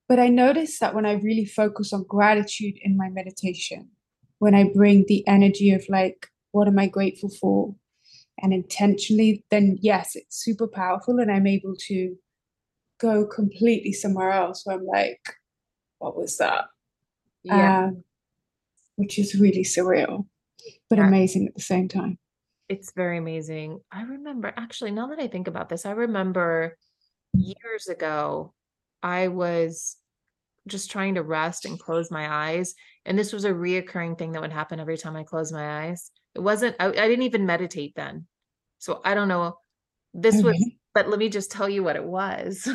But 0.08 0.18
I 0.18 0.28
notice 0.28 0.78
that 0.78 0.94
when 0.94 1.06
I 1.06 1.14
really 1.14 1.46
focus 1.46 1.92
on 1.92 2.04
gratitude 2.04 2.74
in 2.82 2.96
my 2.96 3.08
meditation, 3.08 3.88
when 4.38 4.54
I 4.54 4.64
bring 4.64 5.04
the 5.08 5.26
energy 5.26 5.72
of 5.72 5.84
like, 5.88 6.28
what 6.52 6.68
am 6.68 6.78
I 6.78 6.86
grateful 6.86 7.30
for? 7.30 7.74
And 8.42 8.52
intentionally, 8.52 9.44
then 9.50 9.78
yes, 9.80 10.14
it's 10.14 10.42
super 10.42 10.68
powerful. 10.68 11.18
And 11.18 11.30
I'm 11.30 11.46
able 11.46 11.74
to 11.88 12.16
go 13.00 13.26
completely 13.26 13.92
somewhere 13.92 14.30
else 14.30 14.62
where 14.64 14.76
I'm 14.76 14.86
like, 14.86 15.20
what 15.98 16.16
was 16.16 16.36
that? 16.38 16.66
Yeah. 17.42 17.84
Um, 17.84 18.04
which 18.96 19.18
is 19.18 19.34
really 19.34 19.62
surreal, 19.62 20.26
but 20.88 20.98
yeah. 20.98 21.06
amazing 21.06 21.46
at 21.46 21.54
the 21.54 21.62
same 21.62 21.88
time. 21.88 22.18
It's 22.68 22.92
very 22.92 23.18
amazing. 23.18 23.80
I 23.92 24.02
remember, 24.02 24.52
actually, 24.56 24.90
now 24.90 25.06
that 25.08 25.20
I 25.20 25.28
think 25.28 25.48
about 25.48 25.68
this, 25.68 25.86
I 25.86 25.92
remember 25.92 26.76
years 27.34 27.88
ago 27.88 28.54
I 29.02 29.28
was 29.28 29.96
just 30.66 30.90
trying 30.90 31.14
to 31.14 31.22
rest 31.22 31.64
and 31.64 31.78
close 31.78 32.10
my 32.10 32.28
eyes. 32.28 32.74
And 33.04 33.18
this 33.18 33.32
was 33.32 33.44
a 33.44 33.52
reoccurring 33.52 34.18
thing 34.18 34.32
that 34.32 34.42
would 34.42 34.52
happen 34.52 34.80
every 34.80 34.96
time 34.96 35.14
I 35.14 35.22
closed 35.22 35.54
my 35.54 35.86
eyes. 35.86 36.10
It 36.36 36.42
wasn't, 36.42 36.76
I, 36.78 36.88
I 36.88 36.90
didn't 37.08 37.22
even 37.22 37.46
meditate 37.46 37.94
then. 37.96 38.26
So 38.78 39.00
I 39.02 39.14
don't 39.14 39.28
know. 39.28 39.56
This 40.12 40.42
was, 40.42 40.54
mm-hmm. 40.54 40.76
but 40.94 41.08
let 41.08 41.18
me 41.18 41.30
just 41.30 41.50
tell 41.50 41.66
you 41.66 41.82
what 41.82 41.96
it 41.96 42.04
was. 42.04 42.68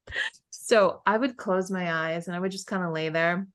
so 0.50 1.02
I 1.04 1.18
would 1.18 1.36
close 1.36 1.68
my 1.68 1.92
eyes 1.92 2.28
and 2.28 2.36
I 2.36 2.38
would 2.38 2.52
just 2.52 2.68
kind 2.68 2.84
of 2.84 2.92
lay 2.92 3.08
there. 3.08 3.48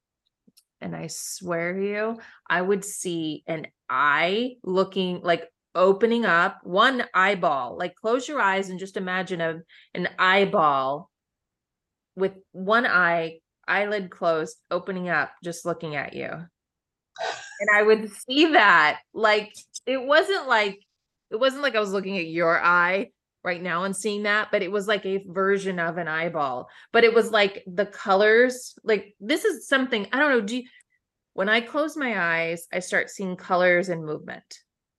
And 0.82 0.94
I 0.94 1.08
swear 1.08 1.76
to 1.76 1.82
you, 1.82 2.20
I 2.50 2.62
would 2.62 2.84
see 2.84 3.46
an 3.48 3.68
eye 3.90 4.58
looking 4.66 5.22
like 5.24 5.50
opening 5.74 6.26
up 6.26 6.60
one 6.64 7.06
eyeball. 7.14 7.78
Like 7.78 7.96
close 7.96 8.28
your 8.28 8.42
eyes 8.42 8.68
and 8.68 8.80
just 8.80 8.98
imagine 8.98 9.40
a, 9.40 9.62
an 9.94 10.10
eyeball 10.20 11.10
with 12.18 12.34
one 12.52 12.86
eye, 12.86 13.40
eyelid 13.66 14.10
closed, 14.10 14.58
opening 14.70 15.08
up, 15.08 15.32
just 15.42 15.66
looking 15.66 15.96
at 15.96 16.16
you. 16.16 16.32
And 17.60 17.70
I 17.76 17.84
would 17.84 18.12
see 18.12 18.52
that. 18.54 19.00
Like 19.14 19.54
it 19.86 20.02
wasn't 20.02 20.48
like 20.48 20.80
it 21.32 21.40
wasn't 21.40 21.64
like 21.64 21.76
I 21.76 21.80
was 21.80 21.92
looking 21.92 22.18
at 22.18 22.28
your 22.28 22.62
eye 22.62 23.10
right 23.44 23.62
now 23.62 23.84
and 23.84 23.96
seeing 23.96 24.24
that, 24.24 24.50
but 24.52 24.62
it 24.62 24.72
was 24.72 24.88
like 24.88 25.06
a 25.06 25.24
version 25.28 25.80
of 25.80 25.98
an 25.98 26.08
eyeball. 26.08 26.70
But 26.92 27.04
it 27.04 27.14
was 27.14 27.32
like 27.32 27.64
the 27.68 27.86
colors, 27.86 28.74
like 28.84 29.16
this 29.20 29.44
is 29.46 29.68
something 29.68 30.08
I 30.14 30.20
don't 30.20 30.32
know. 30.32 30.42
Do 30.42 30.58
you, 30.58 30.64
when 31.34 31.50
I 31.50 31.62
close 31.62 31.98
my 31.98 32.20
eyes, 32.20 32.68
I 32.72 32.80
start 32.80 33.10
seeing 33.10 33.36
colors 33.36 33.90
and 33.90 34.06
movement. 34.06 34.44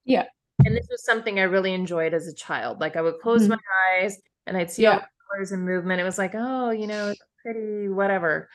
Yeah. 0.04 0.24
And 0.64 0.76
this 0.76 0.86
was 0.90 1.04
something 1.04 1.38
I 1.38 1.44
really 1.44 1.72
enjoyed 1.72 2.12
as 2.14 2.26
a 2.26 2.34
child. 2.34 2.80
Like 2.80 2.96
I 2.96 3.02
would 3.02 3.20
close 3.20 3.42
Mhm. 3.46 3.50
my 3.50 3.58
eyes 3.92 4.18
and 4.46 4.56
I'd 4.56 4.70
see 4.70 4.86
all 4.86 4.94
Yeah. 4.94 5.00
the 5.00 5.06
colors 5.30 5.52
and 5.52 5.64
movement. 5.64 6.00
It 6.00 6.04
was 6.04 6.18
like, 6.18 6.34
oh, 6.34 6.70
you 6.70 6.86
know, 6.86 7.10
it's 7.10 7.20
pretty, 7.42 7.88
whatever. 7.88 8.48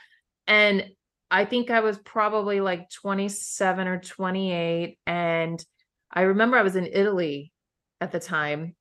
And 0.47 0.89
I 1.31 1.45
think 1.45 1.69
I 1.69 1.81
was 1.81 1.97
probably 1.99 2.59
like 2.59 2.89
27 2.89 3.87
or 3.87 3.99
28. 3.99 4.97
And 5.05 5.63
I 6.11 6.21
remember 6.21 6.57
I 6.57 6.63
was 6.63 6.75
in 6.75 6.87
Italy 6.91 7.51
at 8.01 8.11
the 8.11 8.19
time 8.19 8.75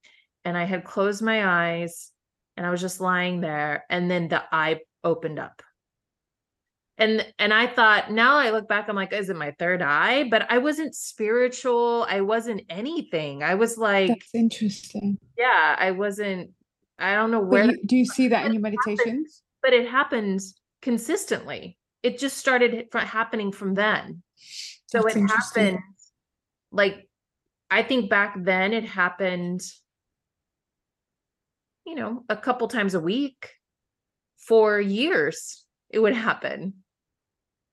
and 0.45 0.57
I 0.57 0.65
had 0.65 0.85
closed 0.85 1.23
my 1.23 1.47
eyes 1.47 2.11
and 2.57 2.67
I 2.67 2.71
was 2.71 2.81
just 2.81 3.01
lying 3.01 3.41
there. 3.41 3.85
And 3.91 4.11
then 4.11 4.29
the 4.29 4.43
eye 4.51 4.81
opened 5.05 5.39
up. 5.39 5.63
And 7.01 7.25
and 7.39 7.55
I 7.55 7.69
thought 7.69 8.11
now 8.11 8.39
I 8.39 8.51
look 8.51 8.67
back, 8.67 8.89
I'm 8.89 8.97
like, 8.97 9.13
is 9.13 9.31
it 9.31 9.37
my 9.37 9.53
third 9.59 9.83
eye? 9.83 10.25
But 10.29 10.51
I 10.51 10.59
wasn't 10.59 10.97
spiritual. 10.97 12.05
I 12.09 12.23
wasn't 12.23 12.63
anything. 12.69 13.45
I 13.45 13.55
was 13.55 13.79
like, 13.79 14.09
That's 14.09 14.35
interesting. 14.35 15.17
yeah, 15.39 15.77
I 15.79 15.93
wasn't, 15.93 16.51
I 16.99 17.15
don't 17.15 17.31
know 17.31 17.39
where 17.41 17.67
you, 17.67 17.79
do 17.87 17.97
you 17.97 18.05
see 18.05 18.27
that 18.29 18.47
in 18.47 18.53
your 18.53 18.63
meditations? 18.63 19.43
but 19.63 19.73
it 19.73 19.89
happens 19.89 20.55
consistently. 20.83 21.79
It 22.03 22.19
just 22.19 22.37
started 22.39 22.89
happening 22.93 23.53
from 23.53 23.75
then. 23.75 24.23
So 24.87 25.03
That's 25.03 25.17
it 25.17 25.31
happened 25.31 25.79
like 26.71 27.09
I 27.71 27.83
think 27.83 28.09
back 28.09 28.35
then 28.39 28.73
it 28.73 28.85
happened, 28.85 29.61
you 31.85 31.95
know, 31.95 32.25
a 32.29 32.37
couple 32.37 32.69
times 32.69 32.95
a 32.95 33.01
week 33.01 33.51
for 34.39 34.81
years. 34.81 35.65
It 35.91 35.99
would 35.99 36.15
happen 36.15 36.85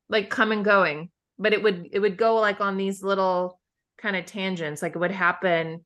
like 0.10 0.30
come 0.30 0.52
and 0.52 0.64
going, 0.64 1.10
but 1.38 1.54
it 1.54 1.64
would 1.64 1.90
it 1.92 2.00
would 2.00 2.18
go 2.18 2.36
like 2.36 2.62
on 2.62 2.78
these 2.78 3.04
little 3.04 3.60
kind 3.98 4.16
of 4.16 4.26
tangents. 4.26 4.82
Like 4.82 4.96
it 4.96 5.00
would 5.00 5.12
happen 5.12 5.86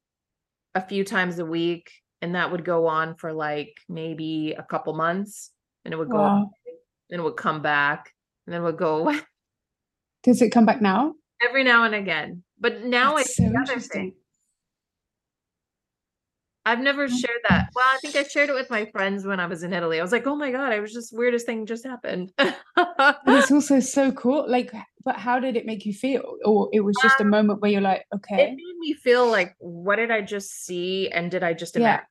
a 0.75 0.86
few 0.86 1.04
times 1.04 1.39
a 1.39 1.45
week, 1.45 1.91
and 2.21 2.36
that 2.36 2.52
would 2.52 2.65
go 2.65 2.88
on 2.88 3.15
for 3.15 3.34
like 3.34 3.73
maybe 3.88 4.54
a 4.58 4.63
couple 4.63 4.93
months, 4.93 5.52
and 5.86 5.93
it 5.93 5.97
would 5.97 6.10
go 6.10 6.17
Wow. 6.17 6.52
then 7.10 7.19
it 7.19 7.23
would 7.23 7.38
come 7.38 7.62
back 7.62 8.13
and 8.49 8.53
then 8.55 8.63
would 8.63 8.77
go 8.77 8.97
away 8.97 9.19
Does 10.23 10.41
it 10.41 10.49
come 10.49 10.65
back 10.65 10.81
now? 10.81 11.13
every 11.47 11.63
now 11.63 11.83
and 11.83 11.95
again. 11.95 12.43
But 12.59 12.83
now 12.83 13.15
That's 13.15 13.29
it's 13.29 13.38
so 13.38 13.43
the 13.43 13.49
other 13.49 13.59
interesting. 13.59 14.01
thing. 14.01 14.13
I've 16.65 16.79
never 16.79 17.07
shared 17.07 17.39
that. 17.47 17.69
Well, 17.73 17.85
I 17.93 17.97
think 17.99 18.15
I 18.15 18.23
shared 18.23 18.49
it 18.49 18.53
with 18.53 18.69
my 18.69 18.85
friends 18.88 19.25
when 19.25 19.39
I 19.39 19.45
was 19.45 19.63
in 19.63 19.71
Italy. 19.71 19.99
I 19.99 20.03
was 20.03 20.12
like, 20.12 20.27
oh 20.27 20.35
my 20.35 20.51
God, 20.51 20.73
I 20.73 20.79
was 20.79 20.91
just 20.91 21.15
weirdest 21.15 21.45
thing 21.45 21.65
just 21.65 21.85
happened. 21.85 22.33
It's 22.38 23.51
also 23.51 23.79
so 23.79 24.12
cool. 24.12 24.45
Like, 24.49 24.73
but 25.05 25.15
how 25.15 25.39
did 25.39 25.55
it 25.55 25.65
make 25.65 25.85
you 25.85 25.93
feel? 25.93 26.35
Or 26.43 26.69
it 26.73 26.81
was 26.81 26.97
just 27.01 27.19
a 27.21 27.23
um, 27.23 27.29
moment 27.29 27.62
where 27.62 27.71
you're 27.71 27.81
like, 27.81 28.05
"Okay." 28.13 28.41
it 28.41 28.49
made 28.49 28.77
me 28.79 28.93
feel 28.93 29.29
like, 29.31 29.55
what 29.59 29.95
did 29.95 30.12
I 30.12 30.21
just 30.21 30.65
see? 30.65 31.09
And 31.09 31.31
did 31.31 31.43
I 31.43 31.53
just 31.53 31.77
imagine? 31.77 32.05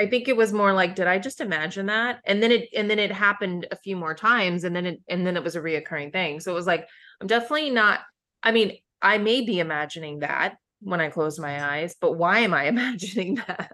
I 0.00 0.06
think 0.06 0.26
it 0.26 0.36
was 0.36 0.52
more 0.52 0.72
like, 0.72 0.94
did 0.94 1.06
I 1.06 1.18
just 1.18 1.40
imagine 1.40 1.86
that? 1.86 2.20
And 2.24 2.42
then 2.42 2.50
it 2.50 2.68
and 2.74 2.88
then 2.88 2.98
it 2.98 3.12
happened 3.12 3.66
a 3.70 3.76
few 3.76 3.96
more 3.96 4.14
times, 4.14 4.64
and 4.64 4.74
then 4.74 4.86
it 4.86 5.00
and 5.08 5.26
then 5.26 5.36
it 5.36 5.44
was 5.44 5.56
a 5.56 5.60
reoccurring 5.60 6.12
thing. 6.12 6.40
So 6.40 6.50
it 6.50 6.54
was 6.54 6.66
like, 6.66 6.88
I'm 7.20 7.26
definitely 7.26 7.70
not. 7.70 8.00
I 8.42 8.52
mean, 8.52 8.78
I 9.00 9.18
may 9.18 9.42
be 9.42 9.60
imagining 9.60 10.20
that 10.20 10.56
when 10.80 11.00
I 11.00 11.08
close 11.08 11.38
my 11.38 11.76
eyes, 11.76 11.94
but 12.00 12.14
why 12.14 12.40
am 12.40 12.54
I 12.54 12.64
imagining 12.68 13.36
that? 13.46 13.72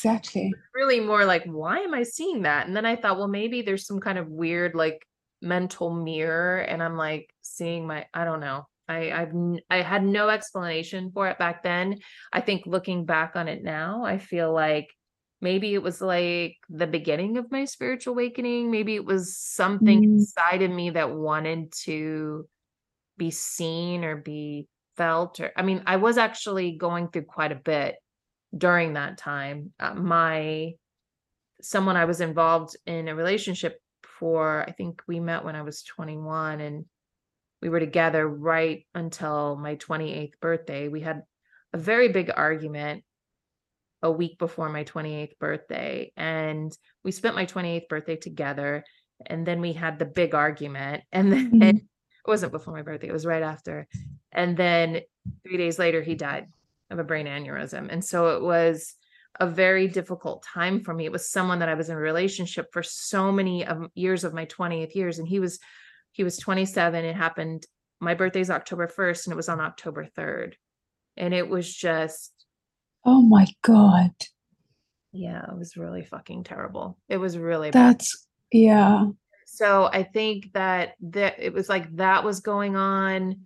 exactly. 0.00 0.52
really 0.74 1.00
more 1.00 1.24
like 1.26 1.44
why 1.44 1.78
am 1.78 1.92
i 1.92 2.02
seeing 2.02 2.42
that 2.42 2.66
and 2.66 2.74
then 2.74 2.86
i 2.86 2.96
thought 2.96 3.18
well 3.18 3.28
maybe 3.28 3.60
there's 3.60 3.86
some 3.86 4.00
kind 4.00 4.18
of 4.18 4.28
weird 4.28 4.74
like 4.74 5.06
mental 5.42 5.90
mirror 5.90 6.58
and 6.58 6.82
i'm 6.82 6.96
like 6.96 7.28
seeing 7.42 7.86
my 7.86 8.06
i 8.14 8.24
don't 8.24 8.40
know 8.40 8.66
i 8.88 9.12
i've 9.12 9.34
I 9.68 9.82
had 9.82 10.02
no 10.02 10.28
explanation 10.30 11.10
for 11.12 11.28
it 11.28 11.38
back 11.38 11.62
then 11.62 11.98
i 12.32 12.40
think 12.40 12.62
looking 12.66 13.04
back 13.04 13.32
on 13.34 13.46
it 13.48 13.62
now 13.62 14.04
i 14.04 14.16
feel 14.16 14.52
like 14.52 14.88
maybe 15.40 15.74
it 15.74 15.82
was 15.82 16.00
like 16.00 16.56
the 16.68 16.86
beginning 16.86 17.38
of 17.38 17.50
my 17.50 17.64
spiritual 17.64 18.14
awakening. 18.14 18.70
Maybe 18.70 18.94
it 18.94 19.04
was 19.04 19.36
something 19.38 20.00
Mm. 20.00 20.04
inside 20.04 20.62
of 20.62 20.70
me 20.70 20.90
that 20.90 21.12
wanted 21.14 21.72
to 21.84 22.48
be 23.16 23.30
seen 23.30 24.04
or 24.04 24.16
be 24.16 24.66
felt 24.96 25.40
or 25.40 25.52
i 25.56 25.62
mean 25.62 25.82
i 25.86 25.96
was 25.96 26.18
actually 26.18 26.72
going 26.76 27.08
through 27.08 27.22
quite 27.24 27.52
a 27.52 27.54
bit 27.54 27.96
during 28.56 28.94
that 28.94 29.16
time. 29.18 29.72
Uh, 29.78 29.94
my 29.94 30.72
someone 31.62 31.96
i 31.96 32.04
was 32.06 32.20
involved 32.20 32.76
in 32.86 33.08
a 33.08 33.14
relationship 33.14 33.78
for 34.18 34.64
i 34.68 34.72
think 34.72 35.02
we 35.06 35.20
met 35.20 35.44
when 35.44 35.54
i 35.56 35.62
was 35.62 35.82
21 35.82 36.60
and 36.60 36.84
we 37.62 37.68
were 37.68 37.80
together 37.80 38.26
right 38.26 38.86
until 38.94 39.56
my 39.56 39.76
28th 39.76 40.32
birthday. 40.40 40.88
We 40.88 41.02
had 41.02 41.22
a 41.74 41.78
very 41.78 42.08
big 42.08 42.30
argument 42.34 43.04
a 44.02 44.10
week 44.10 44.38
before 44.38 44.68
my 44.68 44.84
28th 44.84 45.38
birthday 45.38 46.12
and 46.16 46.76
we 47.04 47.12
spent 47.12 47.34
my 47.34 47.46
28th 47.46 47.88
birthday 47.88 48.16
together 48.16 48.84
and 49.26 49.46
then 49.46 49.60
we 49.60 49.72
had 49.72 49.98
the 49.98 50.04
big 50.04 50.34
argument 50.34 51.02
and 51.12 51.32
then 51.32 51.50
Mhm. 51.50 51.76
it 51.76 51.82
wasn't 52.26 52.52
before 52.52 52.74
my 52.74 52.82
birthday 52.82 53.08
it 53.08 53.12
was 53.12 53.26
right 53.26 53.42
after 53.42 53.86
and 54.32 54.56
then 54.56 55.00
3 55.44 55.56
days 55.56 55.78
later 55.78 56.02
he 56.02 56.14
died 56.14 56.46
of 56.90 56.98
a 56.98 57.04
brain 57.04 57.26
aneurysm 57.26 57.88
and 57.90 58.04
so 58.04 58.36
it 58.36 58.42
was 58.42 58.94
a 59.38 59.46
very 59.46 59.86
difficult 59.86 60.42
time 60.42 60.80
for 60.80 60.92
me 60.92 61.04
it 61.04 61.12
was 61.12 61.30
someone 61.30 61.60
that 61.60 61.68
i 61.68 61.74
was 61.74 61.88
in 61.88 61.96
a 61.96 62.00
relationship 62.00 62.66
for 62.72 62.82
so 62.82 63.30
many 63.30 63.64
of 63.64 63.88
years 63.94 64.24
of 64.24 64.34
my 64.34 64.44
20th 64.46 64.94
years 64.94 65.18
and 65.18 65.28
he 65.28 65.38
was 65.38 65.60
he 66.12 66.24
was 66.24 66.36
27 66.38 67.04
it 67.04 67.14
happened 67.14 67.64
my 68.00 68.14
birthday's 68.14 68.50
october 68.50 68.88
1st 68.88 69.26
and 69.26 69.32
it 69.32 69.36
was 69.36 69.48
on 69.48 69.60
october 69.60 70.04
3rd 70.16 70.54
and 71.16 71.32
it 71.34 71.48
was 71.48 71.72
just 71.72 72.39
Oh 73.04 73.22
my 73.22 73.46
God. 73.62 74.10
yeah 75.12 75.44
it 75.50 75.58
was 75.58 75.76
really 75.76 76.04
fucking 76.04 76.44
terrible 76.44 76.96
it 77.08 77.16
was 77.16 77.36
really 77.38 77.70
bad 77.70 77.98
That's, 77.98 78.26
yeah. 78.52 79.06
so 79.46 79.88
i 79.92 80.02
think 80.02 80.52
that 80.52 80.94
that 81.02 81.34
it 81.38 81.52
was 81.52 81.68
like 81.68 81.96
that 81.96 82.22
was 82.24 82.40
going 82.40 82.76
on 82.76 83.40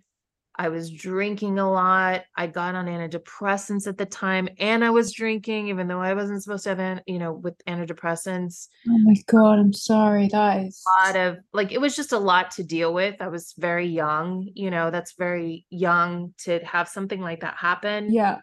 i 0.57 0.69
was 0.69 0.91
drinking 0.91 1.57
a 1.57 1.69
lot 1.71 2.21
i 2.37 2.45
got 2.47 2.75
on 2.75 2.85
antidepressants 2.85 3.87
at 3.87 3.97
the 3.97 4.05
time 4.05 4.47
and 4.59 4.83
i 4.85 4.89
was 4.91 5.11
drinking 5.11 5.69
even 5.69 5.87
though 5.87 5.99
i 6.01 6.13
wasn't 6.13 6.43
supposed 6.43 6.63
to 6.65 6.69
have 6.69 6.79
an, 6.79 7.01
you 7.07 7.17
know 7.17 7.33
with 7.33 7.57
antidepressants 7.65 8.67
Oh 8.87 8.97
my 8.99 9.15
God. 9.25 9.57
I'm 9.57 9.73
sorry. 9.73 10.27
That 10.27 10.63
is. 10.65 10.83
a 10.85 11.07
lot 11.07 11.15
of 11.15 11.37
like 11.51 11.71
it 11.71 11.81
was 11.81 11.95
just 11.95 12.11
a 12.11 12.19
lot 12.19 12.51
to 12.51 12.63
deal 12.63 12.93
with 12.93 13.15
i 13.19 13.27
was 13.27 13.53
very 13.57 13.87
young 13.87 14.47
you 14.53 14.69
know 14.69 14.91
that's 14.91 15.13
very 15.17 15.65
young 15.71 16.33
to 16.45 16.59
have 16.63 16.87
something 16.87 17.19
like 17.21 17.41
that 17.41 17.55
happen 17.57 18.13
Yeah. 18.13 18.37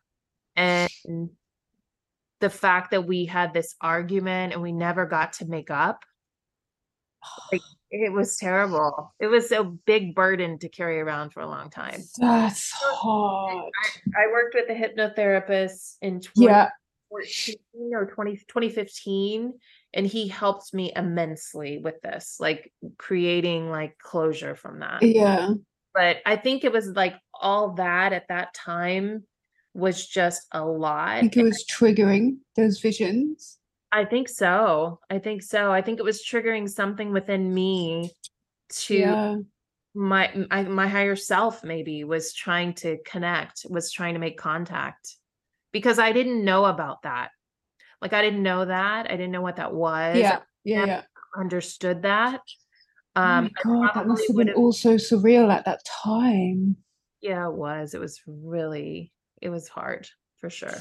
And 0.57 1.31
the 2.41 2.51
fact 2.51 2.91
that 2.91 3.07
we 3.07 3.25
had 3.25 3.53
this 3.55 3.75
argument 3.81 4.53
and 4.53 4.63
we 4.63 4.73
never 4.73 5.07
got 5.07 5.35
to 5.35 5.47
make 5.47 5.71
up 5.71 6.05
like 7.53 7.61
it 7.91 8.13
was 8.13 8.37
terrible 8.37 9.15
it 9.21 9.29
was 9.29 9.53
a 9.53 9.63
big 9.63 10.15
burden 10.15 10.59
to 10.59 10.69
carry 10.69 10.99
around 11.01 11.31
for 11.33 11.41
a 11.41 11.47
long 11.47 11.71
time 11.71 12.01
That's 12.19 12.73
hard. 12.73 13.71
i 14.17 14.27
worked 14.33 14.55
with 14.55 14.69
a 14.71 14.75
hypnotherapist 14.75 15.99
in 16.03 16.21
Yeah. 16.35 16.69
or 17.11 17.21
20, 18.07 18.37
2015 18.49 19.53
and 19.95 20.07
he 20.07 20.27
helped 20.27 20.75
me 20.75 20.91
immensely 20.97 21.79
with 21.79 22.01
this 22.03 22.39
like 22.41 22.73
creating 22.99 23.71
like 23.71 23.97
closure 23.99 24.57
from 24.57 24.81
that 24.81 25.03
Yeah. 25.05 25.51
but 25.95 26.17
i 26.27 26.35
think 26.35 26.65
it 26.65 26.73
was 26.73 26.89
like 26.89 27.15
all 27.41 27.75
that 27.75 28.13
at 28.13 28.27
that 28.29 28.53
time 28.53 29.25
was 29.75 30.07
just 30.07 30.47
a 30.53 30.65
lot 30.65 31.09
I 31.09 31.21
think 31.21 31.37
it 31.37 31.43
was 31.43 31.65
triggering 31.71 32.39
those 32.57 32.81
visions. 32.81 33.59
I 33.91 34.05
think 34.05 34.29
so. 34.29 35.01
I 35.11 35.19
think 35.19 35.43
so. 35.43 35.71
I 35.71 35.83
think 35.83 35.99
it 35.99 36.05
was 36.05 36.25
triggering 36.25 36.69
something 36.69 37.13
within 37.13 37.53
me 37.53 38.11
to 38.73 38.97
Yeah. 38.97 39.37
my 39.95 40.47
I, 40.51 40.63
my 40.63 40.89
higher 40.89 41.17
self 41.17 41.63
maybe 41.63 42.05
was 42.05 42.33
trying 42.33 42.73
to 42.77 42.99
connect 43.05 43.67
was 43.69 43.93
trying 43.93 44.15
to 44.15 44.21
make 44.21 44.39
contact 44.39 45.17
because 45.71 45.99
i 45.99 46.13
didn't 46.13 46.43
know 46.43 46.65
about 46.65 47.03
that 47.03 47.31
like 48.01 48.15
i 48.15 48.23
didn't 48.23 48.43
know 48.43 48.65
that 48.65 49.07
i 49.11 49.11
didn't 49.11 49.33
know 49.33 49.43
what 49.43 49.57
that 49.57 49.75
was 49.75 50.17
yeah 50.17 50.39
yeah 50.65 50.87
yeah 50.87 51.03
understood 51.37 52.01
that 52.01 52.41
um 53.17 53.51
oh 53.67 53.83
god 53.83 53.91
that 53.95 54.07
must 54.07 54.27
have 54.27 54.37
been 54.37 54.55
also 54.55 54.95
surreal 54.95 55.53
at 55.53 55.67
that 55.67 55.81
time 55.85 56.75
yeah 57.21 57.47
it 57.47 57.53
was 57.53 57.93
it 57.93 58.01
was 58.01 58.19
really 58.27 59.13
it 59.43 59.51
was 59.51 59.69
hard 59.69 60.09
for 60.39 60.49
sure 60.49 60.75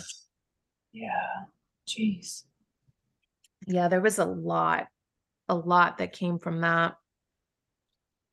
yeah 0.93 1.45
jeez 1.88 2.43
yeah 3.67 3.88
there 3.88 4.02
was 4.02 4.19
a 4.19 4.26
lot 4.26 4.88
a 5.50 5.56
lot 5.56 5.97
that 5.97 6.13
came 6.13 6.39
from 6.39 6.62
that 6.62 6.95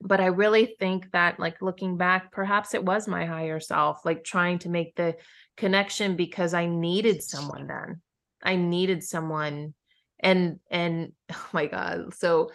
but 0.00 0.20
I 0.20 0.26
really 0.26 0.76
think 0.78 1.10
that 1.12 1.40
like 1.40 1.60
looking 1.60 1.96
back, 1.96 2.30
perhaps 2.30 2.74
it 2.74 2.84
was 2.84 3.08
my 3.08 3.26
higher 3.26 3.58
self, 3.58 4.04
like 4.04 4.22
trying 4.22 4.60
to 4.60 4.68
make 4.68 4.94
the 4.94 5.16
connection 5.56 6.16
because 6.16 6.54
I 6.54 6.66
needed 6.66 7.22
someone 7.22 7.66
then. 7.66 8.00
I 8.42 8.56
needed 8.56 9.02
someone 9.02 9.74
and 10.20 10.60
and 10.70 11.12
oh 11.32 11.48
my 11.52 11.66
god. 11.66 12.14
So 12.14 12.50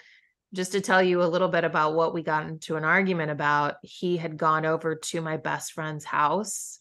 just 0.54 0.74
to 0.74 0.82
tell 0.82 1.02
you 1.02 1.22
a 1.22 1.26
little 1.26 1.50
bit 1.50 1.64
about 1.64 1.96
what 1.96 2.14
we 2.14 2.22
got 2.22 2.46
into 2.46 2.76
an 2.76 2.84
argument 2.84 3.32
about, 3.32 3.76
he 3.82 4.18
had 4.18 4.38
gone 4.38 4.66
over 4.66 4.96
to 4.96 5.20
my 5.20 5.38
best 5.38 5.74
friend's 5.74 6.06
house. 6.06 6.80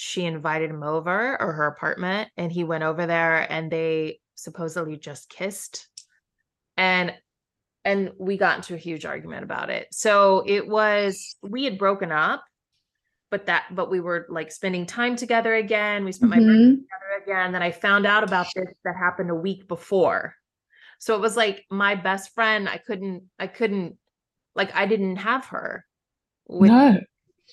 She 0.00 0.24
invited 0.24 0.70
him 0.70 0.84
over 0.84 1.36
or 1.42 1.52
her 1.54 1.66
apartment 1.66 2.30
and 2.36 2.52
he 2.52 2.62
went 2.62 2.84
over 2.84 3.04
there 3.04 3.50
and 3.50 3.68
they 3.68 4.20
supposedly 4.36 4.96
just 4.96 5.28
kissed. 5.28 5.88
And 6.76 7.14
and 7.84 8.12
we 8.16 8.36
got 8.36 8.58
into 8.58 8.74
a 8.74 8.78
huge 8.78 9.04
argument 9.04 9.42
about 9.42 9.70
it. 9.70 9.88
So 9.90 10.44
it 10.46 10.68
was 10.68 11.34
we 11.42 11.64
had 11.64 11.78
broken 11.78 12.12
up, 12.12 12.44
but 13.32 13.46
that 13.46 13.64
but 13.72 13.90
we 13.90 13.98
were 13.98 14.28
like 14.28 14.52
spending 14.52 14.86
time 14.86 15.16
together 15.16 15.56
again. 15.56 16.04
We 16.04 16.12
spent 16.12 16.30
mm-hmm. 16.30 16.42
my 16.42 16.46
birthday 16.46 16.62
mm-hmm. 16.62 16.74
together 16.74 17.24
again. 17.24 17.52
Then 17.52 17.62
I 17.64 17.72
found 17.72 18.06
out 18.06 18.22
about 18.22 18.46
this 18.54 18.72
that 18.84 18.94
happened 18.94 19.30
a 19.30 19.34
week 19.34 19.66
before. 19.66 20.32
So 21.00 21.16
it 21.16 21.20
was 21.20 21.36
like 21.36 21.64
my 21.72 21.96
best 21.96 22.32
friend. 22.36 22.68
I 22.68 22.78
couldn't. 22.78 23.24
I 23.36 23.48
couldn't. 23.48 23.96
Like 24.54 24.72
I 24.76 24.86
didn't 24.86 25.16
have 25.16 25.46
her. 25.46 25.84
With 26.46 26.70
no. 26.70 27.00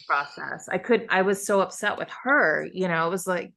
Process. 0.08 0.68
I 0.70 0.78
couldn't, 0.78 1.12
I 1.12 1.22
was 1.22 1.46
so 1.46 1.62
upset 1.62 1.98
with 1.98 2.10
her. 2.24 2.68
You 2.74 2.88
know, 2.88 3.08
it 3.08 3.10
was 3.10 3.28
like 3.28 3.54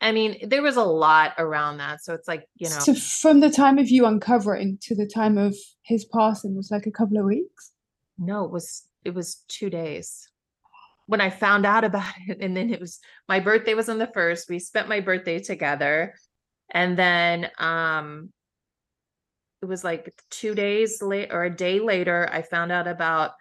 I 0.00 0.12
mean, 0.12 0.48
there 0.48 0.62
was 0.62 0.76
a 0.76 0.84
lot 0.84 1.32
around 1.38 1.78
that. 1.78 2.02
So 2.04 2.12
it's 2.12 2.28
like, 2.28 2.46
you 2.56 2.68
know. 2.68 2.78
So 2.78 2.94
from 2.94 3.40
the 3.40 3.50
time 3.50 3.78
of 3.78 3.88
you 3.88 4.04
uncovering 4.04 4.78
to 4.82 4.94
the 4.94 5.06
time 5.06 5.38
of 5.38 5.56
his 5.82 6.04
passing 6.04 6.54
was 6.54 6.70
like 6.70 6.86
a 6.86 6.90
couple 6.90 7.18
of 7.18 7.24
weeks? 7.24 7.72
No, 8.18 8.44
it 8.44 8.50
was 8.50 8.86
it 9.04 9.14
was 9.14 9.44
two 9.48 9.70
days. 9.70 10.28
When 11.06 11.20
I 11.20 11.30
found 11.30 11.64
out 11.64 11.84
about 11.84 12.12
it, 12.28 12.38
and 12.40 12.56
then 12.56 12.72
it 12.72 12.80
was 12.80 13.00
my 13.28 13.40
birthday 13.40 13.74
was 13.74 13.88
on 13.88 13.98
the 13.98 14.10
first. 14.12 14.50
We 14.50 14.58
spent 14.58 14.88
my 14.88 15.00
birthday 15.00 15.38
together. 15.38 16.14
And 16.72 16.98
then 16.98 17.50
um 17.58 18.30
it 19.62 19.66
was 19.66 19.82
like 19.82 20.12
two 20.30 20.54
days 20.54 21.00
late 21.00 21.32
or 21.32 21.44
a 21.44 21.56
day 21.56 21.80
later, 21.80 22.28
I 22.30 22.42
found 22.42 22.70
out 22.70 22.86
about 22.86 23.32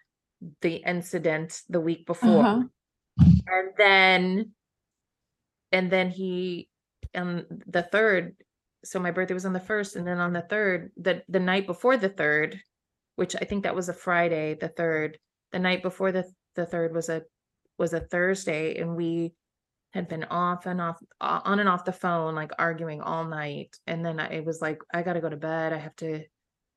the 0.61 0.75
incident 0.75 1.61
the 1.69 1.79
week 1.79 2.05
before. 2.05 2.45
Uh-huh. 2.45 2.63
And 3.47 3.69
then 3.77 4.51
and 5.71 5.91
then 5.91 6.09
he 6.09 6.69
on 7.15 7.45
the 7.67 7.83
third 7.83 8.35
so 8.83 8.99
my 8.99 9.11
birthday 9.11 9.33
was 9.33 9.45
on 9.45 9.53
the 9.53 9.59
first 9.59 9.95
and 9.95 10.07
then 10.07 10.19
on 10.19 10.33
the 10.33 10.41
third 10.41 10.91
the 10.97 11.23
the 11.27 11.39
night 11.39 11.65
before 11.65 11.97
the 11.97 12.09
third 12.09 12.59
which 13.15 13.35
i 13.35 13.45
think 13.45 13.63
that 13.63 13.75
was 13.75 13.89
a 13.89 13.93
friday 13.93 14.55
the 14.59 14.67
third 14.69 15.17
the 15.51 15.59
night 15.59 15.81
before 15.81 16.11
the 16.11 16.25
the 16.55 16.65
third 16.65 16.93
was 16.93 17.09
a 17.09 17.23
was 17.77 17.93
a 17.93 17.99
thursday 17.99 18.77
and 18.77 18.95
we 18.95 19.33
had 19.93 20.07
been 20.07 20.25
off 20.25 20.65
and 20.65 20.81
off 20.81 20.97
on 21.21 21.59
and 21.59 21.69
off 21.69 21.85
the 21.85 21.91
phone 21.91 22.35
like 22.35 22.51
arguing 22.59 23.01
all 23.01 23.25
night 23.25 23.75
and 23.87 24.05
then 24.05 24.19
i 24.19 24.41
was 24.41 24.61
like 24.61 24.79
i 24.93 25.01
gotta 25.01 25.21
go 25.21 25.29
to 25.29 25.37
bed 25.37 25.73
i 25.73 25.77
have 25.77 25.95
to 25.95 26.21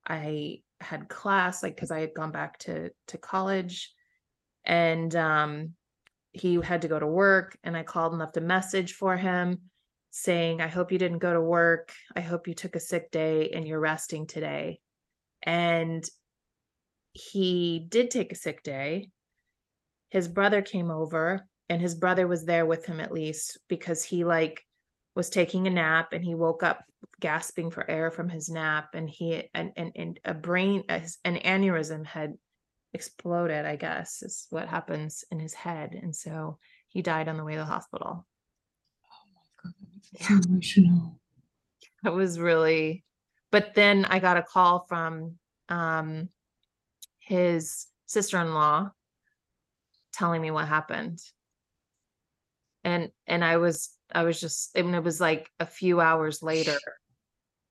i 0.06 0.60
had 0.80 1.08
class 1.08 1.62
like 1.62 1.74
because 1.74 1.90
i 1.90 2.00
had 2.00 2.14
gone 2.14 2.30
back 2.30 2.58
to 2.58 2.90
to 3.06 3.18
college 3.18 3.92
and 4.64 5.16
um 5.16 5.74
he 6.32 6.60
had 6.62 6.82
to 6.82 6.88
go 6.88 6.98
to 6.98 7.06
work 7.06 7.56
and 7.64 7.76
I 7.76 7.82
called 7.82 8.12
and 8.12 8.20
left 8.20 8.36
a 8.36 8.40
message 8.40 8.94
for 8.94 9.16
him 9.16 9.58
saying, 10.10 10.60
I 10.60 10.68
hope 10.68 10.92
you 10.92 10.98
didn't 10.98 11.18
go 11.18 11.32
to 11.32 11.40
work. 11.40 11.92
I 12.16 12.20
hope 12.20 12.48
you 12.48 12.54
took 12.54 12.76
a 12.76 12.80
sick 12.80 13.10
day 13.10 13.50
and 13.50 13.66
you're 13.66 13.80
resting 13.80 14.26
today. 14.26 14.80
And 15.42 16.04
he 17.12 17.86
did 17.88 18.10
take 18.10 18.32
a 18.32 18.36
sick 18.36 18.62
day. 18.62 19.10
His 20.10 20.28
brother 20.28 20.62
came 20.62 20.90
over 20.90 21.46
and 21.68 21.80
his 21.82 21.94
brother 21.94 22.26
was 22.26 22.44
there 22.44 22.64
with 22.64 22.86
him 22.86 23.00
at 23.00 23.12
least 23.12 23.58
because 23.68 24.02
he 24.02 24.24
like 24.24 24.64
was 25.18 25.28
taking 25.28 25.66
a 25.66 25.70
nap 25.70 26.12
and 26.12 26.24
he 26.24 26.36
woke 26.36 26.62
up 26.62 26.84
gasping 27.18 27.72
for 27.72 27.90
air 27.90 28.08
from 28.08 28.28
his 28.28 28.48
nap 28.48 28.90
and 28.94 29.10
he 29.10 29.50
and 29.52 29.72
and, 29.76 29.90
and 29.96 30.20
a 30.24 30.32
brain 30.32 30.84
an 30.88 31.02
aneurysm 31.24 32.06
had 32.06 32.34
exploded, 32.94 33.66
I 33.66 33.74
guess, 33.74 34.22
is 34.22 34.46
what 34.50 34.68
happens 34.68 35.24
in 35.32 35.40
his 35.40 35.54
head. 35.54 35.98
And 36.00 36.14
so 36.14 36.58
he 36.86 37.02
died 37.02 37.26
on 37.26 37.36
the 37.36 37.42
way 37.42 37.54
to 37.54 37.58
the 37.58 37.64
hospital. 37.64 38.24
Oh 39.10 39.26
my 39.34 39.42
God, 39.60 39.72
that 39.80 40.30
makes 40.30 40.46
emotional. 40.46 41.20
It 42.04 42.10
was 42.10 42.38
really, 42.38 43.04
but 43.50 43.74
then 43.74 44.04
I 44.04 44.20
got 44.20 44.36
a 44.36 44.42
call 44.42 44.86
from 44.88 45.36
um, 45.68 46.28
his 47.18 47.88
sister 48.06 48.38
in 48.38 48.54
law 48.54 48.92
telling 50.12 50.40
me 50.40 50.52
what 50.52 50.68
happened. 50.68 51.18
And 52.84 53.10
and 53.26 53.44
I 53.44 53.56
was 53.56 53.97
I 54.12 54.22
was 54.22 54.40
just 54.40 54.76
I 54.76 54.82
mean 54.82 54.94
it 54.94 55.04
was 55.04 55.20
like 55.20 55.50
a 55.60 55.66
few 55.66 56.00
hours 56.00 56.42
later 56.42 56.78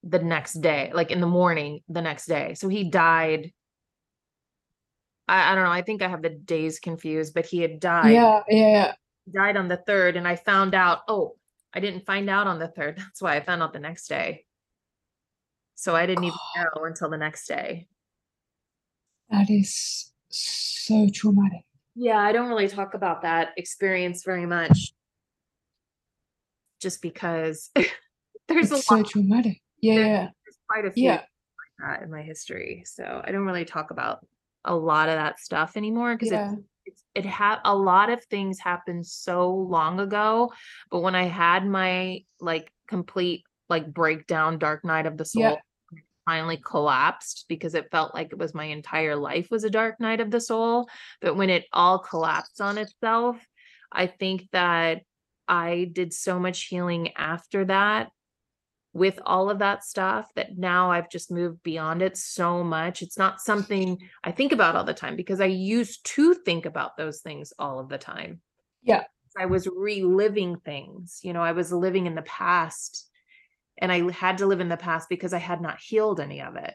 the 0.03 0.19
next 0.19 0.53
day, 0.61 0.91
like 0.93 1.11
in 1.11 1.21
the 1.21 1.27
morning 1.27 1.81
the 1.89 2.01
next 2.01 2.27
day. 2.27 2.53
So 2.53 2.67
he 2.67 2.89
died 2.89 3.51
I, 5.27 5.51
I 5.51 5.55
don't 5.55 5.63
know. 5.63 5.71
I 5.71 5.81
think 5.81 6.01
I 6.01 6.07
have 6.07 6.21
the 6.21 6.29
days 6.29 6.79
confused, 6.79 7.33
but 7.33 7.45
he 7.45 7.59
had 7.59 7.79
died. 7.79 8.13
Yeah, 8.13 8.43
yeah. 8.47 8.93
Died 9.31 9.57
on 9.57 9.67
the 9.67 9.77
third, 9.77 10.15
and 10.15 10.27
I 10.27 10.35
found 10.35 10.73
out. 10.73 10.99
Oh, 11.07 11.35
I 11.73 11.79
didn't 11.79 12.05
find 12.05 12.29
out 12.29 12.47
on 12.47 12.59
the 12.59 12.67
third. 12.67 12.97
That's 12.97 13.21
why 13.21 13.35
I 13.35 13.41
found 13.41 13.61
out 13.61 13.73
the 13.73 13.79
next 13.79 14.07
day. 14.07 14.45
So 15.75 15.95
I 15.95 16.05
didn't 16.05 16.23
even 16.23 16.37
know 16.55 16.85
until 16.85 17.09
the 17.09 17.17
next 17.17 17.47
day. 17.47 17.87
That 19.29 19.49
is 19.49 20.13
so 20.29 21.09
traumatic. 21.13 21.63
Yeah, 21.95 22.17
I 22.17 22.31
don't 22.31 22.47
really 22.47 22.69
talk 22.69 22.93
about 22.93 23.23
that 23.23 23.49
experience 23.57 24.23
very 24.23 24.45
much. 24.45 24.93
Just 26.81 27.01
because 27.01 27.69
there's 28.47 28.71
it's 28.71 28.79
a 28.79 28.81
so 28.81 28.95
lot. 28.95 29.07
traumatic. 29.07 29.61
Yeah, 29.81 29.95
there's, 29.95 30.29
there's 30.45 30.57
quite 30.69 30.85
a 30.85 30.91
few 30.91 31.03
yeah. 31.05 31.15
like 31.15 31.99
that 31.99 32.03
in 32.03 32.11
my 32.11 32.21
history. 32.21 32.83
So 32.85 33.21
I 33.23 33.31
don't 33.31 33.45
really 33.45 33.65
talk 33.65 33.91
about 33.91 34.25
a 34.65 34.75
lot 34.75 35.09
of 35.09 35.15
that 35.15 35.39
stuff 35.39 35.77
anymore 35.77 36.15
because 36.15 36.31
yeah. 36.31 36.51
it's 36.51 36.61
it's 36.87 37.03
it 37.15 37.25
had 37.25 37.59
a 37.65 37.75
lot 37.75 38.09
of 38.09 38.23
things 38.25 38.59
happened 38.59 39.05
so 39.05 39.53
long 39.53 39.99
ago 39.99 40.51
but 40.89 40.99
when 40.99 41.15
i 41.15 41.23
had 41.23 41.65
my 41.65 42.19
like 42.39 42.71
complete 42.87 43.43
like 43.69 43.91
breakdown 43.91 44.57
dark 44.57 44.83
night 44.85 45.05
of 45.05 45.17
the 45.17 45.25
soul 45.25 45.41
yeah. 45.41 45.99
finally 46.25 46.57
collapsed 46.57 47.45
because 47.47 47.75
it 47.75 47.91
felt 47.91 48.13
like 48.13 48.31
it 48.31 48.37
was 48.37 48.53
my 48.53 48.65
entire 48.65 49.15
life 49.15 49.47
was 49.51 49.63
a 49.63 49.69
dark 49.69 49.99
night 49.99 50.21
of 50.21 50.31
the 50.31 50.41
soul 50.41 50.87
but 51.21 51.35
when 51.35 51.49
it 51.49 51.65
all 51.73 51.99
collapsed 51.99 52.61
on 52.61 52.77
itself 52.77 53.37
i 53.91 54.07
think 54.07 54.47
that 54.51 55.01
i 55.47 55.89
did 55.93 56.13
so 56.13 56.39
much 56.39 56.63
healing 56.65 57.09
after 57.15 57.65
that 57.65 58.09
with 58.97 59.19
all 59.25 59.49
of 59.49 59.59
that 59.59 59.83
stuff 59.83 60.27
that 60.35 60.57
now 60.57 60.91
I've 60.91 61.09
just 61.09 61.31
moved 61.31 61.61
beyond 61.61 62.01
it 62.01 62.17
so 62.17 62.63
much. 62.63 63.03
It's 63.03 63.17
not 63.17 63.39
something 63.39 63.99
I 64.23 64.31
think 64.31 64.51
about 64.51 64.75
all 64.75 64.83
the 64.83 64.93
time 64.93 65.15
because 65.15 65.39
I 65.39 65.45
used 65.45 66.03
to 66.15 66.33
think 66.33 66.65
about 66.65 66.97
those 66.97 67.21
things 67.21 67.53
all 67.59 67.79
of 67.79 67.89
the 67.89 67.99
time. 67.99 68.41
Yeah. 68.81 69.03
I 69.37 69.45
was 69.45 69.67
reliving 69.67 70.57
things. 70.57 71.19
You 71.21 71.33
know, 71.33 71.43
I 71.43 71.51
was 71.51 71.71
living 71.71 72.07
in 72.07 72.15
the 72.15 72.23
past 72.23 73.07
and 73.77 73.91
I 73.91 74.11
had 74.11 74.39
to 74.39 74.47
live 74.47 74.61
in 74.61 74.69
the 74.69 74.77
past 74.77 75.09
because 75.09 75.31
I 75.31 75.37
had 75.37 75.61
not 75.61 75.79
healed 75.79 76.19
any 76.19 76.41
of 76.41 76.55
it. 76.55 76.73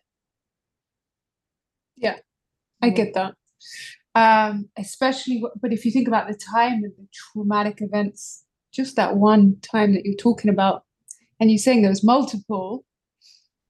Yeah. 1.96 2.18
I 2.80 2.90
get 2.90 3.14
that. 3.14 3.34
Um 4.14 4.68
especially 4.76 5.42
but 5.60 5.72
if 5.72 5.84
you 5.84 5.90
think 5.90 6.06
about 6.06 6.28
the 6.28 6.34
time 6.34 6.84
of 6.84 6.92
the 6.96 7.08
traumatic 7.12 7.78
events 7.80 8.44
just 8.72 8.96
that 8.96 9.16
one 9.16 9.56
time 9.62 9.94
that 9.94 10.04
you're 10.04 10.14
talking 10.16 10.50
about 10.50 10.84
and 11.40 11.50
you're 11.50 11.58
saying 11.58 11.82
there 11.82 11.90
was 11.90 12.04
multiple 12.04 12.84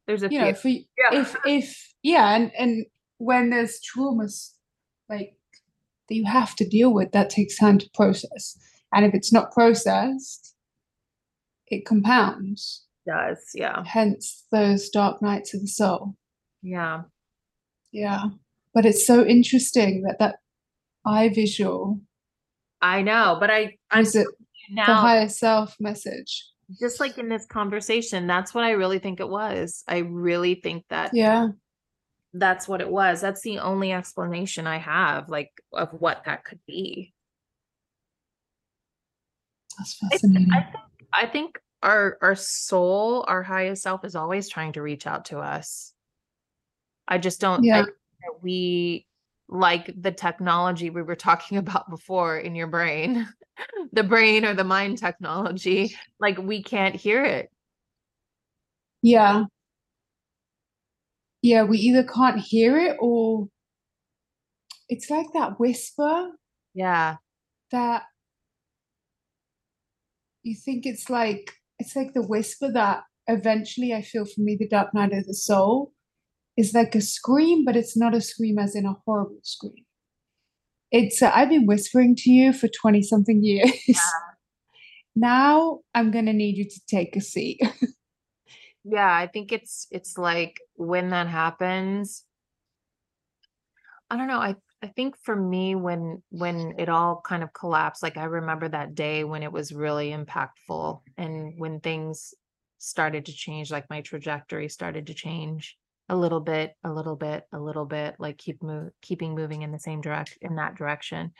there's 0.07 0.23
a 0.23 0.27
you 0.27 0.31
few. 0.31 0.41
know 0.41 0.55
for, 0.55 0.69
yeah. 0.69 0.85
if 1.13 1.37
if 1.47 1.95
yeah 2.03 2.35
and 2.35 2.51
and 2.59 2.87
when 3.19 3.51
there's 3.51 3.81
traumas 3.81 4.51
like 5.09 5.35
that 6.09 6.15
you 6.15 6.25
have 6.25 6.55
to 6.57 6.69
deal 6.69 6.93
with 6.93 7.13
that 7.13 7.31
takes 7.31 7.57
time 7.57 7.79
to 7.79 7.89
process 7.95 8.57
and 8.93 9.05
if 9.05 9.15
it's 9.15 9.33
not 9.33 9.53
processed 9.53 10.55
it 11.69 11.87
compounds 11.87 12.85
it 13.07 13.11
does 13.11 13.39
yeah 13.55 13.83
hence 13.87 14.45
those 14.53 14.89
dark 14.89 15.23
nights 15.23 15.55
of 15.55 15.61
the 15.61 15.69
soul 15.69 16.15
yeah 16.63 17.03
yeah 17.93 18.25
but 18.75 18.87
it's 18.87 19.07
so 19.07 19.25
interesting 19.25 20.03
that 20.03 20.19
that 20.19 20.37
eye 21.05 21.29
visual. 21.29 22.01
I 22.81 23.03
know, 23.03 23.37
but 23.39 23.51
I 23.51 23.77
I'm 23.91 24.05
it 24.05 24.27
now 24.73 24.87
the 24.87 24.95
higher 24.95 25.29
self 25.29 25.77
message? 25.79 26.45
just 26.81 27.01
like 27.01 27.19
in 27.19 27.29
this 27.29 27.47
conversation, 27.47 28.27
that's 28.27 28.55
what 28.55 28.65
I 28.65 28.71
really 28.73 28.99
think 28.99 29.21
it 29.21 29.29
was. 29.29 29.85
I 29.87 29.99
really 29.99 30.55
think 30.55 30.85
that 30.89 31.13
Yeah. 31.13 31.49
that's 32.33 32.67
what 32.67 32.81
it 32.81 32.89
was. 32.89 33.21
That's 33.21 33.43
the 33.43 33.59
only 33.59 33.93
explanation 33.93 34.67
I 34.67 34.79
have, 34.79 35.29
like 35.29 35.51
of 35.73 35.93
what 35.93 36.25
that 36.25 36.45
could 36.45 36.61
be. 36.67 37.13
That's 39.79 39.95
fascinating. 39.95 40.53
I 40.53 40.63
think 40.63 40.85
I 41.15 41.27
think 41.27 41.61
our 41.83 42.17
our 42.23 42.35
soul, 42.35 43.25
our 43.29 43.43
highest 43.43 43.83
self, 43.83 44.05
is 44.05 44.15
always 44.15 44.49
trying 44.49 44.73
to 44.75 44.83
reach 44.83 45.07
out 45.07 45.27
to 45.27 45.39
us. 45.41 45.93
I 47.07 47.19
just 47.19 47.41
don't. 47.41 47.65
Yeah. 47.65 47.81
I, 47.81 47.85
think 47.85 47.97
that 48.21 48.43
we 48.43 49.07
like 49.49 49.93
the 50.01 50.13
technology 50.13 50.91
we 50.91 51.03
were 51.03 51.17
talking 51.17 51.57
about 51.59 51.91
before 51.91 52.39
in 52.39 52.55
your 52.55 52.67
brain, 52.69 53.29
the 53.93 54.03
brain 54.03 54.45
or 54.45 54.55
the 54.55 54.65
mind 54.65 54.99
technology. 54.99 55.97
Like 56.21 56.39
we 56.39 56.63
can't 56.63 56.95
hear 56.95 57.25
it. 57.25 57.51
Yeah. 59.03 59.45
Yeah, 61.43 61.65
we 61.65 61.79
either 61.79 62.05
can't 62.05 62.39
hear 62.39 62.79
it 62.79 62.97
or 63.01 63.49
it's 64.89 65.11
like 65.11 65.27
that 65.35 65.59
whisper 65.59 66.31
Yeah, 66.75 67.17
that 67.71 68.05
you 70.43 70.55
think 70.55 70.87
it's 70.87 71.09
like 71.09 71.53
it's 71.79 71.97
like 71.97 72.13
the 72.15 72.23
whisper 72.23 72.71
that 72.73 73.03
eventually 73.27 73.93
I 73.93 74.03
feel 74.03 74.25
for 74.25 74.41
me 74.41 74.57
the 74.57 74.69
dark 74.69 74.95
night 74.95 75.13
of 75.13 75.27
the 75.27 75.35
soul 75.35 75.93
is 76.57 76.75
like 76.75 76.95
a 76.95 77.01
scream, 77.01 77.65
but 77.65 77.77
it's 77.77 77.97
not 77.97 78.15
a 78.15 78.21
scream 78.21 78.59
as 78.59 78.75
in 78.75 78.87
a 78.87 78.97
horrible 79.07 79.41
scream. 79.43 79.85
It's 80.91 81.23
uh, 81.23 81.31
I've 81.35 81.49
been 81.49 81.67
whispering 81.67 82.15
to 82.17 82.31
you 82.31 82.53
for 82.53 82.69
20 82.69 83.03
something 83.03 83.43
years. 83.43 83.73
Now 85.15 85.81
I'm 85.95 86.11
gonna 86.11 86.33
need 86.33 86.57
you 86.57 86.65
to 86.65 86.81
take 86.89 87.17
a 87.17 87.21
seat. 87.21 87.61
yeah. 88.85 89.15
I 89.15 89.27
think 89.27 89.53
it's 89.53 89.87
it's 89.91 90.17
like 90.17 90.59
when 90.75 91.11
that 91.11 91.27
happens. 91.27 92.25
I 94.11 94.17
don't 94.17 94.29
know. 94.29 94.41
I 94.41 94.57
I 94.83 94.89
think 94.89 95.17
for 95.23 95.37
me 95.37 95.75
when 95.75 96.23
when 96.31 96.75
it 96.79 96.89
all 96.89 97.21
kind 97.25 97.43
of 97.43 97.53
collapsed, 97.53 98.03
like 98.03 98.17
I 98.17 98.25
remember 98.25 98.69
that 98.69 98.95
day 98.95 99.25
when 99.25 99.43
it 99.43 99.53
was 99.53 99.73
really 99.73 100.11
impactful 100.11 101.03
and 101.19 101.59
when 101.59 101.81
things 101.81 102.35
started 102.79 103.27
to 103.27 103.33
change, 103.33 103.71
like 103.71 103.89
my 103.91 104.01
trajectory 104.01 104.69
started 104.69 105.07
to 105.07 105.15
change 105.15 105.77
a 106.13 106.17
little 106.17 106.41
bit, 106.41 106.77
a 106.85 106.93
little 106.93 107.17
bit, 107.17 107.45
a 107.53 107.59
little 107.59 107.87
bit, 107.87 108.17
like 108.19 108.37
keep 108.37 108.63
move 108.63 108.91
keeping 109.01 109.35
moving 109.35 109.63
in 109.63 109.73
the 109.73 109.79
same 109.79 110.03
direct 110.03 110.37
in 110.43 110.57
that 110.57 110.75
direction. 110.75 111.33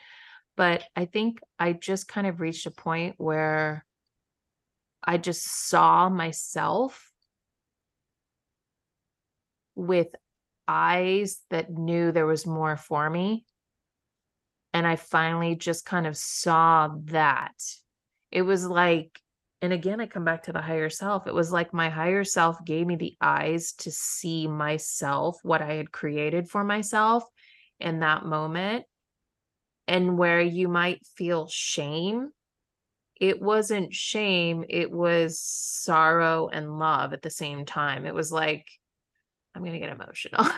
But 0.57 0.83
I 0.95 1.05
think 1.05 1.39
I 1.59 1.73
just 1.73 2.07
kind 2.07 2.25
of 2.25 2.41
reached 2.41 2.65
a 2.65 2.71
point 2.71 3.13
where 3.19 3.85
I 5.03 5.17
just 5.17 5.43
saw 5.69 6.09
myself 6.09 7.11
with 9.75 10.07
eyes 10.67 11.39
that 11.51 11.69
knew 11.71 12.11
there 12.11 12.25
was 12.25 12.47
more 12.47 12.75
for 12.75 13.07
me. 13.07 13.45
And 14.73 14.87
I 14.87 14.95
finally 14.95 15.53
just 15.55 15.85
kind 15.85 16.07
of 16.07 16.17
saw 16.17 16.89
that. 17.05 17.53
It 18.31 18.41
was 18.41 18.65
like, 18.65 19.19
and 19.63 19.71
again, 19.71 20.01
I 20.01 20.07
come 20.07 20.25
back 20.25 20.43
to 20.43 20.51
the 20.51 20.59
higher 20.61 20.89
self. 20.89 21.25
It 21.25 21.33
was 21.33 21.53
like 21.53 21.73
my 21.73 21.89
higher 21.89 22.25
self 22.25 22.63
gave 22.65 22.85
me 22.85 22.97
the 22.97 23.15
eyes 23.21 23.71
to 23.79 23.91
see 23.91 24.45
myself, 24.45 25.39
what 25.41 25.61
I 25.61 25.75
had 25.75 25.89
created 25.89 26.49
for 26.49 26.65
myself 26.65 27.23
in 27.79 28.01
that 28.01 28.25
moment. 28.25 28.83
And 29.87 30.17
where 30.17 30.41
you 30.41 30.67
might 30.67 31.07
feel 31.15 31.47
shame, 31.47 32.31
it 33.15 33.41
wasn't 33.41 33.93
shame, 33.93 34.65
it 34.69 34.91
was 34.91 35.39
sorrow 35.39 36.49
and 36.49 36.77
love 36.77 37.13
at 37.13 37.21
the 37.21 37.29
same 37.29 37.65
time. 37.65 38.05
It 38.05 38.13
was 38.13 38.33
like, 38.33 38.67
I'm 39.55 39.61
going 39.61 39.73
to 39.73 39.79
get 39.79 39.97
emotional. 39.97 40.45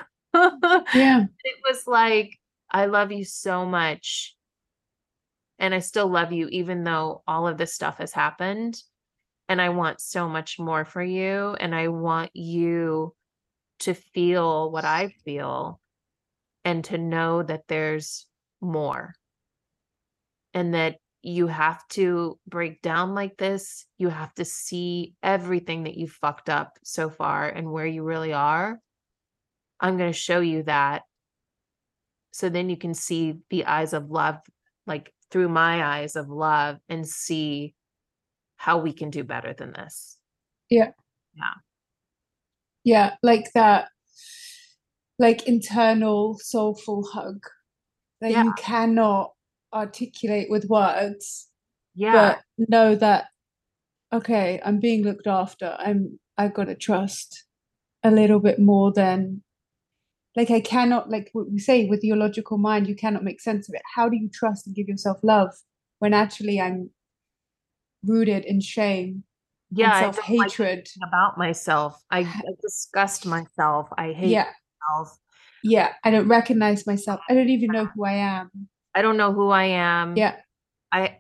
Yeah. 0.94 1.24
it 1.46 1.56
was 1.66 1.88
like 1.88 2.38
i 2.70 2.88
love 2.88 3.14
you 3.14 3.24
so 3.24 3.66
much 3.66 4.36
and 5.60 5.74
i 5.74 5.80
still 5.80 6.10
love 6.10 6.34
you 6.34 6.50
even 6.50 6.84
though 6.84 7.24
all 7.26 7.48
of 7.48 7.58
this 7.58 7.74
stuff 7.74 8.00
has 8.00 8.12
happened 8.12 8.84
and 9.50 9.62
i 9.62 9.70
want 9.70 10.02
so 10.02 10.28
much 10.28 10.60
more 10.60 10.86
for 10.86 11.04
you 11.04 11.56
and 11.60 11.74
i 11.76 11.88
want 11.88 12.32
you 12.34 13.14
to 13.80 13.94
feel 13.94 14.72
what 14.72 14.86
i 14.86 15.10
feel 15.24 15.80
and 16.64 16.84
to 16.86 16.98
know 16.98 17.44
that 17.44 17.68
there's 17.68 18.26
more 18.62 19.14
and 20.54 20.74
that 20.74 20.96
you 21.22 21.48
have 21.48 21.86
to 21.88 22.38
break 22.48 22.82
down 22.82 23.16
like 23.16 23.36
this 23.38 23.86
you 23.98 24.10
have 24.10 24.34
to 24.36 24.46
see 24.46 25.14
everything 25.24 25.84
that 25.84 25.96
you 25.96 26.08
fucked 26.08 26.50
up 26.50 26.78
so 26.84 27.10
far 27.10 27.48
and 27.48 27.72
where 27.72 27.88
you 27.88 28.04
really 28.04 28.34
are 28.34 28.80
I'm 29.80 29.98
going 29.98 30.12
to 30.12 30.18
show 30.18 30.40
you 30.40 30.64
that. 30.64 31.04
So 32.32 32.50
then 32.50 32.70
you 32.70 32.78
can 32.78 32.94
see 32.94 33.36
the 33.50 33.66
eyes 33.66 33.94
of 33.94 34.10
love, 34.10 34.38
like 34.88 35.14
through 35.32 35.50
my 35.50 35.84
eyes 36.00 36.16
of 36.16 36.30
love, 36.30 36.78
and 36.90 37.08
see 37.08 37.74
how 38.58 38.78
we 38.78 38.94
can 38.94 39.10
do 39.10 39.24
better 39.24 39.54
than 39.54 39.72
this. 39.74 40.18
Yeah, 40.70 40.92
Yeah. 41.36 41.54
Yeah, 42.84 43.16
like 43.24 43.52
that, 43.54 43.90
like 45.20 45.48
internal 45.48 46.38
soulful 46.40 47.04
hug 47.08 47.40
that 48.22 48.32
Yeah. 48.32 48.44
you 48.44 48.54
cannot 48.54 49.34
articulate 49.74 50.50
with 50.50 50.66
words, 50.70 51.50
Yeah. 51.96 52.12
but 52.58 52.70
know 52.70 52.96
that, 52.96 53.26
okay, 54.14 54.62
I'm 54.64 54.80
being 54.80 55.04
looked 55.04 55.28
after. 55.28 55.76
I'm, 55.80 56.20
I've 56.38 56.54
gotta 56.54 56.76
trust 56.76 57.46
a 58.04 58.12
little 58.12 58.40
bit 58.40 58.60
more 58.60 58.92
than, 58.94 59.44
like, 60.36 60.52
I 60.52 60.60
cannot, 60.62 61.10
like 61.10 61.30
what 61.34 61.50
we 61.50 61.60
say 61.60 61.88
with 61.88 62.04
your 62.04 62.18
logical 62.18 62.58
mind, 62.58 62.88
you 62.88 62.96
cannot 62.96 63.24
make 63.24 63.42
sense 63.42 63.68
of 63.70 63.76
it. 63.76 63.82
How 63.96 64.10
do 64.10 64.18
you 64.18 64.30
trust 64.30 64.68
and 64.68 64.76
give 64.76 64.88
yourself 64.88 65.18
love 65.24 65.50
when 66.00 66.14
actually 66.14 66.60
I'm 66.62 66.92
rooted 68.06 68.46
in 68.46 68.60
shame 68.62 69.24
yeah. 69.72 70.06
And 70.06 70.16
self-hatred? 70.16 70.86
thinking 70.88 71.04
about 71.08 71.38
myself. 71.38 72.02
I, 72.12 72.20
I 72.22 72.52
disgust 72.62 73.26
myself. 73.26 73.90
I 73.98 74.12
hate 74.14 74.32
Yeah, 74.32 74.48
myself. 74.90 75.18
yeah. 75.64 75.94
I 76.04 76.12
don't 76.12 76.28
recognize 76.30 76.86
myself. 76.88 77.20
I 77.30 77.34
don't 77.34 77.50
even 77.50 77.72
know 77.72 77.86
who 77.86 78.06
I 78.06 78.14
am. 78.14 78.52
I 78.94 79.02
don't 79.02 79.18
know 79.18 79.34
who 79.34 79.50
I 79.50 79.66
am. 79.66 80.16
Yeah. 80.16 80.36
I 80.92 81.18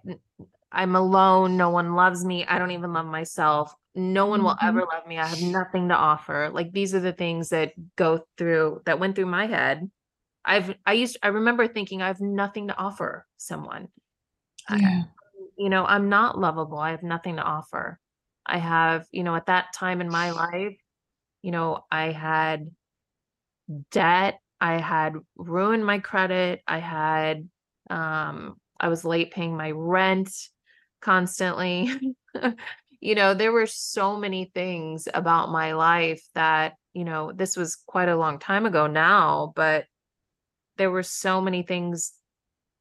I'm 0.71 0.95
alone. 0.95 1.57
No 1.57 1.69
one 1.69 1.95
loves 1.95 2.23
me. 2.23 2.45
I 2.45 2.59
don't 2.59 2.71
even 2.71 2.93
love 2.93 3.05
myself. 3.07 3.73
No 3.95 4.27
one 4.27 4.43
will 4.43 4.55
Mhm. 4.55 4.67
ever 4.67 4.81
love 4.81 5.07
me. 5.07 5.17
I 5.17 5.27
have 5.27 5.41
nothing 5.41 5.89
to 5.89 5.95
offer. 5.95 6.49
Like 6.53 6.71
these 6.71 6.93
are 6.93 6.99
the 6.99 7.13
things 7.13 7.49
that 7.49 7.73
go 7.95 8.25
through 8.37 8.81
that 8.85 8.99
went 8.99 9.15
through 9.15 9.25
my 9.27 9.47
head. 9.47 9.89
I've 10.45 10.75
I 10.85 10.93
used 10.93 11.17
I 11.23 11.29
remember 11.29 11.67
thinking 11.67 12.01
I 12.01 12.07
have 12.07 12.21
nothing 12.21 12.67
to 12.67 12.77
offer 12.77 13.25
someone. 13.37 13.87
I- 14.69 14.77
Yeah. 14.77 15.03
You 15.57 15.69
know, 15.69 15.85
I'm 15.85 16.09
not 16.09 16.37
lovable. 16.39 16.79
I 16.79 16.91
have 16.91 17.03
nothing 17.03 17.37
to 17.37 17.43
offer. 17.43 17.99
I 18.45 18.57
have, 18.57 19.07
you 19.11 19.23
know, 19.23 19.35
at 19.35 19.47
that 19.47 19.73
time 19.73 20.01
in 20.01 20.09
my 20.09 20.31
life, 20.31 20.77
you 21.41 21.51
know, 21.51 21.85
I 21.91 22.11
had 22.11 22.71
debt, 23.91 24.39
I 24.61 24.79
had 24.79 25.13
ruined 25.35 25.85
my 25.85 25.99
credit, 25.99 26.61
I 26.67 26.79
had 26.79 27.49
um 27.89 28.57
I 28.79 28.87
was 28.89 29.05
late 29.05 29.31
paying 29.31 29.55
my 29.55 29.71
rent 29.71 30.29
constantly. 31.01 31.89
you 32.99 33.15
know, 33.15 33.33
there 33.33 33.51
were 33.51 33.67
so 33.67 34.17
many 34.17 34.51
things 34.53 35.07
about 35.13 35.51
my 35.51 35.73
life 35.73 36.21
that, 36.33 36.73
you 36.93 37.05
know, 37.05 37.31
this 37.31 37.55
was 37.55 37.75
quite 37.75 38.09
a 38.09 38.15
long 38.17 38.39
time 38.39 38.65
ago 38.65 38.87
now, 38.87 39.53
but 39.55 39.85
there 40.77 40.91
were 40.91 41.03
so 41.03 41.39
many 41.41 41.63
things 41.63 42.13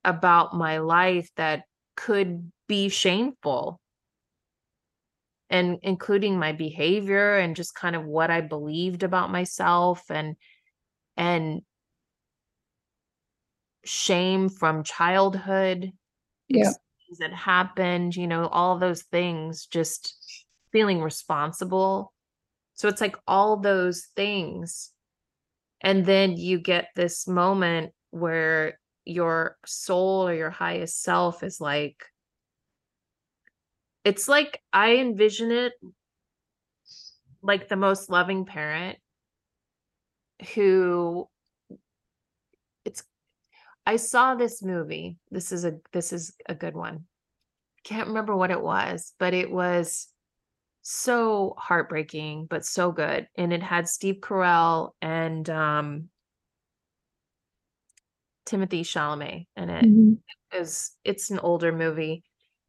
about 0.04 0.54
my 0.54 0.78
life 0.78 1.30
that 1.37 1.64
could 1.96 2.50
be 2.66 2.88
shameful 2.88 3.81
and 5.50 5.79
including 5.83 6.38
my 6.38 6.53
behavior 6.53 7.37
and 7.37 7.57
just 7.57 7.74
kind 7.74 7.94
of 7.96 8.05
what 8.05 8.31
I 8.31 8.40
believed 8.40 9.03
about 9.03 9.31
myself 9.31 10.11
and 10.11 10.37
and 11.16 11.62
shame 13.85 14.48
from 14.48 14.83
childhood 14.83 15.92
Yeah. 16.48 16.73
that 17.21 17.33
happened, 17.33 18.17
you 18.17 18.27
know, 18.27 18.48
all 18.48 18.79
those 18.79 19.02
things, 19.02 19.67
just 19.67 20.17
feeling 20.73 21.00
responsible. 21.00 22.12
So 22.75 22.88
it's 22.88 23.00
like 23.00 23.17
all 23.27 23.58
those 23.58 24.06
things. 24.17 24.92
And 25.81 26.04
then 26.06 26.37
you 26.37 26.58
get 26.58 26.88
this 26.96 27.29
moment 27.29 27.92
where 28.10 28.81
your 29.04 29.58
soul 29.67 30.27
or 30.29 30.35
your 30.35 30.50
highest 30.50 31.02
self 31.02 31.42
is 31.42 31.60
like, 31.60 32.04
it's 34.05 34.29
like 34.29 34.61
I 34.73 34.96
envision 34.96 35.50
it 35.50 35.73
like 37.42 37.69
the 37.69 37.77
most 37.77 38.11
loving 38.11 38.44
parent 38.44 38.98
who 40.55 41.29
it's 42.85 43.02
I 43.87 43.96
saw 43.96 44.35
this 44.35 44.63
movie. 44.63 45.19
This 45.31 45.52
is 45.52 45.65
a 45.65 45.75
this 45.92 46.13
is 46.13 46.35
a 46.48 46.55
good 46.55 46.75
one. 46.75 47.05
Can't 47.85 48.09
remember 48.09 48.37
what 48.37 48.50
it 48.50 48.61
was, 48.61 49.13
but 49.19 49.35
it 49.35 49.50
was 49.50 50.09
so 50.83 51.55
heartbreaking, 51.59 52.46
but 52.46 52.65
so 52.65 52.92
good. 52.92 53.29
And 53.37 53.52
it 53.52 53.63
had 53.63 53.88
Steve 53.88 54.17
Carell 54.21 54.92
and 55.02 55.48
um 55.50 56.09
Timothée 58.46 58.83
Chalamet 58.85 59.46
in 59.57 59.71
it. 59.71 59.85
Mhm. 59.85 60.19
Is 60.52 60.92
it's 61.05 61.31
an 61.31 61.38
older 61.38 61.73
movie. 61.73 62.25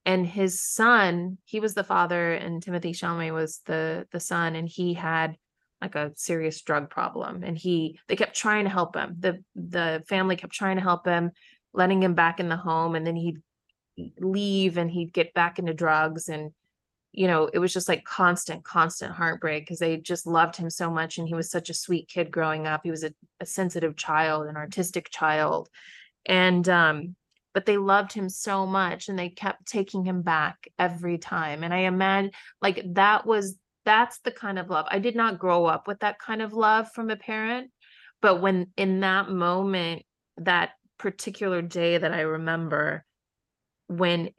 And 0.06 0.26
his 0.26 0.62
son, 0.62 1.38
he 1.46 1.60
was 1.60 1.74
the 1.74 1.84
father, 1.84 2.34
and 2.34 2.64
Timothée 2.64 2.92
Chalamet 2.92 3.34
was 3.34 3.62
the 3.66 4.08
the 4.12 4.20
son, 4.20 4.56
and 4.56 4.70
he 4.70 4.94
had 4.94 5.36
like 5.82 5.96
a 5.96 6.12
serious 6.16 6.62
drug 6.62 6.90
problem. 6.90 7.44
And 7.44 7.58
he 7.58 8.00
they 8.08 8.16
kept 8.16 8.36
trying 8.36 8.66
to 8.66 8.70
help 8.70 8.96
him. 8.96 9.16
The 9.20 9.44
the 9.56 10.04
family 10.08 10.36
kept 10.36 10.54
trying 10.54 10.78
to 10.78 10.84
help 10.84 11.08
him, 11.08 11.32
letting 11.74 12.04
him 12.04 12.14
back 12.14 12.40
in 12.40 12.50
the 12.50 12.58
home, 12.58 12.96
and 12.96 13.06
then 13.06 13.16
he'd 13.16 13.42
leave 14.20 14.78
and 14.78 14.92
he'd 14.92 15.14
get 15.14 15.34
back 15.34 15.58
into 15.60 15.74
drugs 15.74 16.28
and 16.28 16.52
you 17.14 17.28
know 17.28 17.50
it 17.54 17.60
was 17.60 17.74
just 17.74 17.88
like 17.88 18.04
constant 18.04 18.64
constant 18.64 19.14
heartbreak 19.14 19.64
because 19.64 19.80
they 19.80 19.96
just 19.98 20.28
loved 20.28 20.58
him 20.58 20.70
so 20.70 20.92
much 20.92 21.18
and 21.18 21.28
he 21.28 21.34
was 21.34 21.50
such 21.50 21.70
a 21.70 21.74
sweet 21.74 22.10
kid 22.10 22.30
growing 22.30 22.68
up 22.68 22.82
he 22.84 22.92
was 22.92 23.06
a, 23.06 23.14
a 23.40 23.46
sensitive 23.46 23.96
child 23.96 24.48
an 24.48 24.58
artistic 24.58 25.10
child 25.10 25.70
and 26.26 26.68
um 26.68 27.16
but 27.56 27.66
they 27.66 27.78
loved 27.78 28.14
him 28.14 28.30
so 28.30 28.68
much 28.68 29.10
and 29.10 29.18
they 29.18 29.30
kept 29.30 29.66
taking 29.66 30.06
him 30.06 30.22
back 30.22 30.68
every 30.78 31.18
time 31.18 31.64
and 31.64 31.74
i 31.74 31.80
imagine 31.80 32.30
like 32.62 32.84
that 32.94 33.26
was 33.26 33.58
that's 33.86 34.20
the 34.20 34.32
kind 34.32 34.60
of 34.60 34.70
love 34.70 34.86
i 34.92 35.00
did 35.00 35.16
not 35.16 35.40
grow 35.40 35.66
up 35.66 35.88
with 35.88 36.00
that 36.02 36.20
kind 36.20 36.44
of 36.44 36.54
love 36.54 36.88
from 36.94 37.10
a 37.10 37.16
parent 37.16 37.72
but 38.22 38.42
when 38.42 38.68
in 38.78 39.00
that 39.00 39.30
moment 39.30 40.04
that 40.38 40.72
particular 41.00 41.64
day 41.64 41.98
that 41.98 42.14
i 42.14 42.22
remember 42.22 43.04
when 43.88 44.30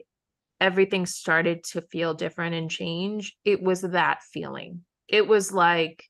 everything 0.61 1.07
started 1.07 1.65
to 1.65 1.83
feel 1.83 2.15
different 2.15 2.55
and 2.55 2.71
change, 2.71 3.37
it 3.45 3.63
was 3.63 3.83
that 3.83 4.23
feeling. 4.33 4.83
It 5.09 5.27
was 5.27 5.53
like, 5.53 6.05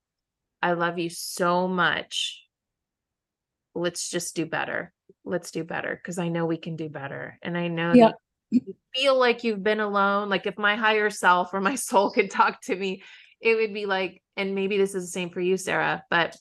I 0.63 0.73
love 0.73 0.99
you 0.99 1.11
so 1.11 1.69
much. 1.69 2.43
Let's 3.75 4.09
just 4.09 4.37
do 4.37 4.47
better. 4.47 4.93
Let's 5.25 5.51
do 5.51 5.65
better 5.65 5.95
because 5.95 6.19
I 6.19 6.29
know 6.29 6.47
we 6.47 6.57
can 6.57 6.77
do 6.77 6.89
better. 6.89 7.39
And 7.43 7.57
I 7.57 7.69
know 7.69 7.93
Yeah. 7.95 8.11
you 8.51 8.75
feel 8.95 9.19
like 9.19 9.45
you've 9.45 9.63
been 9.63 9.81
alone. 9.81 10.29
Like 10.29 10.47
if 10.47 10.59
my 10.59 10.77
higher 10.77 11.11
self 11.11 11.53
or 11.53 11.61
my 11.61 11.75
soul 11.89 12.11
could 12.11 12.31
talk 12.31 12.61
to 12.63 12.77
me, 12.77 13.03
it 13.41 13.57
would 13.57 13.75
be 13.75 13.87
like, 13.87 14.23
and 14.37 14.55
maybe 14.55 14.77
this 14.77 14.95
is 14.95 15.05
the 15.05 15.11
same 15.11 15.31
for 15.31 15.41
you, 15.41 15.57
Sarah, 15.57 16.05
but 16.11 16.37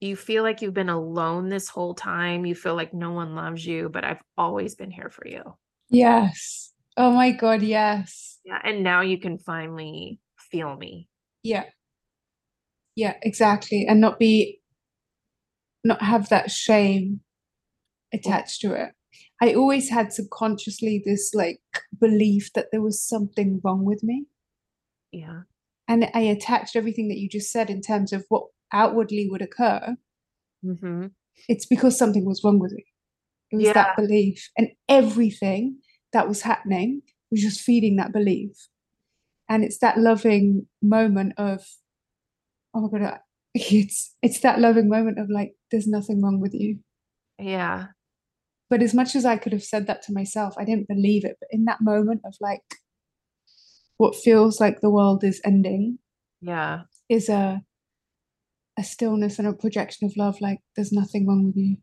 you 0.00 0.16
feel 0.16 0.42
like 0.42 0.62
you've 0.62 0.74
been 0.74 0.88
alone 0.88 1.48
this 1.48 1.68
whole 1.68 1.94
time. 1.94 2.44
You 2.44 2.54
feel 2.56 2.74
like 2.74 2.92
no 2.92 3.12
one 3.12 3.34
loves 3.36 3.64
you, 3.64 3.88
but 3.88 4.04
I've 4.04 4.20
always 4.36 4.74
been 4.74 4.90
here 4.90 5.10
for 5.10 5.26
you. 5.26 5.42
Yes. 5.90 6.72
Oh 6.96 7.12
my 7.12 7.30
God, 7.30 7.62
yes. 7.62 8.40
Yeah. 8.44 8.58
And 8.64 8.82
now 8.82 9.02
you 9.02 9.18
can 9.18 9.38
finally 9.38 10.18
feel 10.50 10.76
me. 10.76 11.08
Yeah. 11.42 11.64
Yeah, 12.96 13.14
exactly. 13.22 13.86
And 13.86 14.00
not 14.00 14.18
be, 14.18 14.60
not 15.84 16.02
have 16.02 16.28
that 16.28 16.50
shame 16.50 17.20
attached 18.12 18.60
to 18.60 18.74
it. 18.74 18.90
I 19.40 19.54
always 19.54 19.88
had 19.90 20.12
subconsciously 20.12 21.02
this 21.04 21.32
like 21.34 21.60
belief 22.00 22.52
that 22.54 22.66
there 22.70 22.82
was 22.82 23.02
something 23.02 23.60
wrong 23.64 23.84
with 23.84 24.02
me. 24.04 24.26
Yeah. 25.10 25.40
And 25.88 26.08
I 26.14 26.20
attached 26.20 26.76
everything 26.76 27.08
that 27.08 27.18
you 27.18 27.28
just 27.28 27.50
said 27.50 27.68
in 27.68 27.80
terms 27.80 28.12
of 28.12 28.24
what 28.28 28.44
outwardly 28.72 29.28
would 29.28 29.42
occur. 29.42 29.96
Mm-hmm. 30.64 31.06
It's 31.48 31.66
because 31.66 31.98
something 31.98 32.24
was 32.24 32.42
wrong 32.44 32.60
with 32.60 32.72
me. 32.72 32.84
It 33.50 33.56
was 33.56 33.72
that 33.74 33.96
belief. 33.96 34.48
And 34.56 34.68
everything 34.88 35.78
that 36.12 36.28
was 36.28 36.42
happening 36.42 37.02
was 37.30 37.42
just 37.42 37.60
feeding 37.60 37.96
that 37.96 38.12
belief. 38.12 38.68
And 39.48 39.64
it's 39.64 39.78
that 39.78 39.98
loving 39.98 40.66
moment 40.80 41.34
of, 41.36 41.64
oh 42.74 42.88
my 42.88 42.98
God, 42.98 43.18
it's 43.54 44.14
it's 44.22 44.40
that 44.40 44.58
loving 44.60 44.88
moment 44.88 45.18
of 45.18 45.28
like, 45.30 45.54
there's 45.70 45.86
nothing 45.86 46.22
wrong 46.22 46.40
with 46.40 46.54
you. 46.54 46.78
Yeah. 47.38 47.86
But 48.70 48.82
as 48.82 48.94
much 48.94 49.14
as 49.14 49.24
I 49.24 49.36
could 49.36 49.52
have 49.52 49.62
said 49.62 49.86
that 49.86 50.02
to 50.04 50.12
myself, 50.12 50.54
I 50.58 50.64
didn't 50.64 50.88
believe 50.88 51.24
it. 51.24 51.36
But 51.40 51.48
in 51.50 51.64
that 51.66 51.80
moment 51.82 52.22
of 52.24 52.34
like 52.40 52.62
what 53.98 54.16
feels 54.16 54.60
like 54.60 54.80
the 54.80 54.90
world 54.90 55.22
is 55.22 55.40
ending 55.44 55.98
Yeah. 56.40 56.82
is 57.08 57.28
a 57.28 57.62
a 58.78 58.82
stillness 58.82 59.38
and 59.38 59.46
a 59.46 59.52
projection 59.52 60.06
of 60.06 60.16
love, 60.16 60.40
like 60.40 60.60
there's 60.74 60.92
nothing 60.92 61.26
wrong 61.26 61.44
with 61.44 61.56
you. 61.56 61.76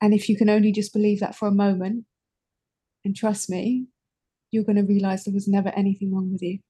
And 0.00 0.14
if 0.14 0.28
you 0.28 0.36
can 0.36 0.48
only 0.48 0.70
just 0.70 0.92
believe 0.92 1.18
that 1.20 1.34
for 1.34 1.48
a 1.48 1.52
moment 1.52 2.04
and 3.04 3.16
trust 3.16 3.50
me, 3.50 3.86
you're 4.52 4.64
going 4.64 4.76
to 4.76 4.82
realize 4.82 5.24
there 5.24 5.34
was 5.34 5.48
never 5.48 5.70
anything 5.70 6.14
wrong 6.14 6.30
with 6.30 6.42
you. 6.42 6.60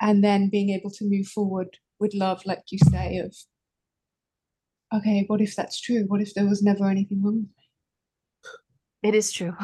And 0.00 0.24
then 0.24 0.50
being 0.50 0.70
able 0.70 0.90
to 0.90 1.04
move 1.08 1.26
forward 1.28 1.78
with 2.04 2.14
love, 2.14 2.40
like 2.46 2.62
you 2.70 2.78
say, 2.90 3.18
of, 3.18 3.34
okay, 4.96 5.24
what 5.26 5.40
if 5.40 5.56
that's 5.56 5.80
true? 5.80 6.04
What 6.06 6.20
if 6.20 6.34
there 6.34 6.46
was 6.46 6.62
never 6.62 6.86
anything 6.88 7.22
wrong 7.22 7.36
with 7.42 7.50
me? 7.56 9.08
It 9.08 9.14
is 9.14 9.32
true. 9.32 9.54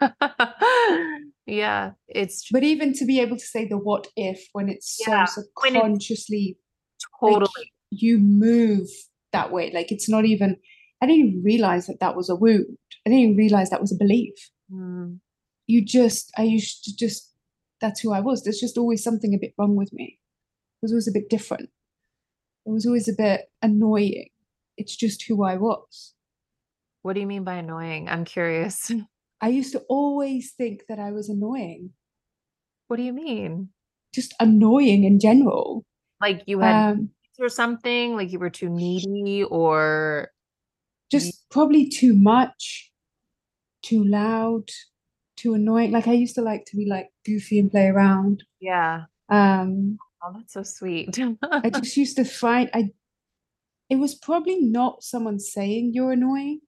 yeah. 1.46 1.92
It's 2.08 2.44
tr- 2.44 2.52
But 2.54 2.64
even 2.64 2.92
to 2.94 3.04
be 3.04 3.20
able 3.20 3.36
to 3.36 3.44
say 3.44 3.66
the 3.66 3.78
what 3.78 4.06
if 4.16 4.40
when 4.52 4.68
it's 4.68 4.98
Yeah, 5.06 5.24
so 5.26 5.42
when 5.62 5.76
it's- 5.76 5.82
subconsciously 5.84 6.58
like, 7.22 7.32
totally. 7.32 7.72
you 7.90 8.18
move 8.18 8.88
that 9.32 9.52
way, 9.52 9.70
like 9.72 9.90
it's 9.92 10.08
not 10.08 10.24
even, 10.24 10.56
I 11.02 11.06
didn't 11.06 11.26
even 11.26 11.42
realize 11.42 11.86
that 11.86 12.00
that 12.00 12.16
was 12.16 12.28
a 12.28 12.36
wound. 12.36 12.76
I 13.06 13.10
didn't 13.10 13.20
even 13.24 13.36
realize 13.36 13.70
that 13.70 13.80
was 13.80 13.92
a 13.92 13.96
belief. 14.04 14.34
Mm, 14.72 15.18
you 15.66 15.84
just 15.84 16.30
I 16.36 16.42
used 16.42 16.84
to 16.84 16.96
just 16.96 17.32
that's 17.80 18.00
who 18.00 18.12
I 18.12 18.20
was. 18.20 18.42
There's 18.42 18.60
just 18.60 18.76
always 18.76 19.02
something 19.02 19.32
a 19.34 19.38
bit 19.38 19.54
wrong 19.56 19.74
with 19.76 19.92
me. 19.92 20.18
It 20.18 20.82
was 20.82 20.92
always 20.92 21.08
a 21.08 21.12
bit 21.12 21.30
different. 21.30 21.70
It 22.66 22.70
was 22.70 22.86
always 22.86 23.08
a 23.08 23.12
bit 23.14 23.50
annoying. 23.62 24.28
It's 24.76 24.96
just 24.96 25.24
who 25.26 25.44
I 25.44 25.56
was. 25.56 26.14
what 27.02 27.14
do 27.14 27.20
you 27.20 27.26
mean 27.26 27.44
by 27.44 27.54
annoying? 27.54 28.08
I'm 28.08 28.24
curious. 28.24 28.76
I 29.40 29.48
used 29.48 29.72
to 29.72 29.80
always 29.88 30.52
think 30.52 30.82
that 30.88 30.98
I 30.98 31.12
was 31.12 31.28
annoying. 31.30 31.90
what 32.88 32.96
do 32.96 33.02
you 33.02 33.12
mean? 33.12 33.70
Just 34.14 34.34
annoying 34.40 35.04
in 35.04 35.18
general. 35.18 35.84
Like 36.20 36.42
you 36.46 36.60
had 36.60 36.92
Um 36.92 37.10
or 37.38 37.48
something? 37.48 38.16
Like 38.16 38.30
you 38.32 38.38
were 38.38 38.50
too 38.50 38.68
needy 38.68 39.44
or 39.44 40.28
just 41.10 41.48
probably 41.50 41.88
too 41.88 42.14
much, 42.14 42.92
too 43.82 44.04
loud, 44.04 44.68
too 45.36 45.54
annoying. 45.54 45.90
Like 45.90 46.06
I 46.06 46.12
used 46.12 46.34
to 46.34 46.42
like 46.42 46.66
to 46.66 46.76
be 46.76 46.84
like 46.86 47.08
goofy 47.24 47.58
and 47.58 47.70
play 47.70 47.86
around. 47.86 48.44
yeah. 48.60 49.04
Um 49.30 49.98
Oh, 50.22 50.32
that's 50.34 50.52
so 50.52 50.62
sweet. 50.62 51.18
I 51.42 51.70
just 51.82 51.96
used 51.96 52.16
to 52.16 52.24
find 52.24 52.68
I 52.74 52.90
it 53.88 53.96
was 53.96 54.14
probably 54.14 54.60
not 54.60 55.02
someone 55.02 55.38
saying 55.40 55.92
you're 55.94 56.12
annoying, 56.12 56.60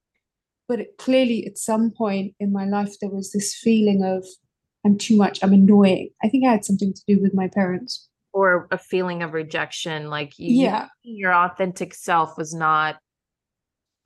but 0.68 0.80
it, 0.80 0.98
clearly 0.98 1.46
at 1.46 1.56
some 1.58 1.90
point 1.90 2.34
in 2.40 2.52
my 2.52 2.64
life 2.64 2.94
there 3.00 3.10
was 3.10 3.30
this 3.32 3.54
feeling 3.54 4.02
of 4.02 4.26
I'm 4.84 4.98
too 4.98 5.16
much, 5.16 5.38
I'm 5.42 5.52
annoying. 5.52 6.10
I 6.24 6.28
think 6.28 6.44
I 6.44 6.50
had 6.50 6.64
something 6.64 6.92
to 6.92 7.02
do 7.06 7.20
with 7.22 7.34
my 7.34 7.46
parents. 7.48 8.08
or 8.34 8.66
a 8.72 8.78
feeling 8.78 9.22
of 9.22 9.34
rejection, 9.34 10.08
like 10.08 10.32
you, 10.38 10.64
Yeah. 10.64 10.88
your 11.02 11.32
authentic 11.34 11.92
self 11.94 12.36
was 12.38 12.54
not 12.54 12.96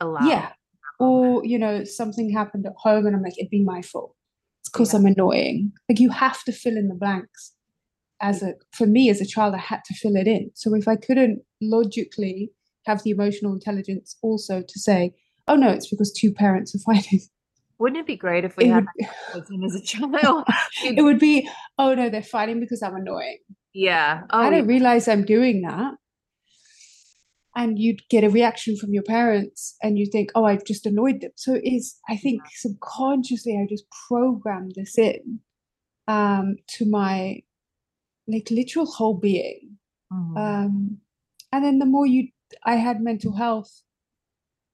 allowed. 0.00 0.26
Yeah. 0.28 0.52
Or, 0.98 1.44
you 1.44 1.58
know, 1.58 1.84
something 1.84 2.30
happened 2.30 2.66
at 2.66 2.72
home 2.76 3.06
and 3.06 3.14
I'm 3.14 3.22
like, 3.22 3.38
it'd 3.38 3.50
be 3.50 3.62
my 3.62 3.82
fault. 3.82 4.14
It's 4.62 4.68
because 4.68 4.92
Yeah. 4.92 4.98
I'm 5.00 5.06
annoying. 5.06 5.72
Like 5.88 6.00
you 6.00 6.10
have 6.10 6.42
to 6.44 6.52
fill 6.52 6.76
in 6.76 6.88
the 6.88 6.94
blanks. 6.94 7.52
As 8.20 8.42
a 8.42 8.54
for 8.72 8.86
me 8.86 9.10
as 9.10 9.20
a 9.20 9.26
child, 9.26 9.54
I 9.54 9.58
had 9.58 9.84
to 9.84 9.94
fill 9.94 10.16
it 10.16 10.26
in. 10.26 10.50
So 10.54 10.74
if 10.74 10.88
I 10.88 10.96
couldn't 10.96 11.42
logically 11.60 12.50
have 12.86 13.02
the 13.02 13.10
emotional 13.10 13.52
intelligence 13.52 14.16
also 14.22 14.62
to 14.66 14.78
say, 14.80 15.12
oh 15.48 15.56
no, 15.56 15.70
it's 15.70 15.88
because 15.88 16.12
two 16.12 16.32
parents 16.32 16.74
are 16.74 16.78
fighting. 16.94 17.20
Wouldn't 17.78 18.00
it 18.00 18.06
be 18.06 18.16
great 18.16 18.44
if 18.44 18.56
we 18.56 18.64
It 18.64 18.68
had 18.70 18.86
would, 19.34 19.44
as 19.66 19.74
a 19.74 19.82
child? 19.82 20.44
it 20.82 21.02
would 21.02 21.18
be, 21.18 21.48
oh 21.78 21.94
no, 21.94 22.08
they're 22.08 22.22
fighting 22.22 22.58
because 22.60 22.82
I'm 22.82 22.94
annoying. 22.96 23.38
yeah. 23.74 24.22
I 24.30 24.46
Oh, 24.46 24.50
don't 24.50 24.66
realize 24.66 25.08
I'm 25.08 25.24
doing 25.26 25.60
that. 25.62 25.94
And 27.54 27.78
you'd 27.78 28.02
get 28.10 28.22
a 28.24 28.28
reaction 28.30 28.76
from 28.76 28.92
your 28.92 29.02
parents 29.02 29.76
and 29.82 29.98
you 29.98 30.06
think, 30.10 30.30
oh, 30.34 30.44
I've 30.44 30.64
just 30.64 30.84
annoyed 30.84 31.22
them. 31.22 31.30
So 31.36 31.58
it's, 31.62 31.98
I 32.08 32.16
think 32.16 32.42
subconsciously, 32.54 33.58
I 33.58 33.66
just 33.66 33.84
programmed 34.08 34.72
this 34.76 34.98
in 34.98 35.40
um, 36.06 36.56
to 36.76 36.84
my 36.88 37.42
like 38.28 38.50
literal 38.50 38.86
whole 38.86 39.14
being. 39.14 39.78
mhm. 40.10 40.36
Um, 40.36 40.98
and 41.52 41.64
then 41.64 41.78
the 41.78 41.86
more 41.86 42.06
you, 42.06 42.28
I 42.64 42.76
had 42.76 43.00
mental 43.00 43.34
health 43.34 43.82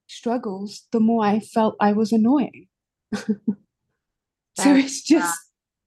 struggles, 0.07 0.87
the 0.93 1.01
more 1.01 1.25
I 1.25 1.41
felt 1.41 1.77
I 1.81 1.93
was 1.93 2.13
annoying. 2.13 2.69
so 4.55 4.75
it's 4.75 5.03
just 5.03 5.39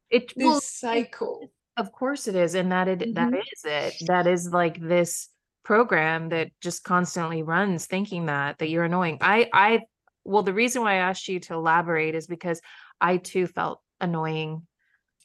it 0.10 0.34
this 0.36 0.46
well, 0.46 0.62
cycle. 0.62 1.52
Of 1.78 1.92
course 1.92 2.28
it 2.28 2.36
is. 2.36 2.56
And 2.56 2.72
that 2.72 2.88
it 2.88 3.14
that 3.16 3.34
Mhm. 3.34 3.42
is 3.54 3.66
it. 3.66 3.96
That 4.08 4.28
is 4.28 4.50
like 4.52 4.80
this 4.80 5.30
program 5.64 6.30
that 6.30 6.52
just 6.62 6.84
constantly 6.84 7.44
runs 7.44 7.86
thinking 7.86 8.28
that 8.28 8.60
that 8.60 8.70
you're 8.70 8.86
annoying. 8.86 9.18
I 9.22 9.50
I 9.54 9.82
well, 10.24 10.44
the 10.44 10.54
reason 10.54 10.82
why 10.82 10.94
I 10.94 10.98
asked 10.98 11.28
you 11.28 11.40
to 11.42 11.54
elaborate 11.54 12.16
is 12.16 12.28
because 12.28 12.62
I 13.02 13.18
too 13.18 13.48
felt 13.48 13.82
annoying. 14.02 14.66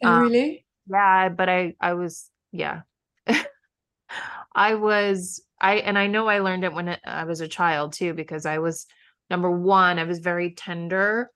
Oh, 0.02 0.08
Um, 0.08 0.22
really? 0.22 0.64
Yeah, 0.90 1.28
but 1.28 1.48
I 1.48 1.74
I 1.80 1.94
was 1.94 2.30
yeah. 2.52 2.82
I 4.54 4.74
was 4.74 5.42
I 5.60 5.76
and 5.76 5.98
I 5.98 6.06
know 6.06 6.28
I 6.28 6.40
learned 6.40 6.64
it 6.64 6.72
when 6.72 6.98
I 7.04 7.24
was 7.24 7.40
a 7.40 7.48
child 7.48 7.92
too 7.92 8.14
because 8.14 8.46
I 8.46 8.58
was 8.58 8.86
number 9.30 9.50
one, 9.50 9.98
I 9.98 10.04
was 10.04 10.18
very 10.18 10.52
tender 10.54 11.30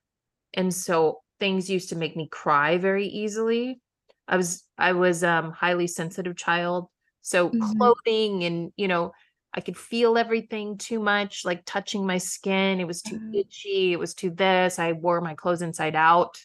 and 0.54 0.74
so 0.74 1.22
things 1.40 1.70
used 1.70 1.90
to 1.90 1.96
make 1.96 2.16
me 2.16 2.28
cry 2.30 2.78
very 2.78 3.06
easily. 3.08 3.80
I 4.28 4.36
was 4.38 4.64
I 4.78 4.92
was 4.94 5.24
um 5.24 5.52
highly 5.52 5.86
sensitive 5.88 6.36
child. 6.36 6.88
So 7.22 7.50
Mhm. 7.52 7.94
clothing 8.00 8.44
and 8.44 8.72
you 8.76 8.88
know, 8.88 9.12
I 9.54 9.60
could 9.62 9.78
feel 9.78 10.18
everything 10.18 10.78
too 10.78 11.00
much, 11.00 11.44
like 11.44 11.64
touching 11.66 12.06
my 12.06 12.18
skin. 12.18 12.80
It 12.80 12.86
was 12.88 13.02
too 13.02 13.20
Oh. 13.20 13.34
itchy. 13.34 13.92
It 13.94 13.98
was 14.00 14.14
too 14.14 14.30
this. 14.30 14.78
I 14.80 14.92
wore 14.92 15.20
my 15.22 15.34
clothes 15.36 15.62
inside 15.62 15.96
out 15.96 16.38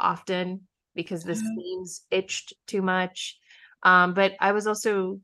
often 0.00 0.68
because 0.94 1.24
the 1.24 1.34
Oh. 1.34 1.56
seams 1.56 2.06
itched 2.10 2.54
too 2.66 2.82
much. 2.82 3.38
Um, 3.82 4.14
but 4.14 4.34
I 4.40 4.52
was 4.52 4.66
also 4.66 5.20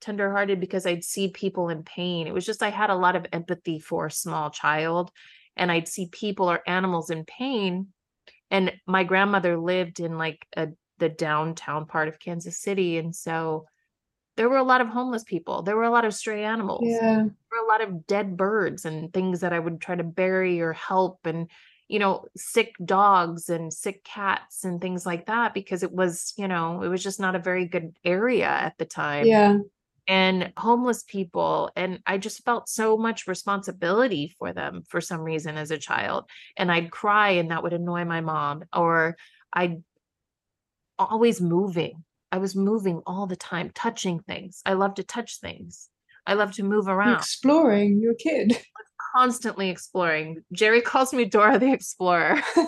tenderhearted 0.00 0.60
because 0.60 0.86
I'd 0.86 1.04
see 1.04 1.30
people 1.30 1.68
in 1.68 1.84
pain. 1.84 2.26
It 2.26 2.34
was 2.34 2.46
just 2.46 2.62
I 2.62 2.70
had 2.70 2.90
a 2.90 2.96
lot 2.96 3.16
of 3.16 3.26
empathy 3.32 3.78
for 3.78 4.06
a 4.06 4.10
small 4.10 4.50
child, 4.50 5.10
and 5.56 5.70
I'd 5.72 5.88
see 5.88 6.08
people 6.12 6.50
or 6.50 6.62
animals 6.68 7.10
in 7.10 7.24
pain. 7.24 7.92
And 8.50 8.72
my 8.86 9.04
grandmother 9.04 9.58
lived 9.58 10.00
in 10.00 10.18
like 10.18 10.46
a 10.56 10.68
the 10.98 11.08
downtown 11.10 11.86
part 11.86 12.08
of 12.08 12.20
Kansas 12.20 12.60
City, 12.60 12.98
and 12.98 13.14
so 13.16 13.66
there 14.36 14.48
were 14.48 14.56
a 14.56 14.62
lot 14.64 14.80
of 14.80 14.88
homeless 14.88 15.24
people. 15.24 15.62
There 15.62 15.76
were 15.76 15.82
a 15.84 15.90
lot 15.90 16.04
of 16.04 16.14
stray 16.14 16.44
animals 16.44 17.02
Yeah. 17.02 17.30
there 17.50 17.60
were 17.60 17.66
a 17.66 17.68
lot 17.68 17.82
of 17.82 18.06
dead 18.06 18.36
birds 18.36 18.84
and 18.86 19.12
things 19.12 19.40
that 19.40 19.52
I 19.52 19.58
would 19.58 19.80
try 19.80 19.94
to 19.94 20.02
bury 20.04 20.60
or 20.60 20.72
help 20.72 21.26
and 21.26 21.50
you 21.92 21.98
know 21.98 22.24
sick 22.34 22.74
dogs 22.82 23.50
and 23.50 23.70
sick 23.70 24.02
cats 24.02 24.64
and 24.64 24.80
things 24.80 25.04
like 25.04 25.26
that 25.26 25.52
because 25.52 25.82
it 25.82 25.92
was 25.92 26.32
you 26.38 26.48
know 26.48 26.82
it 26.82 26.88
was 26.88 27.02
just 27.02 27.20
not 27.20 27.36
a 27.36 27.38
very 27.50 27.66
good 27.66 27.94
area 28.02 28.46
at 28.48 28.78
the 28.78 28.86
time 28.86 29.26
Yeah. 29.26 29.58
and 30.08 30.52
homeless 30.56 31.02
people 31.02 31.70
and 31.76 32.00
I 32.06 32.16
just 32.16 32.44
felt 32.44 32.70
so 32.70 32.96
much 32.96 33.26
responsibility 33.26 34.34
for 34.38 34.54
them 34.54 34.84
for 34.88 35.02
some 35.02 35.20
reason 35.20 35.58
as 35.58 35.70
a 35.70 35.76
child 35.76 36.24
and 36.56 36.72
I'd 36.72 36.90
cry 36.90 37.30
and 37.32 37.50
that 37.50 37.62
would 37.62 37.74
annoy 37.74 38.06
my 38.06 38.22
mom 38.22 38.64
or 38.74 39.18
I'd 39.52 39.82
always 40.98 41.40
moving 41.42 42.04
I 42.30 42.38
was 42.38 42.56
moving 42.56 43.02
all 43.06 43.26
the 43.26 43.36
time 43.36 43.70
touching 43.74 44.20
things 44.20 44.62
I 44.64 44.72
love 44.72 44.94
to 44.94 45.04
touch 45.04 45.40
things 45.40 45.90
I 46.26 46.34
love 46.34 46.52
to 46.52 46.62
move 46.62 46.88
around 46.88 47.16
exploring. 47.18 48.00
You're 48.00 48.14
kid. 48.14 48.56
constantly 49.14 49.70
exploring. 49.70 50.42
Jerry 50.52 50.80
calls 50.80 51.12
me 51.12 51.24
Dora 51.24 51.58
the 51.58 51.72
Explorer. 51.72 52.40
so 52.54 52.64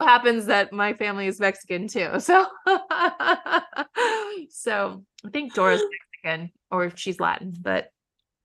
happens 0.00 0.46
that 0.46 0.72
my 0.72 0.94
family 0.94 1.26
is 1.26 1.40
Mexican 1.40 1.88
too. 1.88 2.20
So 2.20 2.46
so 4.50 5.04
I 5.24 5.30
think 5.32 5.54
Dora's 5.54 5.82
Mexican 6.22 6.50
or 6.70 6.84
if 6.84 6.98
she's 6.98 7.20
Latin, 7.20 7.54
but 7.60 7.88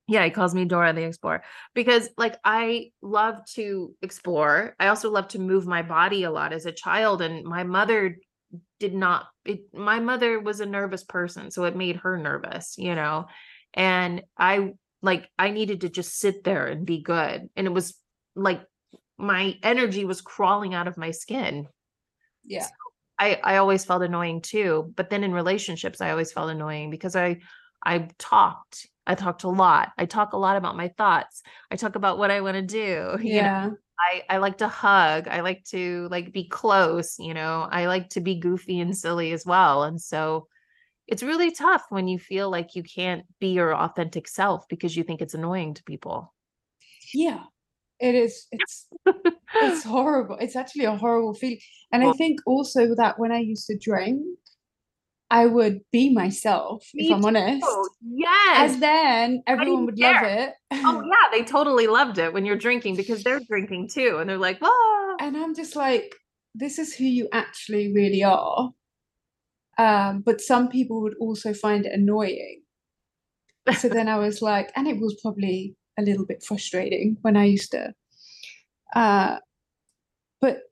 yeah, 0.07 0.25
he 0.25 0.31
calls 0.31 0.55
me 0.55 0.65
Dora 0.65 0.91
the 0.93 1.03
Explorer 1.03 1.43
because 1.75 2.09
like 2.17 2.37
I 2.43 2.91
love 3.01 3.45
to 3.53 3.95
explore. 4.01 4.75
I 4.79 4.87
also 4.87 5.11
love 5.11 5.29
to 5.29 5.39
move 5.39 5.67
my 5.67 5.83
body 5.83 6.23
a 6.23 6.31
lot 6.31 6.53
as 6.53 6.65
a 6.65 6.71
child 6.71 7.21
and 7.21 7.43
my 7.45 7.63
mother 7.63 8.17
did 8.79 8.95
not 8.95 9.27
it, 9.45 9.61
my 9.73 9.99
mother 9.99 10.39
was 10.39 10.59
a 10.59 10.65
nervous 10.65 11.03
person, 11.03 11.51
so 11.51 11.65
it 11.65 11.75
made 11.75 11.97
her 11.97 12.17
nervous, 12.17 12.75
you 12.77 12.95
know. 12.95 13.27
And 13.73 14.23
I 14.37 14.73
like 15.01 15.29
I 15.37 15.51
needed 15.51 15.81
to 15.81 15.89
just 15.89 16.19
sit 16.19 16.43
there 16.43 16.67
and 16.67 16.85
be 16.85 17.01
good. 17.01 17.49
And 17.55 17.67
it 17.67 17.73
was 17.73 17.97
like 18.35 18.61
my 19.17 19.57
energy 19.63 20.05
was 20.05 20.21
crawling 20.21 20.73
out 20.73 20.87
of 20.87 20.97
my 20.97 21.11
skin. 21.11 21.67
yeah. 22.45 22.67
I 23.17 23.39
I 23.43 23.57
always 23.57 23.83
felt 23.85 24.01
annoying 24.03 24.41
too, 24.41 24.93
but 24.95 25.09
then 25.09 25.23
in 25.23 25.33
relationships 25.33 26.01
I 26.01 26.11
always 26.11 26.31
felt 26.31 26.49
annoying 26.49 26.89
because 26.89 27.15
I 27.15 27.39
I 27.85 28.07
talked. 28.17 28.87
I 29.07 29.15
talked 29.15 29.43
a 29.43 29.49
lot. 29.49 29.91
I 29.97 30.05
talk 30.05 30.33
a 30.33 30.37
lot 30.37 30.55
about 30.57 30.77
my 30.77 30.89
thoughts. 30.89 31.41
I 31.71 31.75
talk 31.75 31.95
about 31.95 32.17
what 32.17 32.31
I 32.31 32.41
want 32.41 32.55
to 32.55 32.61
do. 32.61 33.17
You 33.25 33.41
know, 33.41 33.47
Yeah. 33.47 33.69
I 33.99 34.23
I 34.29 34.37
like 34.37 34.59
to 34.59 34.67
hug. 34.69 35.27
I 35.27 35.41
like 35.41 35.63
to 35.65 36.07
like 36.11 36.31
be 36.31 36.47
close, 36.47 37.19
you 37.19 37.33
know. 37.33 37.67
I 37.69 37.87
like 37.87 38.09
to 38.11 38.21
be 38.21 38.35
goofy 38.39 38.79
and 38.79 38.95
silly 38.97 39.33
as 39.33 39.45
well. 39.45 39.83
And 39.83 39.99
so 40.01 40.47
it's 41.09 41.23
really 41.23 41.51
tough 41.51 41.85
when 41.89 42.07
you 42.07 42.19
feel 42.19 42.49
like 42.49 42.75
you 42.75 42.83
can't 42.83 43.23
be 43.39 43.49
your 43.49 43.75
authentic 43.75 44.27
self 44.27 44.67
because 44.69 44.95
you 44.95 45.03
think 45.03 45.21
it's 45.21 45.33
annoying 45.33 45.73
to 45.73 45.83
people. 45.83 46.33
Yeah. 47.13 47.43
It 47.99 48.15
is. 48.15 48.47
It's 48.51 48.87
it's 49.55 49.83
horrible. 49.83 50.37
It's 50.39 50.55
actually 50.55 50.85
a 50.85 50.95
horrible 50.95 51.33
feeling. 51.33 51.59
And 51.91 52.03
I 52.03 52.13
think 52.13 52.39
also 52.45 52.95
that 52.95 53.19
when 53.19 53.31
I 53.31 53.39
used 53.39 53.67
to 53.67 53.77
drink, 53.77 54.21
I 55.31 55.45
would 55.45 55.81
be 55.91 56.13
myself, 56.13 56.87
if 56.93 57.13
I'm 57.13 57.25
honest. 57.25 57.65
Oh, 57.67 57.89
yes. 58.01 58.73
And 58.73 58.81
then 58.81 59.43
everyone 59.47 59.85
would 59.85 59.99
love 59.99 60.23
it. 60.23 60.53
Oh 60.71 61.03
yeah, 61.11 61.37
they 61.37 61.43
totally 61.43 61.87
loved 61.87 62.17
it 62.17 62.33
when 62.33 62.45
you're 62.45 62.55
drinking 62.55 62.95
because 62.95 63.23
they're 63.23 63.41
drinking 63.41 63.89
too, 63.89 64.17
and 64.19 64.29
they're 64.29 64.37
like, 64.37 64.59
"Whoa!" 64.61 65.15
And 65.19 65.35
I'm 65.35 65.53
just 65.53 65.75
like, 65.75 66.15
this 66.55 66.79
is 66.79 66.95
who 66.95 67.05
you 67.05 67.27
actually 67.31 67.93
really 67.93 68.23
are. 68.23 68.71
Um, 69.79 70.21
but 70.25 70.41
some 70.41 70.67
people 70.67 71.01
would 71.01 71.15
also 71.21 71.53
find 71.53 71.85
it 71.85 71.93
annoying. 71.93 72.61
So 73.77 73.87
then 73.87 74.09
I 74.09 74.17
was 74.17 74.41
like, 74.51 74.71
and 74.75 74.87
it 74.87 74.99
was 74.99 75.17
probably 75.21 75.75
a 75.97 76.01
little 76.01 76.25
bit 76.25 76.43
frustrating 76.43 77.17
when 77.21 77.37
I 77.37 77.45
used 77.45 77.71
to. 77.71 77.93
Uh, 78.93 79.37
but 80.41 80.63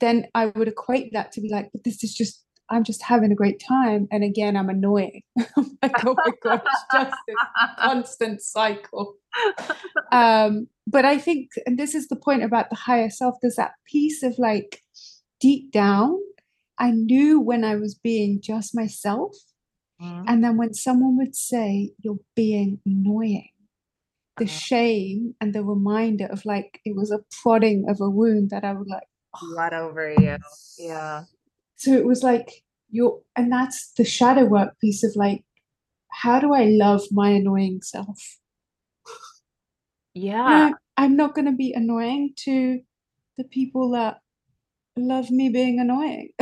then 0.00 0.26
I 0.34 0.46
would 0.46 0.68
equate 0.68 1.12
that 1.12 1.32
to 1.32 1.40
be 1.40 1.50
like, 1.50 1.68
but 1.72 1.84
this 1.84 2.02
is 2.02 2.14
just, 2.14 2.42
I'm 2.70 2.82
just 2.82 3.02
having 3.02 3.30
a 3.30 3.36
great 3.36 3.62
time. 3.66 4.08
And 4.10 4.24
again, 4.24 4.56
I'm 4.56 4.70
annoying. 4.70 5.22
I'm 5.56 5.78
like, 5.82 6.04
oh 6.06 6.16
my 6.16 6.32
God, 6.42 6.62
it's 6.64 6.84
just 6.92 7.16
this 7.28 7.36
constant 7.78 8.40
cycle. 8.40 9.16
Um, 10.12 10.68
but 10.86 11.04
I 11.04 11.18
think, 11.18 11.50
and 11.66 11.78
this 11.78 11.94
is 11.94 12.08
the 12.08 12.16
point 12.16 12.42
about 12.42 12.70
the 12.70 12.76
higher 12.76 13.10
self, 13.10 13.34
there's 13.42 13.56
that 13.56 13.72
piece 13.90 14.22
of 14.22 14.38
like 14.38 14.82
deep 15.40 15.72
down, 15.72 16.18
I 16.78 16.90
knew 16.90 17.40
when 17.40 17.64
I 17.64 17.76
was 17.76 17.94
being 17.94 18.40
just 18.40 18.74
myself. 18.74 19.36
Mhm. 20.00 20.24
And 20.28 20.44
then 20.44 20.56
when 20.56 20.74
someone 20.74 21.16
would 21.16 21.34
say, 21.34 21.92
you're 22.02 22.20
being 22.34 22.80
annoying, 22.84 23.50
the 24.36 24.44
Uh-huh. 24.44 24.52
shame 24.52 25.34
and 25.40 25.54
the 25.54 25.64
reminder 25.64 26.26
of 26.26 26.44
like, 26.44 26.80
it 26.84 26.94
was 26.94 27.10
a 27.10 27.24
prodding 27.42 27.88
of 27.88 28.00
a 28.00 28.10
wound 28.10 28.50
that 28.50 28.64
I 28.64 28.72
would 28.74 28.88
like, 28.88 29.08
Blood 29.40 29.72
over 29.74 30.10
you. 30.12 30.36
Yeah. 30.78 31.24
so 31.76 31.92
it 31.92 32.06
was 32.06 32.22
like, 32.22 32.62
you're, 32.90 33.22
and 33.36 33.50
that's 33.52 33.92
the 33.92 34.04
shadow 34.04 34.44
work 34.44 34.78
piece 34.80 35.02
of 35.04 35.14
like, 35.16 35.44
how 36.10 36.40
do 36.40 36.52
I 36.54 36.64
love 36.64 37.02
my 37.10 37.30
annoying 37.30 37.80
self? 37.82 38.38
Yeah. 40.14 40.48
No, 40.70 40.74
I'm 40.96 41.16
not 41.16 41.34
going 41.34 41.44
to 41.46 41.52
be 41.52 41.72
annoying 41.72 42.32
to 42.44 42.80
the 43.36 43.44
people 43.44 43.90
that 43.90 44.20
love 44.96 45.30
me 45.30 45.48
being 45.50 45.78
annoying. 45.80 46.30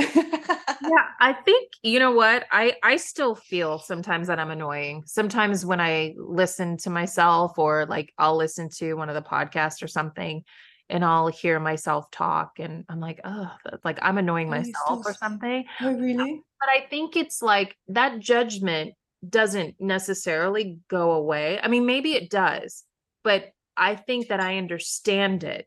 yeah 0.89 1.07
i 1.21 1.33
think 1.33 1.71
you 1.83 1.99
know 1.99 2.13
what? 2.13 2.45
I 2.51 2.75
i 2.83 2.97
still 2.97 3.35
feel 3.35 3.79
sometimes 3.79 4.27
that 4.29 4.39
i'm 4.39 4.51
annoying. 4.51 5.03
Sometimes 5.07 5.65
when 5.67 5.81
i 5.81 6.15
listen 6.17 6.77
to 6.79 6.91
myself 6.91 7.59
or 7.59 7.87
like 7.87 8.13
i'll 8.19 8.37
listen 8.37 8.69
to 8.79 8.95
one 8.95 9.09
of 9.09 9.15
the 9.15 9.23
podcasts 9.23 9.83
or 9.83 9.87
something 9.89 10.43
and 10.89 11.05
i'll 11.05 11.29
hear 11.29 11.59
myself 11.61 12.11
talk 12.11 12.59
and 12.59 12.85
i'm 12.89 13.01
like 13.01 13.21
oh 13.25 13.51
like 13.85 13.99
i'm 14.03 14.19
annoying 14.19 14.49
Oh, 14.49 14.51
myself 14.51 15.01
still 15.01 15.03
or 15.07 15.15
something. 15.15 15.65
Oh, 15.81 15.95
really? 15.95 16.43
but 16.61 16.69
i 16.69 16.87
think 16.89 17.17
it's 17.17 17.41
like 17.43 17.77
that 17.89 18.19
judgment 18.19 18.95
doesn't 19.27 19.77
necessarily 19.81 20.79
go 20.89 21.13
away. 21.13 21.59
I 21.63 21.69
mean 21.69 21.87
maybe 21.87 22.13
it 22.15 22.29
does 22.31 22.85
but 23.23 23.47
i 23.77 23.97
think 23.97 24.29
that 24.29 24.41
i 24.41 24.59
understand 24.59 25.45
it, 25.45 25.67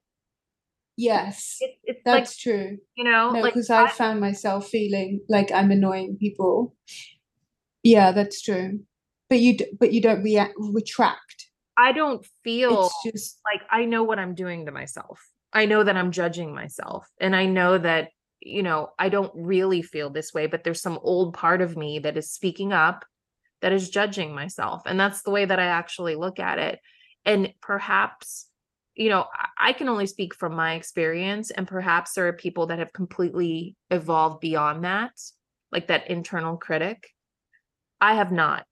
Yes, 0.98 1.58
it 1.60 1.78
it's 1.84 2.02
like 2.06 2.24
that's 2.24 2.36
true. 2.36 2.78
you 2.96 3.04
know 3.04 3.32
No, 3.32 3.42
like 3.42 3.54
because 3.54 3.70
I 3.70 3.88
found 3.88 4.20
myself 4.20 4.68
feeling 4.68 5.22
like 5.30 5.52
I'm 5.52 5.70
annoying 5.70 6.18
people. 6.20 6.76
Yeah, 7.84 8.12
that's 8.12 8.42
true. 8.42 8.80
But 9.30 9.40
you, 9.40 9.58
but 9.80 9.94
you 9.94 10.02
don't 10.02 10.24
react, 10.24 10.54
retract. 10.58 11.50
i 11.78 11.92
don't 11.92 12.26
feel 12.44 12.86
It's 12.86 13.16
just 13.16 13.40
like 13.46 13.62
I 13.70 13.86
know 13.86 14.04
what 14.04 14.20
I'm 14.20 14.34
doing 14.34 14.66
to 14.66 14.72
myself. 14.72 15.20
I 15.54 15.66
know 15.66 15.84
that 15.84 15.96
I'm 15.96 16.12
judging 16.12 16.54
myself 16.54 17.08
and 17.20 17.36
I 17.36 17.46
know 17.46 17.78
that 17.78 18.10
you 18.40 18.64
know, 18.64 18.90
I 19.00 19.10
don't 19.10 19.32
really 19.36 19.82
feel 19.82 20.10
this 20.10 20.34
way, 20.34 20.46
but 20.46 20.64
there's 20.64 20.82
some 20.82 21.00
old 21.02 21.34
part 21.34 21.62
of 21.62 21.76
me 21.76 22.00
that 22.00 22.18
is 22.18 22.32
speaking 22.32 22.72
up 22.72 23.04
that 23.62 23.74
is 23.74 23.90
judging 23.90 24.34
myself 24.34 24.84
and 24.86 25.00
that's 25.00 25.24
the 25.24 25.32
way 25.32 25.46
that 25.46 25.60
I 25.60 25.66
actually 25.66 26.16
look 26.16 26.40
at 26.40 26.60
it. 26.60 26.80
And 27.26 27.54
perhaps 27.62 28.48
you 28.98 29.10
know, 29.10 29.28
I- 29.58 29.74
can 29.74 29.90
only 29.90 30.08
speak 30.08 30.34
from 30.34 30.56
my 30.56 30.74
experience 30.74 31.52
and 31.52 31.68
perhaps 31.68 32.14
there 32.14 32.28
are 32.28 32.34
people 32.34 32.68
that 32.68 32.80
have 32.80 32.92
completely 32.94 33.76
evolved 33.92 34.42
beyond 34.42 34.84
that, 34.84 35.12
like 35.72 35.88
that 35.88 36.10
internal 36.10 36.58
critic. 36.58 37.10
I 38.02 38.16
have 38.16 38.32
not. 38.32 38.66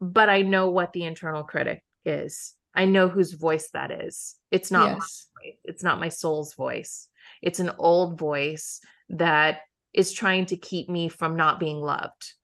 But 0.00 0.28
I 0.28 0.42
know 0.42 0.70
what 0.70 0.92
the 0.92 1.04
internal 1.04 1.44
critic 1.44 1.82
is. 2.04 2.54
I 2.74 2.84
know 2.84 3.08
whose 3.08 3.32
voice 3.32 3.70
that 3.72 3.90
is. 3.90 4.36
It's 4.50 4.70
not 4.70 4.96
yes. 4.96 5.28
It's 5.64 5.82
not 5.82 6.00
my 6.00 6.08
soul's 6.08 6.54
voice. 6.54 7.08
It's 7.40 7.60
an 7.60 7.70
old 7.78 8.18
voice 8.18 8.80
that 9.10 9.60
is 9.92 10.12
trying 10.12 10.46
to 10.46 10.56
keep 10.56 10.88
me 10.88 11.08
from 11.08 11.36
not 11.36 11.58
being 11.58 11.80
loved. 11.80 12.34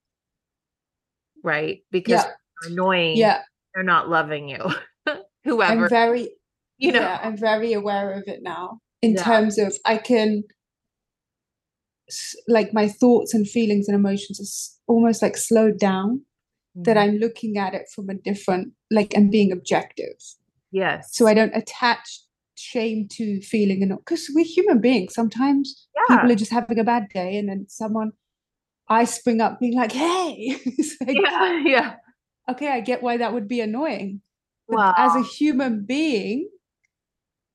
Right? 1.43 1.83
Because 1.91 2.25
yeah 2.25 2.31
annoying, 2.63 3.17
yeah 3.17 3.43
they're 3.75 3.85
not 3.85 4.09
loving 4.09 4.49
you. 4.49 4.71
Whoever, 5.45 5.85
i'm 5.85 5.89
very 5.89 6.31
you 6.81 6.93
know. 6.93 7.01
yeah 7.01 7.21
i'm 7.23 7.37
very 7.37 7.73
aware 7.73 8.13
of 8.13 8.25
it 8.27 8.41
now 8.43 8.81
in 9.03 9.13
Yeah. 9.15 9.23
terms 9.23 9.59
of 9.59 9.77
i 9.85 9.97
can 9.97 10.43
like 12.49 12.73
my 12.75 12.89
thoughts 12.89 13.35
and 13.35 13.49
feelings 13.49 13.87
and 13.89 13.95
emotions 13.95 14.41
are 14.89 14.93
almost 14.95 15.23
like 15.23 15.37
slowed 15.37 15.79
down 15.79 16.23
that 16.75 16.97
Mhm. 16.97 17.01
i'm 17.03 17.17
looking 17.19 17.57
at 17.59 17.75
it 17.75 17.87
from 17.95 18.09
a 18.11 18.15
different 18.15 18.73
like 18.91 19.15
and 19.17 19.31
being 19.31 19.53
objective 19.53 20.17
yes. 20.73 21.15
so 21.17 21.27
i 21.27 21.35
don't 21.35 21.55
attach 21.55 22.21
shame 22.57 23.07
to 23.11 23.41
feeling 23.43 23.83
and 23.83 23.97
because 23.99 24.31
we're 24.35 24.45
human 24.45 24.81
beings 24.81 25.15
sometimes 25.15 25.89
yeah. 25.97 26.17
people 26.17 26.31
are 26.33 26.37
just 26.37 26.51
having 26.51 26.79
a 26.79 26.85
bad 26.85 27.09
day 27.09 27.37
and 27.39 27.49
then 27.49 27.65
someone 27.69 28.13
i 28.89 29.05
spring 29.05 29.41
up 29.41 29.59
being 29.61 29.75
like 29.75 29.93
hey 29.93 30.57
like, 31.07 31.17
yeah. 31.17 31.63
Yeah. 31.65 31.95
okay 32.51 32.69
i 32.69 32.81
get 32.81 33.03
why 33.03 33.17
that 33.17 33.33
would 33.33 33.49
be 33.49 33.61
annoying 33.61 34.21
but 34.69 34.95
as 34.99 35.15
a 35.17 35.23
human 35.23 35.85
being 35.85 36.49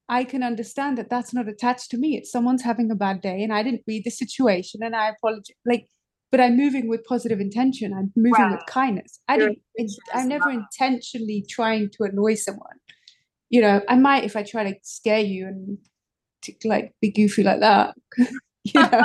i 0.09 0.23
can 0.23 0.43
understand 0.43 0.97
that 0.97 1.09
that's 1.09 1.33
not 1.33 1.47
attached 1.47 1.89
to 1.91 1.97
me. 1.97 2.17
It's 2.17 2.31
someone's 2.31 2.63
having 2.63 2.91
a 2.91 2.95
bad 2.95 3.21
day 3.21 3.43
and 3.43 3.53
i 3.53 3.63
didn't 3.63 3.83
read 3.87 4.03
the 4.03 4.11
situation 4.11 4.81
and 4.83 4.95
i 4.95 5.09
apologize 5.09 5.55
like 5.65 5.87
but 6.31 6.39
i'm 6.41 6.57
moving 6.57 6.89
with 6.89 7.05
positive 7.05 7.39
intention. 7.39 7.93
I'm 7.93 8.11
moving 8.15 8.51
with 8.51 8.65
kindness. 8.67 9.19
I 9.27 9.37
Your 9.37 9.49
didn't 9.77 9.91
i'm 10.13 10.27
never 10.27 10.49
intentionally 10.49 11.45
trying 11.49 11.89
to 11.91 12.03
annoy 12.03 12.35
someone. 12.35 12.77
You 13.49 13.61
know 13.61 13.81
i 13.87 13.95
might 13.95 14.23
if 14.23 14.35
i 14.35 14.43
try 14.43 14.63
to 14.63 14.75
scare 14.81 15.19
you 15.19 15.47
and 15.47 15.77
to 16.43 16.53
like 16.65 16.93
be 17.01 17.11
goofy 17.11 17.43
like 17.43 17.59
that 17.59 17.95
you 18.17 18.81
know 18.81 19.03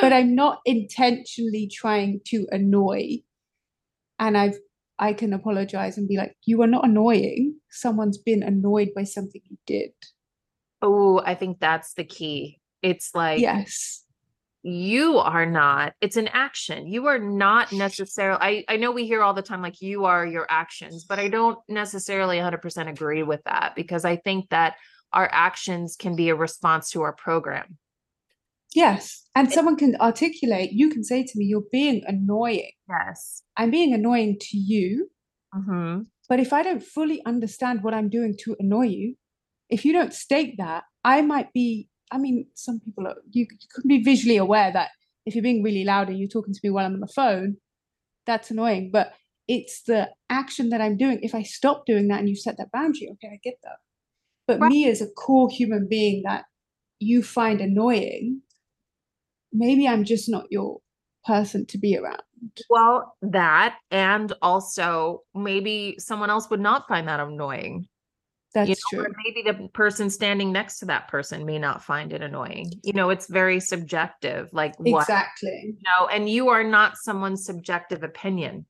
but 0.00 0.12
i'm 0.12 0.34
not 0.34 0.60
intentionally 0.64 1.70
trying 1.72 2.20
to 2.26 2.46
annoy 2.50 3.18
and 4.18 4.36
i've 4.36 4.58
i 4.98 5.12
can 5.12 5.32
apologize 5.32 5.96
and 5.98 6.08
be 6.08 6.16
like 6.16 6.34
you 6.44 6.60
are 6.62 6.66
not 6.66 6.84
annoying 6.84 7.57
someone's 7.70 8.18
been 8.18 8.42
annoyed 8.42 8.88
by 8.94 9.04
something 9.04 9.40
you 9.48 9.56
did 9.66 9.90
Oh, 10.80 11.20
I 11.24 11.34
think 11.34 11.58
that's 11.58 11.94
the 11.94 12.04
key. 12.04 12.60
It's 12.82 13.10
like 13.14 13.40
yes 13.40 14.04
you 14.62 15.18
are 15.18 15.46
not, 15.46 15.94
it's 16.00 16.16
an 16.16 16.28
action. 16.28 16.88
You 16.88 17.06
are 17.06 17.18
not 17.18 17.72
necessarily, 17.72 18.38
I, 18.68 18.74
I 18.74 18.76
know 18.76 18.90
we 18.90 19.06
hear 19.06 19.22
all 19.22 19.32
the 19.32 19.40
time, 19.40 19.62
like 19.62 19.80
you 19.80 20.04
are 20.04 20.26
your 20.26 20.46
actions, 20.50 21.04
but 21.08 21.18
I 21.20 21.28
don't 21.28 21.58
necessarily 21.68 22.38
100% 22.38 22.88
agree 22.88 23.22
with 23.22 23.40
that 23.44 23.74
because 23.76 24.04
I 24.04 24.16
think 24.16 24.50
that 24.50 24.74
our 25.12 25.28
actions 25.32 25.96
can 25.96 26.16
be 26.16 26.28
a 26.28 26.34
response 26.34 26.90
to 26.90 27.02
our 27.02 27.12
program. 27.14 27.78
yes 28.74 29.24
and 29.34 29.50
someone 29.50 29.76
can 29.76 29.96
articulate 30.00 30.72
you 30.72 30.90
can 30.90 31.02
say 31.04 31.22
to 31.22 31.32
me 31.36 31.44
you're 31.46 31.62
being 31.72 32.02
annoying 32.06 32.70
Yes. 32.88 33.42
i'm 33.56 33.70
being 33.70 33.94
annoying 33.94 34.36
to 34.40 34.56
you 34.58 35.08
hmm 35.54 36.00
but 36.28 36.40
if 36.40 36.52
i 36.52 36.62
don't 36.62 36.82
fully 36.82 37.22
understand 37.26 37.82
what 37.82 37.94
i'm 37.94 38.08
doing 38.08 38.34
to 38.38 38.56
annoy 38.58 38.86
you 38.86 39.14
if 39.70 39.84
you 39.84 39.92
don't 39.92 40.12
state 40.14 40.54
that 40.58 40.84
i 41.04 41.20
might 41.22 41.52
be 41.52 41.88
i 42.12 42.18
mean 42.18 42.46
some 42.54 42.80
people 42.80 43.06
are 43.06 43.16
you 43.30 43.46
c- 43.50 43.68
could 43.74 43.88
be 43.88 44.02
visually 44.02 44.36
aware 44.36 44.72
that 44.72 44.90
if 45.26 45.34
you're 45.34 45.42
being 45.42 45.62
really 45.62 45.84
loud 45.84 46.08
and 46.08 46.18
you're 46.18 46.28
talking 46.28 46.54
to 46.54 46.60
me 46.62 46.70
while 46.70 46.86
i'm 46.86 46.94
on 46.94 47.00
the 47.00 47.06
phone 47.08 47.56
that's 48.28 48.50
annoying. 48.50 48.90
But 48.92 49.14
it's 49.48 49.82
the 49.82 50.10
action 50.28 50.68
that 50.68 50.80
i'm 50.80 50.96
doing. 50.96 51.18
If 51.22 51.34
i 51.34 51.42
stop 51.42 51.86
doing 51.86 52.08
that 52.08 52.20
and 52.20 52.28
you 52.28 52.36
set 52.36 52.58
that 52.58 52.70
boundary 52.70 53.08
okay 53.12 53.28
i 53.32 53.38
get 53.42 53.54
that. 53.64 53.78
But 54.46 54.60
Right. 54.60 54.68
me 54.68 54.88
as 54.88 55.00
a 55.00 55.08
core 55.08 55.48
human 55.50 55.88
being 55.88 56.22
that 56.24 56.44
you 57.00 57.22
find 57.22 57.60
annoying 57.60 58.42
maybe 59.52 59.88
i'm 59.88 60.04
just 60.04 60.28
not 60.28 60.46
your 60.50 60.80
person 61.24 61.64
to 61.64 61.78
be 61.78 61.96
around 61.96 62.20
Well, 62.70 63.16
that 63.22 63.76
and 63.90 64.32
also 64.42 65.22
maybe 65.34 65.96
someone 65.98 66.30
else 66.30 66.48
would 66.50 66.60
not 66.60 66.88
find 66.88 67.08
that 67.08 67.20
annoying. 67.20 67.88
that's 68.54 68.68
you 68.68 68.74
know, 68.74 69.02
true 69.02 69.10
or 69.10 69.14
maybe 69.24 69.42
the 69.42 69.68
person 69.68 70.10
standing 70.10 70.52
next 70.52 70.78
to 70.80 70.86
that 70.86 71.08
person 71.08 71.44
may 71.44 71.58
not 71.58 71.84
find 71.84 72.12
it 72.12 72.22
annoying. 72.22 72.72
You 72.82 72.92
know, 72.92 73.10
it's 73.10 73.28
very 73.28 73.60
subjective, 73.60 74.48
like 74.52 74.76
what, 74.78 75.02
exactly 75.02 75.62
you 75.64 75.76
know, 75.84 76.06
and 76.08 76.28
you 76.28 76.48
are 76.48 76.64
not 76.64 76.96
someone's 76.96 77.44
subjective 77.44 78.02
opinion. 78.02 78.66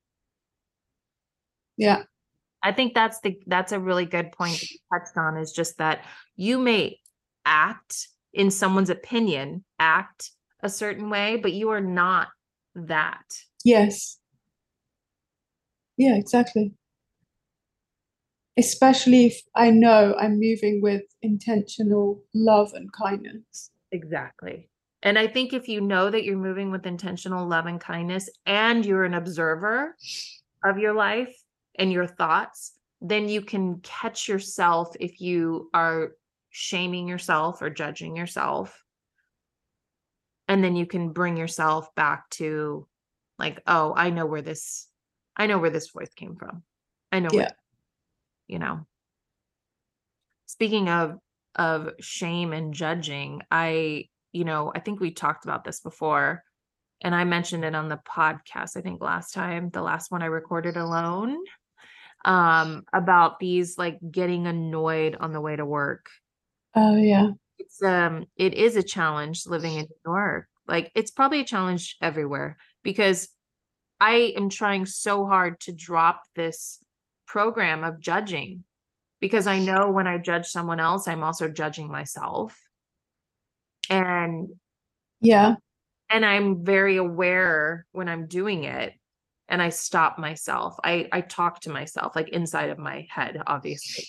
yeah 1.77 2.03
I 2.61 2.71
think 2.71 2.93
that's 2.93 3.19
the 3.21 3.39
that's 3.47 3.71
a 3.71 3.79
really 3.79 4.05
good 4.05 4.31
point 4.31 4.59
that 4.59 4.69
you 4.69 4.79
touched 4.93 5.17
on 5.17 5.37
is 5.37 5.51
just 5.51 5.77
that 5.77 6.03
you 6.35 6.57
may 6.59 6.97
act 7.45 8.09
in 8.33 8.51
someone's 8.51 8.89
opinion, 8.89 9.63
act 9.79 10.31
a 10.61 10.69
certain 10.69 11.09
way, 11.09 11.37
but 11.37 11.53
you 11.53 11.69
are 11.69 11.81
not 11.81 12.27
that. 12.75 13.23
Yes. 13.69 14.17
Yeah, 15.97 16.15
exactly. 16.15 16.73
Especially 18.57 19.25
if 19.25 19.41
I 19.55 19.71
know 19.71 20.15
I'm 20.19 20.39
moving 20.39 20.81
with 20.81 21.03
intentional 21.21 22.21
love 22.33 22.73
and 22.73 22.91
kindness. 22.91 23.71
Exactly. 23.91 24.69
And 25.01 25.17
I 25.17 25.27
think 25.27 25.53
if 25.53 25.69
you 25.69 25.79
know 25.79 26.09
that 26.09 26.25
you're 26.25 26.37
moving 26.37 26.69
with 26.69 26.85
intentional 26.85 27.47
love 27.47 27.67
and 27.67 27.79
kindness 27.79 28.29
and 28.45 28.85
you're 28.85 29.05
an 29.05 29.13
observer 29.13 29.95
of 30.65 30.77
your 30.77 30.93
life 30.93 31.35
and 31.77 31.91
your 31.91 32.07
thoughts, 32.07 32.73
then 33.01 33.29
you 33.29 33.41
can 33.41 33.79
catch 33.79 34.27
yourself 34.27 34.93
if 34.99 35.21
you 35.21 35.69
are 35.73 36.11
shaming 36.49 37.07
yourself 37.07 37.61
or 37.61 37.69
judging 37.69 38.17
yourself. 38.17 38.83
And 40.47 40.63
then 40.63 40.75
you 40.75 40.85
can 40.85 41.11
bring 41.13 41.37
yourself 41.37 41.93
back 41.95 42.29
to 42.31 42.87
like, 43.39 43.61
oh, 43.65 43.93
I 43.95 44.09
know 44.11 44.25
where 44.25 44.41
this 44.41 44.87
I 45.35 45.47
know 45.47 45.57
where 45.57 45.69
this 45.69 45.89
voice 45.89 46.13
came 46.13 46.35
from. 46.35 46.63
I 47.11 47.19
know 47.21 47.29
where, 47.31 47.43
Yeah. 47.43 47.51
you 48.47 48.59
know. 48.59 48.85
Speaking 50.47 50.89
of 50.89 51.17
of 51.55 51.89
shame 51.99 52.53
and 52.53 52.73
judging, 52.73 53.41
I, 53.49 54.05
you 54.31 54.43
know, 54.45 54.71
I 54.73 54.79
think 54.79 54.99
we 54.99 55.11
talked 55.11 55.45
about 55.45 55.63
this 55.63 55.79
before 55.79 56.43
and 57.01 57.15
I 57.15 57.23
mentioned 57.23 57.63
it 57.63 57.73
on 57.75 57.87
the 57.89 57.99
podcast 58.07 58.75
I 58.77 58.81
think 58.81 59.01
last 59.01 59.33
time, 59.33 59.69
the 59.69 59.81
last 59.81 60.11
one 60.11 60.21
I 60.21 60.27
recorded 60.27 60.75
alone, 60.77 61.37
um 62.25 62.83
about 62.93 63.39
these 63.39 63.77
like 63.77 63.97
getting 64.11 64.45
annoyed 64.45 65.15
on 65.19 65.31
the 65.31 65.39
way 65.41 65.55
to 65.55 65.65
work. 65.65 66.07
Oh, 66.75 66.97
yeah. 66.97 67.29
It's 67.57 67.81
um 67.81 68.25
it 68.35 68.53
is 68.53 68.75
a 68.75 68.83
challenge 68.83 69.45
living 69.47 69.75
in 69.75 69.85
New 69.85 70.11
York. 70.11 70.47
Like 70.67 70.91
it's 70.95 71.11
probably 71.11 71.39
a 71.39 71.45
challenge 71.45 71.95
everywhere 72.01 72.57
because 72.83 73.29
I 73.99 74.33
am 74.37 74.49
trying 74.49 74.85
so 74.85 75.25
hard 75.25 75.59
to 75.61 75.71
drop 75.73 76.23
this 76.35 76.79
program 77.27 77.83
of 77.83 77.99
judging 77.99 78.63
because 79.19 79.47
I 79.47 79.59
know 79.59 79.91
when 79.91 80.07
I 80.07 80.17
judge 80.17 80.47
someone 80.47 80.79
else, 80.79 81.07
I'm 81.07 81.23
also 81.23 81.49
judging 81.49 81.91
myself. 81.91 82.57
And 83.89 84.49
Yeah. 85.21 85.55
and 86.09 86.25
I'm 86.25 86.63
very 86.63 86.97
aware 86.97 87.85
when 87.91 88.07
I'm 88.07 88.27
doing 88.27 88.63
it 88.63 88.93
and 89.47 89.61
I 89.61 89.69
stop 89.69 90.17
myself. 90.17 90.75
I 90.83 91.09
I 91.11 91.21
talk 91.21 91.61
to 91.61 91.69
myself 91.69 92.15
like 92.15 92.29
inside 92.29 92.69
of 92.69 92.77
my 92.77 93.07
head, 93.09 93.41
obviously. 93.45 94.05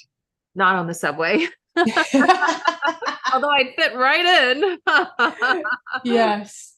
Not 0.55 0.77
on 0.77 0.87
the 0.87 0.95
subway. 0.95 1.47
Although 1.77 3.51
I'd 3.51 3.75
fit 3.77 3.95
right 3.95 4.57
in. 4.57 5.63
yes. 6.05 6.70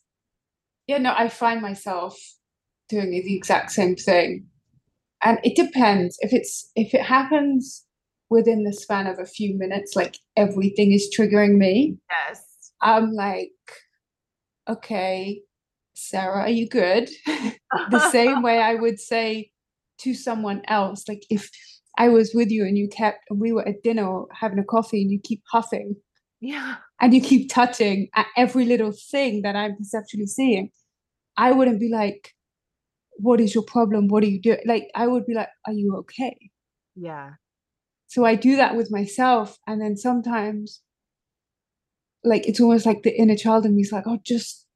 Yeah, 0.87 0.99
no, 0.99 1.15
I 1.17 1.29
find 1.29 1.63
myself 1.63 2.19
doing 2.89 3.11
the 3.11 3.37
exact 3.37 3.71
same 3.71 3.97
thing. 3.97 4.47
And 5.23 5.39
it 5.45 5.55
depends. 5.57 6.19
If 6.21 6.33
it's 6.33 6.71
if 6.75 6.95
it 6.95 7.03
happens 7.03 7.85
within 8.29 8.65
the 8.65 8.73
span 8.73 9.07
of 9.07 9.19
a 9.19 9.27
few 9.27 9.57
minutes, 9.57 9.95
like 9.95 10.17
everything 10.37 10.93
is 10.93 11.15
triggering 11.17 11.57
me, 11.59 11.97
yes. 12.11 12.73
I'm 12.81 13.13
like, 13.13 13.53
okay, 14.69 15.43
Sarah, 15.95 16.43
are 16.43 16.51
you 16.51 16.69
good? 16.69 17.09
the 17.91 18.11
same 18.11 18.43
way 18.43 18.59
I 18.59 18.75
would 18.75 18.99
say 18.99 19.51
to 20.01 20.15
someone 20.15 20.63
else, 20.67 21.05
like 21.09 21.25
if 21.31 21.49
I 21.99 22.09
was 22.09 22.33
with 22.35 22.51
you 22.51 22.65
and 22.65 22.77
you 22.77 22.89
kept, 22.89 23.19
and 23.31 23.39
we 23.39 23.53
were 23.53 23.67
at 23.69 23.83
dinner 23.85 24.09
or 24.09 24.27
having 24.33 24.59
a 24.59 24.65
coffee 24.65 25.03
and 25.03 25.11
you 25.11 25.21
keep 25.23 25.43
huffing 25.53 25.95
Yeah. 26.43 26.75
and 27.01 27.15
you 27.15 27.21
keep 27.21 27.49
touching 27.51 28.09
at 28.17 28.27
every 28.37 28.65
little 28.65 28.93
thing 28.93 29.43
that 29.43 29.55
I'm 29.55 29.77
perceptually 29.77 30.27
seeing, 30.27 30.71
I 31.37 31.53
wouldn't 31.53 31.79
be 31.79 31.89
like, 31.89 32.35
what 33.13 33.41
is 33.41 33.55
your 33.55 33.63
problem? 33.63 34.09
What 34.09 34.25
are 34.25 34.29
you 34.29 34.41
doing? 34.41 34.59
Like, 34.67 34.91
I 34.95 35.07
would 35.07 35.25
be 35.25 35.35
like, 35.35 35.49
are 35.67 35.73
you 35.73 35.97
okay? 35.99 36.37
Yeah. 36.97 37.31
So 38.09 38.25
I 38.25 38.35
do 38.35 38.57
that 38.57 38.75
with 38.77 38.91
myself. 38.91 39.57
And 39.69 39.81
then 39.81 39.97
sometimes, 39.97 40.83
like, 42.25 42.47
it's 42.49 42.61
almost 42.61 42.87
like 42.87 43.05
the 43.05 43.17
inner 43.17 43.37
child 43.37 43.65
in 43.65 43.77
me 43.77 43.83
is 43.83 43.93
like, 43.93 44.05
oh, 44.07 44.19
just, 44.25 44.67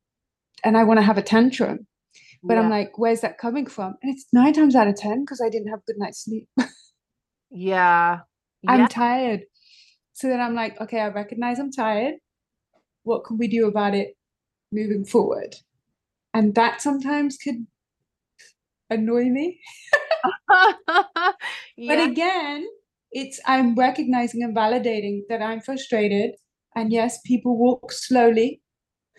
and 0.63 0.79
I 0.79 0.85
want 0.85 0.99
to 0.99 1.05
have 1.05 1.19
a 1.19 1.23
tantrum. 1.23 1.87
But 2.45 2.59
I'm 2.59 2.71
like, 2.71 2.97
where's 2.97 3.23
that 3.23 3.39
coming 3.39 3.67
from? 3.67 3.97
And 4.03 4.15
it's 4.15 4.27
nine 4.33 4.53
times 4.53 4.77
out 4.77 4.87
of 4.87 4.95
10 4.95 5.25
because 5.25 5.43
I 5.45 5.49
didn't 5.49 5.69
have 5.69 5.85
good 5.85 5.99
night's 5.99 6.25
sleep. 6.25 6.49
Yeah. 7.51 8.21
I'm 8.67 8.89
tired. 8.89 9.43
So 10.17 10.29
then 10.29 10.41
I'm 10.41 10.55
like, 10.55 10.81
okay, 10.81 10.99
I 11.01 11.09
recognize 11.09 11.59
I'm 11.59 11.71
tired. 11.71 12.15
What 13.03 13.25
can 13.25 13.37
we 13.37 13.49
do 13.49 13.67
about 13.67 13.95
it 13.95 14.17
moving 14.73 15.05
forward? 15.05 15.55
And 16.33 16.55
that 16.55 16.81
sometimes 16.81 17.37
could 17.37 17.67
annoy 18.89 19.25
me. 19.25 19.61
But 20.49 22.01
again, 22.01 22.67
it's 23.13 23.39
I'm 23.45 23.75
recognizing 23.75 24.43
and 24.43 24.57
validating 24.57 25.21
that 25.29 25.43
I'm 25.43 25.61
frustrated. 25.61 26.31
And 26.75 26.91
yes, 26.91 27.21
people 27.27 27.59
walk 27.59 27.93
slowly 27.93 28.63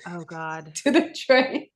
Oh 0.08 0.24
God. 0.24 0.74
to 0.84 0.92
the 0.92 1.14
train. 1.16 1.68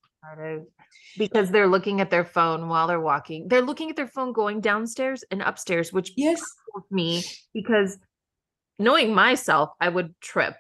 Because 1.16 1.52
they're 1.52 1.68
looking 1.68 2.02
at 2.02 2.10
their 2.10 2.26
phone 2.26 2.70
while 2.70 2.88
they're 2.88 3.00
walking. 3.00 3.48
They're 3.50 3.62
looking 3.62 3.92
at 3.92 3.96
their 3.96 4.08
phone 4.08 4.34
going 4.34 4.62
downstairs 4.62 5.24
and 5.30 5.44
upstairs, 5.44 5.94
which 5.94 6.12
Yes. 6.18 6.42
me 6.90 7.24
because 7.54 8.00
knowing 8.82 9.14
myself, 9.14 9.70
I 9.80 9.90
would 9.90 10.14
trip. 10.22 10.56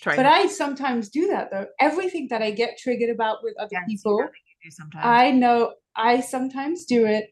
Trying 0.00 0.16
But 0.16 0.24
to 0.24 0.30
I 0.30 0.46
sometimes 0.48 1.08
do 1.08 1.28
that 1.28 1.50
though. 1.50 1.66
Everything 1.80 2.26
that 2.30 2.42
I 2.42 2.50
get 2.50 2.78
triggered 2.78 3.10
about 3.10 3.38
with 3.42 3.54
other 3.58 3.68
Yes, 3.72 3.82
people, 3.88 4.16
really 4.16 4.30
do. 4.62 4.98
I 4.98 5.30
know 5.30 5.74
I 5.96 6.20
sometimes 6.20 6.84
do 6.84 7.06
it. 7.06 7.26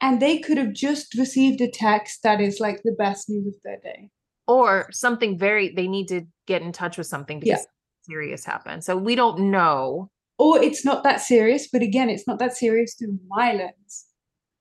And 0.00 0.20
they 0.20 0.38
could 0.38 0.56
have 0.56 0.72
just 0.72 1.14
received 1.14 1.60
a 1.60 1.70
text 1.70 2.22
that 2.22 2.40
is 2.40 2.58
like 2.58 2.80
the 2.84 2.92
best 2.98 3.28
news 3.28 3.54
of 3.54 3.62
their 3.64 3.78
day. 3.82 4.08
or 4.46 4.88
something 4.90 5.38
very 5.38 5.68
they 5.74 5.86
need 5.86 6.08
to 6.08 6.22
get 6.46 6.62
in 6.62 6.72
touch 6.72 6.96
with 6.98 7.06
something 7.06 7.38
because 7.38 7.50
Yeah. 7.50 7.56
something 7.56 8.02
serious 8.14 8.44
happened. 8.44 8.82
So 8.82 8.96
we 8.96 9.14
don't 9.14 9.50
know. 9.50 10.10
Or 10.38 10.58
it's 10.60 10.84
not 10.84 11.04
that 11.04 11.20
serious, 11.20 11.68
but 11.70 11.82
again, 11.82 12.08
it's 12.08 12.26
not 12.26 12.38
that 12.38 12.56
serious 12.56 12.94
through 12.94 13.18
my 13.28 13.52
lens. 13.52 14.06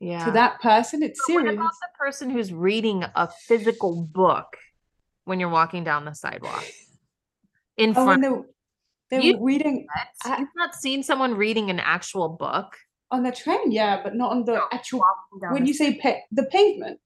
Yeah. 0.02 0.26
To 0.26 0.32
that 0.32 0.60
person, 0.62 1.02
it's 1.04 1.20
But 1.26 1.34
what 1.34 1.42
serious. 1.44 1.58
about 1.58 1.72
the 1.82 1.88
person 1.98 2.30
who's 2.30 2.52
reading 2.54 3.06
a 3.16 3.28
physical 3.48 4.04
book 4.06 4.58
when 5.30 5.40
you're 5.40 5.48
walking 5.50 5.84
down 5.86 6.04
the 6.06 6.14
sidewalk 6.14 6.66
in 7.78 7.92
Oh, 7.96 8.04
front 8.06 8.46
they're 9.10 9.22
You- 9.22 9.40
reading 9.44 9.88
I- 10.26 10.38
You've 10.40 10.50
not 10.56 10.76
seen 10.76 11.02
someone 11.04 11.34
reading 11.36 11.70
an 11.70 11.80
actual 11.80 12.28
book 12.30 12.76
on 13.12 13.24
the 13.24 13.32
train, 13.32 13.72
yeah, 13.72 14.04
but 14.04 14.14
not 14.16 14.30
on 14.32 14.46
the 14.46 14.62
actual. 14.72 15.02
When 15.50 15.66
you 15.66 15.74
say 15.74 15.98
pa- 16.00 16.22
the 16.32 16.44
pavement, 16.44 17.00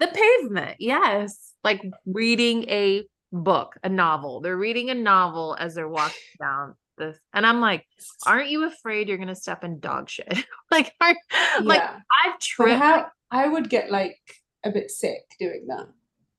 The 0.00 0.06
pavement, 0.08 0.76
yes. 0.78 1.52
Like 1.62 1.82
reading 2.06 2.64
a 2.70 3.04
book, 3.30 3.76
a 3.82 3.88
novel. 3.90 4.40
They're 4.40 4.56
reading 4.56 4.88
a 4.88 4.94
novel 4.94 5.54
as 5.60 5.74
they're 5.74 5.88
walking 5.88 6.16
down 6.40 6.76
this. 6.96 7.18
And 7.34 7.44
I'm 7.46 7.60
like, 7.60 7.84
aren't 8.26 8.48
you 8.48 8.64
afraid 8.66 9.08
you're 9.08 9.18
gonna 9.18 9.34
step 9.34 9.64
in 9.64 9.80
dog 9.80 10.08
shit? 10.08 10.32
like, 10.70 10.92
aren't, 11.00 11.18
like. 11.62 11.82
I've 11.82 12.38
tripped. 12.40 12.80
how 12.82 13.06
I 13.30 13.46
would 13.48 13.68
get 13.68 13.90
like 13.90 14.16
a 14.64 14.70
bit 14.70 14.90
sick 14.90 15.24
doing 15.38 15.66
that. 15.68 15.88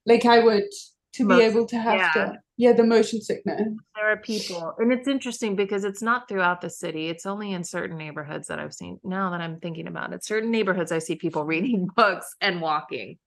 Like 0.07 0.25
I 0.25 0.39
would 0.39 0.69
to 1.15 1.27
be 1.27 1.41
able 1.41 1.65
to 1.67 1.77
have 1.77 1.95
yeah. 1.95 2.11
to 2.13 2.39
yeah, 2.57 2.71
the 2.71 2.83
motion 2.83 3.21
sickness. 3.21 3.61
There 3.95 4.11
are 4.11 4.17
people, 4.17 4.73
and 4.77 4.91
it's 4.93 5.07
interesting 5.07 5.55
because 5.55 5.83
it's 5.83 6.01
not 6.01 6.29
throughout 6.29 6.61
the 6.61 6.69
city. 6.69 7.09
It's 7.09 7.25
only 7.25 7.51
in 7.51 7.63
certain 7.63 7.97
neighborhoods 7.97 8.47
that 8.47 8.59
I've 8.59 8.73
seen. 8.73 8.99
Now 9.03 9.29
that 9.31 9.41
I'm 9.41 9.59
thinking 9.59 9.87
about 9.87 10.13
it, 10.13 10.23
certain 10.23 10.51
neighborhoods 10.51 10.91
I 10.91 10.99
see 10.99 11.15
people 11.15 11.43
reading 11.45 11.87
books 11.95 12.35
and 12.41 12.61
walking. 12.61 13.17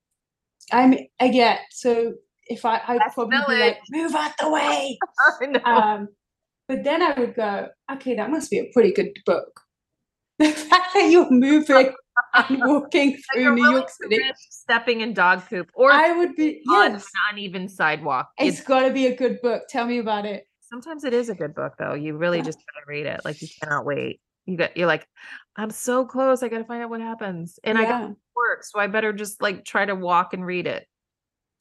I'm 0.73 0.95
I 1.21 1.29
get 1.29 1.61
so 1.71 2.15
if 2.47 2.65
I 2.65 2.81
I'd 2.87 3.13
probably 3.15 3.59
like, 3.59 3.79
move 3.91 4.15
out 4.15 4.33
the 4.39 4.51
way. 4.51 4.99
I 5.41 5.47
know. 5.47 5.65
Um 5.65 6.09
but 6.67 6.85
then 6.85 7.01
I 7.01 7.19
would 7.19 7.35
go, 7.35 7.69
okay, 7.93 8.15
that 8.17 8.31
must 8.31 8.51
be 8.51 8.59
a 8.59 8.71
pretty 8.73 8.93
good 8.93 9.13
book. 9.25 9.61
The 10.39 10.53
fact 10.53 10.95
that 10.95 11.11
you're 11.11 11.31
moving 11.31 11.93
and 12.35 12.61
walking 12.65 13.17
through 13.33 13.55
New 13.55 13.71
York 13.71 13.89
City, 13.91 14.21
stepping 14.51 15.01
in 15.01 15.15
dog 15.15 15.43
poop 15.49 15.71
or 15.75 15.91
I 15.93 16.13
would 16.17 16.35
be 16.37 16.63
on 16.69 16.93
yes. 16.93 17.05
an 17.05 17.37
uneven 17.37 17.69
sidewalk. 17.69 18.31
It's 18.39 18.59
It's 18.59 18.67
got 18.67 18.83
to 18.83 18.93
be 18.93 19.07
a 19.07 19.17
good 19.17 19.41
book. 19.43 19.63
Tell 19.69 19.87
me 19.87 19.99
about 19.99 20.25
it. 20.27 20.47
sometimes 20.61 21.05
it 21.05 21.15
is 21.15 21.29
a 21.31 21.35
good 21.35 21.55
book 21.55 21.75
though. 21.79 21.95
You 21.95 22.17
really 22.17 22.39
Yeah. 22.39 22.45
just 22.45 22.59
gotta 22.59 22.85
read 22.87 23.07
it. 23.07 23.21
Like 23.25 23.41
you 23.43 23.49
cannot 23.63 23.85
wait. 23.87 24.21
You 24.47 24.57
got 24.57 24.77
you're 24.77 24.87
like, 24.87 25.07
I'm 25.57 25.71
so 25.71 26.05
close. 26.05 26.43
I 26.43 26.49
gotta 26.49 26.65
find 26.65 26.83
out 26.83 26.91
what 26.91 27.01
happens. 27.01 27.59
And 27.65 27.77
I 27.79 27.85
got 27.85 28.11
work, 28.37 28.63
so 28.65 28.79
I 28.79 28.87
better 28.87 29.13
just 29.13 29.41
like 29.43 29.65
try 29.65 29.85
to 29.87 29.95
walk 29.95 30.33
and 30.35 30.45
read 30.45 30.67
it. 30.67 30.87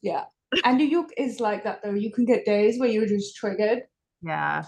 yeah. 0.02 0.26
And 0.64 0.78
New 0.78 0.86
York 0.86 1.10
is 1.18 1.40
like 1.42 1.64
that 1.66 1.82
though. 1.84 1.94
You 1.94 2.12
can 2.12 2.24
get 2.26 2.46
days 2.46 2.80
where 2.80 2.88
you're 2.90 3.06
just 3.08 3.36
triggered 3.36 3.84
Yeah. 4.22 4.64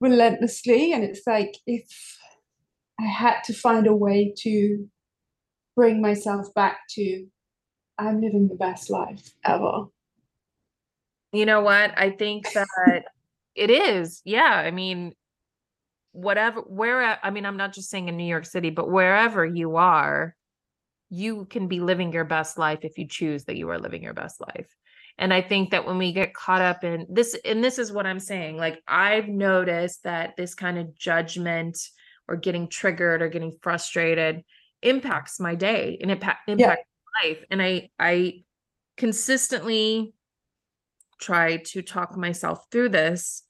relentlessly, 0.00 0.92
and 0.92 1.02
it's 1.04 1.22
like 1.26 1.56
if 1.66 2.18
I 3.00 3.04
had 3.04 3.42
to 3.44 3.52
find 3.52 3.86
a 3.86 3.94
way 3.94 4.34
to 4.38 4.88
bring 5.74 6.00
myself 6.00 6.52
back 6.54 6.80
to 6.90 7.26
I'm 7.98 8.20
living 8.20 8.48
the 8.48 8.54
best 8.54 8.90
life 8.90 9.32
ever. 9.44 9.84
You 11.32 11.46
know 11.46 11.60
what? 11.60 11.92
I 11.96 12.10
think 12.10 12.46
that 12.52 13.04
it 13.54 13.70
is. 13.70 14.22
Yeah. 14.24 14.42
I 14.42 14.70
mean, 14.70 15.12
whatever, 16.12 16.60
where, 16.60 17.18
I 17.22 17.30
mean, 17.30 17.44
I'm 17.46 17.56
not 17.56 17.72
just 17.72 17.90
saying 17.90 18.08
in 18.08 18.16
New 18.16 18.24
York 18.24 18.46
City, 18.46 18.70
but 18.70 18.90
wherever 18.90 19.44
you 19.44 19.76
are, 19.76 20.34
you 21.10 21.44
can 21.46 21.68
be 21.68 21.80
living 21.80 22.12
your 22.12 22.24
best 22.24 22.58
life 22.58 22.80
if 22.82 22.98
you 22.98 23.06
choose 23.06 23.44
that 23.44 23.56
you 23.56 23.68
are 23.70 23.78
living 23.78 24.02
your 24.02 24.14
best 24.14 24.40
life. 24.40 24.68
And 25.18 25.32
I 25.32 25.40
think 25.40 25.70
that 25.70 25.86
when 25.86 25.98
we 25.98 26.12
get 26.12 26.34
caught 26.34 26.60
up 26.60 26.84
in 26.84 27.06
this, 27.08 27.36
and 27.44 27.64
this 27.64 27.78
is 27.78 27.92
what 27.92 28.06
I'm 28.06 28.20
saying, 28.20 28.56
like 28.56 28.82
I've 28.86 29.28
noticed 29.28 30.02
that 30.04 30.36
this 30.36 30.54
kind 30.54 30.78
of 30.78 30.96
judgment 30.98 31.78
or 32.28 32.36
getting 32.36 32.68
triggered 32.68 33.22
or 33.22 33.28
getting 33.28 33.56
frustrated 33.62 34.42
impacts 34.82 35.40
my 35.40 35.54
day 35.54 35.98
and 36.00 36.10
impact 36.10 36.48
impacts 36.48 36.84
my 37.22 37.28
life. 37.28 37.44
And 37.50 37.62
I 37.62 37.90
I 37.98 38.42
consistently 38.96 40.14
try 41.20 41.58
to 41.58 41.82
talk 41.82 42.16
myself 42.16 42.66
through 42.70 42.90
this. 42.90 43.42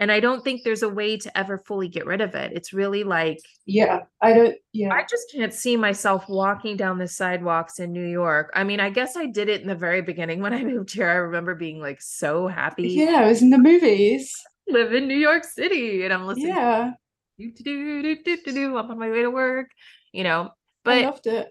And 0.00 0.12
I 0.12 0.20
don't 0.20 0.44
think 0.44 0.62
there's 0.62 0.84
a 0.84 0.88
way 0.88 1.16
to 1.16 1.36
ever 1.36 1.58
fully 1.66 1.88
get 1.88 2.06
rid 2.06 2.20
of 2.20 2.36
it. 2.36 2.52
It's 2.52 2.72
really 2.72 3.02
like 3.02 3.40
Yeah. 3.66 4.02
I 4.22 4.32
don't 4.32 4.54
yeah. 4.72 4.94
I 4.94 5.02
just 5.02 5.32
can't 5.34 5.52
see 5.52 5.76
myself 5.76 6.28
walking 6.28 6.76
down 6.76 6.98
the 6.98 7.08
sidewalks 7.08 7.80
in 7.80 7.92
New 7.92 8.06
York. 8.06 8.52
I 8.54 8.62
mean, 8.62 8.78
I 8.78 8.90
guess 8.90 9.16
I 9.16 9.26
did 9.26 9.48
it 9.48 9.60
in 9.60 9.66
the 9.66 9.74
very 9.74 10.00
beginning 10.02 10.40
when 10.40 10.52
I 10.54 10.62
moved 10.72 10.92
here. 10.92 11.08
I 11.08 11.14
remember 11.14 11.56
being 11.56 11.80
like 11.80 12.00
so 12.00 12.46
happy 12.46 12.88
yeah, 12.90 13.22
i 13.22 13.26
was 13.28 13.42
in 13.42 13.50
the 13.50 13.58
movies. 13.58 14.32
live 14.68 14.92
in 14.94 15.08
New 15.08 15.16
York 15.18 15.42
City 15.42 16.04
and 16.04 16.12
I'm 16.14 16.26
listening 16.26 16.48
Yeah. 16.48 16.92
Do, 17.38 17.52
do, 17.52 18.02
do, 18.02 18.22
do, 18.22 18.36
do, 18.44 18.52
do, 18.52 18.76
I'm 18.76 18.90
on 18.90 18.98
my 18.98 19.10
way 19.10 19.22
to 19.22 19.30
work, 19.30 19.68
you 20.12 20.24
know. 20.24 20.44
I 20.44 20.50
But 20.84 21.04
loved 21.04 21.26
it. 21.26 21.48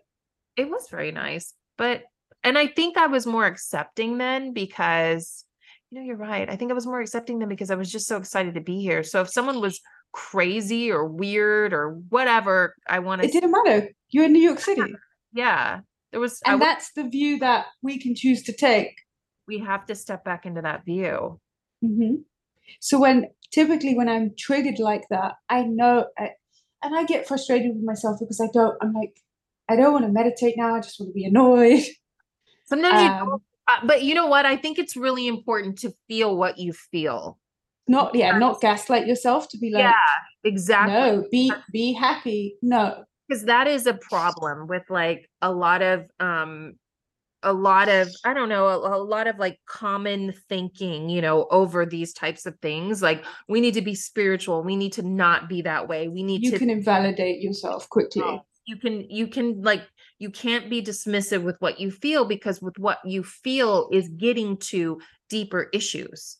it 0.56 0.70
was 0.70 0.88
very 0.90 1.12
nice. 1.12 1.54
But 1.78 2.04
and 2.44 2.58
I 2.58 2.68
think 2.68 2.98
I 2.98 3.08
was 3.08 3.26
more 3.26 3.46
accepting 3.46 4.18
then 4.18 4.54
because 4.54 5.44
you 5.90 6.00
know, 6.00 6.06
you're 6.06 6.18
right. 6.18 6.50
I 6.50 6.56
think 6.58 6.72
I 6.72 6.74
was 6.74 6.86
more 6.86 7.00
accepting 7.00 7.40
then 7.40 7.50
because 7.50 7.72
I 7.72 7.76
was 7.76 7.92
just 7.92 8.08
so 8.08 8.18
excited 8.18 8.56
to 8.56 8.62
be 8.62 8.82
here. 8.82 9.04
So 9.04 9.22
if 9.22 9.30
someone 9.30 9.62
was 9.62 9.80
crazy 10.12 10.92
or 10.92 11.06
weird 11.06 11.74
or 11.74 11.92
whatever, 12.10 12.76
I 12.90 13.00
wanted 13.00 13.26
It 13.26 13.32
didn't 13.32 13.52
matter. 13.52 13.90
You're 14.10 14.26
in 14.26 14.34
New 14.34 14.42
York 14.42 14.60
City. 14.60 14.82
yeah. 15.34 15.82
There 16.12 16.20
was 16.20 16.42
And 16.46 16.60
w- 16.60 16.66
that's 16.70 16.92
the 16.94 17.08
view 17.08 17.40
that 17.40 17.68
we 17.82 18.00
can 18.00 18.16
choose 18.16 18.44
to 18.44 18.54
take. 18.54 18.96
we 19.48 19.60
have 19.60 19.86
to 19.86 19.96
step 19.96 20.24
back 20.26 20.46
into 20.46 20.62
that 20.62 20.84
view. 20.86 21.40
hmm 21.82 22.16
So 22.80 23.00
when 23.00 23.28
typically 23.52 23.96
when 23.96 24.10
I'm 24.10 24.32
triggered 24.38 24.80
like 24.80 25.06
that, 25.10 25.34
I 25.50 25.64
know, 25.64 26.08
I, 26.18 26.32
and 26.84 26.96
I 26.96 27.04
get 27.06 27.28
frustrated 27.28 27.74
with 27.74 27.84
myself 27.84 28.18
because 28.20 28.40
I 28.40 28.48
don't. 28.54 28.78
I'm 28.82 28.94
like, 28.94 29.20
I 29.70 29.76
don't 29.76 29.94
want 29.94 30.06
to 30.06 30.12
meditate 30.12 30.56
now. 30.58 30.76
I 30.76 30.80
just 30.80 31.00
want 31.00 31.10
to 31.10 31.14
be 31.14 31.26
annoyed. 31.26 31.84
Sometimes 32.66 33.02
you 33.02 33.08
Um, 33.08 33.28
don't, 33.28 33.44
uh, 33.68 33.86
but 33.86 34.04
you 34.04 34.14
know 34.14 34.28
what? 34.28 34.46
I 34.46 34.58
think 34.58 34.78
it's 34.78 34.96
really 34.96 35.28
important 35.28 35.80
to 35.80 35.94
feel 36.08 36.38
what 36.38 36.58
you 36.58 36.74
feel. 36.74 37.40
Not 37.88 38.14
yeah, 38.16 38.38
not 38.38 38.62
gaslight 38.62 39.08
yourself 39.08 39.48
to 39.50 39.58
be 39.58 39.72
like, 39.72 39.84
yeah, 39.84 39.94
exactly. 40.44 40.94
no, 40.94 41.26
be 41.32 41.52
be 41.72 41.94
happy. 41.94 42.56
No, 42.62 43.06
because 43.28 43.46
that 43.46 43.68
is 43.68 43.88
a 43.88 43.94
problem 43.94 44.68
with 44.68 44.84
like 44.90 45.30
a 45.42 45.52
lot 45.52 45.82
of 45.82 46.06
um 46.20 46.76
a 47.48 47.54
lot 47.54 47.88
of 47.88 48.10
i 48.26 48.34
don't 48.34 48.50
know 48.50 48.68
a, 48.68 48.98
a 48.98 49.02
lot 49.02 49.26
of 49.26 49.40
like 49.40 49.58
common 49.66 50.34
thinking 50.50 51.08
you 51.10 51.22
know 51.22 51.48
over 51.50 51.86
these 51.86 52.14
types 52.14 52.46
of 52.46 52.60
things 52.60 53.02
like 53.02 53.24
we 53.48 53.62
need 53.62 53.74
to 53.74 53.82
be 53.82 53.96
spiritual 53.96 54.64
we 54.64 54.76
need 54.76 54.92
to 54.92 55.02
not 55.02 55.48
be 55.48 55.62
that 55.62 55.88
way 55.88 56.10
we 56.10 56.24
need 56.24 56.44
you 56.44 56.52
to 56.52 56.60
can 56.60 56.70
invalidate 56.70 57.42
yourself 57.42 57.90
quickly. 57.90 58.22
Oh, 58.22 58.42
you 58.66 58.76
can 58.76 59.10
you 59.10 59.28
can 59.28 59.62
like 59.62 59.82
you 60.20 60.30
can't 60.30 60.70
be 60.70 60.82
dismissive 60.82 61.44
with 61.44 61.56
what 61.60 61.80
you 61.80 61.90
feel 61.90 62.26
because 62.26 62.62
with 62.62 62.78
what 62.78 63.00
you 63.06 63.24
feel 63.24 63.88
is 63.94 64.10
getting 64.10 64.58
to 64.58 65.00
deeper 65.30 65.70
issues 65.74 66.38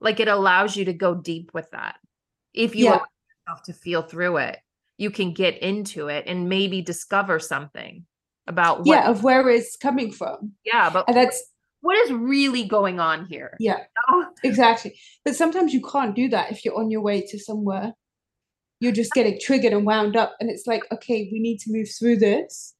like 0.00 0.18
it 0.18 0.28
allows 0.28 0.76
you 0.76 0.86
to 0.86 0.94
go 0.94 1.14
deep 1.14 1.50
with 1.52 1.70
that 1.72 1.96
if 2.54 2.74
you 2.74 2.86
Yeah. 2.86 2.90
allow 2.92 3.06
yourself 3.46 3.62
to 3.66 3.72
feel 3.74 4.02
through 4.02 4.38
it 4.38 4.58
you 4.96 5.10
can 5.10 5.34
get 5.34 5.58
into 5.58 6.08
it 6.08 6.24
and 6.26 6.48
maybe 6.48 6.80
discover 6.80 7.38
something 7.38 8.06
about 8.48 8.84
what 8.84 8.86
Yeah, 8.86 9.10
of 9.10 9.22
where 9.22 9.48
it's 9.48 9.76
coming 9.76 10.10
from, 10.12 10.52
yeah 10.64 10.90
but 10.90 11.04
and 11.08 11.16
that's 11.16 11.40
what 11.80 11.96
is 11.96 12.12
really 12.12 12.64
going 12.64 12.98
on 12.98 13.26
here 13.26 13.56
yeah, 13.60 13.84
Oh, 14.10 14.26
exactly. 14.44 14.98
But 15.24 15.36
sometimes 15.36 15.72
you 15.72 15.80
can't 15.82 16.16
do 16.16 16.28
that 16.30 16.50
if 16.52 16.64
you're 16.64 16.78
on 16.78 16.90
your 16.90 17.02
way 17.02 17.20
to 17.26 17.38
somewhere. 17.38 17.92
You're 18.80 18.92
just 18.92 19.12
getting 19.12 19.38
triggered 19.40 19.72
and 19.72 19.84
wound 19.86 20.16
up, 20.16 20.34
and 20.40 20.48
it's 20.50 20.66
like, 20.66 20.82
okay, 20.92 21.28
we 21.32 21.40
need 21.40 21.58
to 21.60 21.72
move 21.72 21.88
through 21.98 22.16
this. 22.18 22.74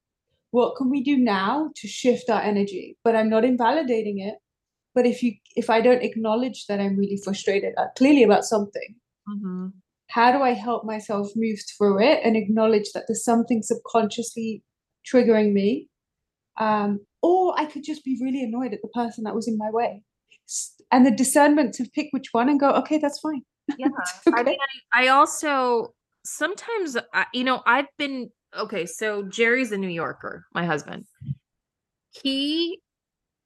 what 0.51 0.75
can 0.77 0.89
we 0.89 1.03
do 1.03 1.17
now 1.17 1.71
to 1.75 1.87
shift 1.87 2.29
our 2.29 2.41
energy? 2.41 2.97
But 3.03 3.15
I'm 3.15 3.29
not 3.29 3.45
invalidating 3.45 4.19
it. 4.19 4.35
But 4.95 5.05
if 5.05 5.21
you 5.23 5.33
if 5.55 5.69
I 5.69 5.81
don't 5.81 6.03
acknowledge 6.03 6.65
that 6.67 6.79
I'm 6.79 6.97
really 6.97 7.19
frustrated 7.23 7.73
uh, 7.77 7.87
clearly 7.97 8.23
about 8.23 8.43
something, 8.45 8.95
Mm-hmm. 9.29 9.67
how 10.09 10.31
do 10.31 10.41
I 10.41 10.53
help 10.53 10.83
myself 10.85 11.29
move 11.35 11.59
through 11.77 12.01
it 12.01 12.21
and 12.23 12.35
acknowledge 12.35 12.91
that 12.93 13.03
there's 13.07 13.23
something 13.23 13.61
subconsciously 13.61 14.63
triggering 15.11 15.53
me? 15.53 15.87
Um, 16.57 16.99
or 17.21 17.59
I 17.59 17.65
could 17.65 17.83
just 17.83 18.03
be 18.03 18.17
really 18.21 18.43
annoyed 18.43 18.73
at 18.73 18.81
the 18.81 18.87
person 18.89 19.23
that 19.23 19.35
was 19.35 19.47
in 19.47 19.57
my 19.57 19.69
way. 19.71 20.03
And 20.91 21.05
the 21.05 21.11
discernment 21.11 21.73
to 21.75 21.89
pick 21.93 22.07
which 22.11 22.27
one 22.31 22.49
and 22.49 22.59
go, 22.59 22.71
okay, 22.71 22.97
that's 22.97 23.19
fine. 23.19 23.43
Yeah. 23.77 23.89
I 24.33 24.41
mean, 24.41 24.57
I, 24.91 25.03
I 25.03 25.07
also 25.09 25.93
sometimes, 26.25 26.97
I, 27.13 27.27
you 27.35 27.43
know, 27.43 27.61
I've 27.67 27.85
been 27.99 28.31
okay. 28.57 28.87
So 28.87 29.21
Jerry's 29.23 29.71
a 29.71 29.77
New 29.77 29.89
Yorker, 29.89 30.47
my 30.55 30.65
husband. 30.65 31.05
He, 32.23 32.81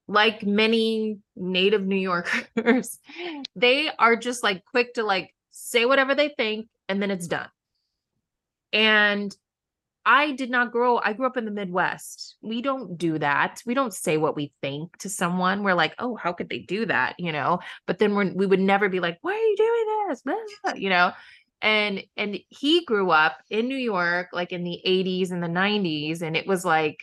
like 0.08 0.46
many 0.46 1.20
native 1.36 1.86
New 1.86 1.98
Yorkers, 1.98 3.00
they 3.56 3.90
are 4.00 4.16
just 4.16 4.44
like 4.44 4.64
quick 4.64 4.94
to 4.94 5.04
like 5.04 5.34
say 5.52 5.84
whatever 5.84 6.16
they 6.16 6.30
think 6.30 6.68
and 6.88 7.02
then 7.02 7.12
it's 7.12 7.28
done. 7.28 7.50
And 8.72 9.36
I 10.06 10.32
did 10.32 10.50
not 10.50 10.72
grow, 10.72 11.00
I 11.04 11.14
grew 11.14 11.26
up 11.26 11.38
in 11.38 11.46
the 11.46 11.52
Midwest. 11.52 12.36
We 12.42 12.62
don't 12.62 12.98
do 12.98 13.18
that. 13.20 13.62
We 13.66 13.74
don't 13.74 13.94
say 13.94 14.18
what 14.18 14.36
we 14.36 14.52
think 14.62 14.98
to 14.98 15.10
someone. 15.10 15.64
We're 15.64 15.76
like, 15.76 15.96
oh, 16.00 16.16
how 16.16 16.34
could 16.34 16.50
they 16.50 16.60
do 16.60 16.86
that? 16.88 17.16
You 17.18 17.32
know, 17.32 17.60
but 17.88 18.00
then 18.00 18.14
we're, 18.16 18.34
we 18.34 18.46
would 18.46 18.60
never 18.60 18.90
be 18.90 19.00
like, 19.00 19.18
why 19.22 19.32
are 19.32 19.38
you 19.38 19.56
doing 19.58 20.10
this? 20.10 20.82
You 20.82 20.90
know, 20.90 21.14
and 21.62 22.04
and 22.18 22.38
he 22.50 22.84
grew 22.84 23.10
up 23.10 23.38
in 23.50 23.68
New 23.68 23.78
York, 23.78 24.28
like 24.34 24.52
in 24.52 24.64
the 24.64 24.82
80s 24.86 25.32
and 25.32 25.42
the 25.42 25.48
90s, 25.48 26.22
and 26.22 26.36
it 26.36 26.46
was 26.46 26.66
like 26.66 26.98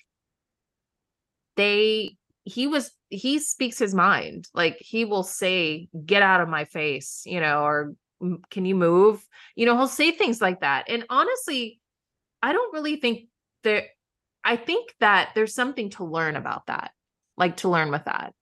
they 1.56 2.16
he 2.44 2.66
was 2.66 2.90
he 3.08 3.38
speaks 3.38 3.78
his 3.78 3.94
mind. 3.94 4.48
Like 4.54 4.76
he 4.80 5.04
will 5.04 5.22
say, 5.22 5.88
get 6.04 6.22
out 6.22 6.42
of 6.42 6.48
my 6.48 6.66
face, 6.66 7.22
you 7.24 7.40
know, 7.40 7.64
or 7.64 7.94
can 8.50 8.66
you 8.66 8.74
move? 8.74 9.26
You 9.56 9.66
know, 9.66 9.76
he'll 9.76 9.88
say 9.88 10.12
things 10.12 10.40
like 10.40 10.60
that. 10.60 10.84
And 10.88 11.04
honestly, 11.08 11.79
I 12.42 12.52
don't 12.52 12.72
really 12.72 12.96
think 12.96 13.28
there 13.64 13.86
I 14.42 14.56
think 14.56 14.94
that 15.00 15.32
there's 15.34 15.54
something 15.54 15.90
to 15.90 16.04
learn 16.04 16.36
about 16.36 16.66
that. 16.66 16.92
Like 17.36 17.58
to 17.58 17.68
learn 17.68 17.90
with 17.90 18.04
that. 18.06 18.32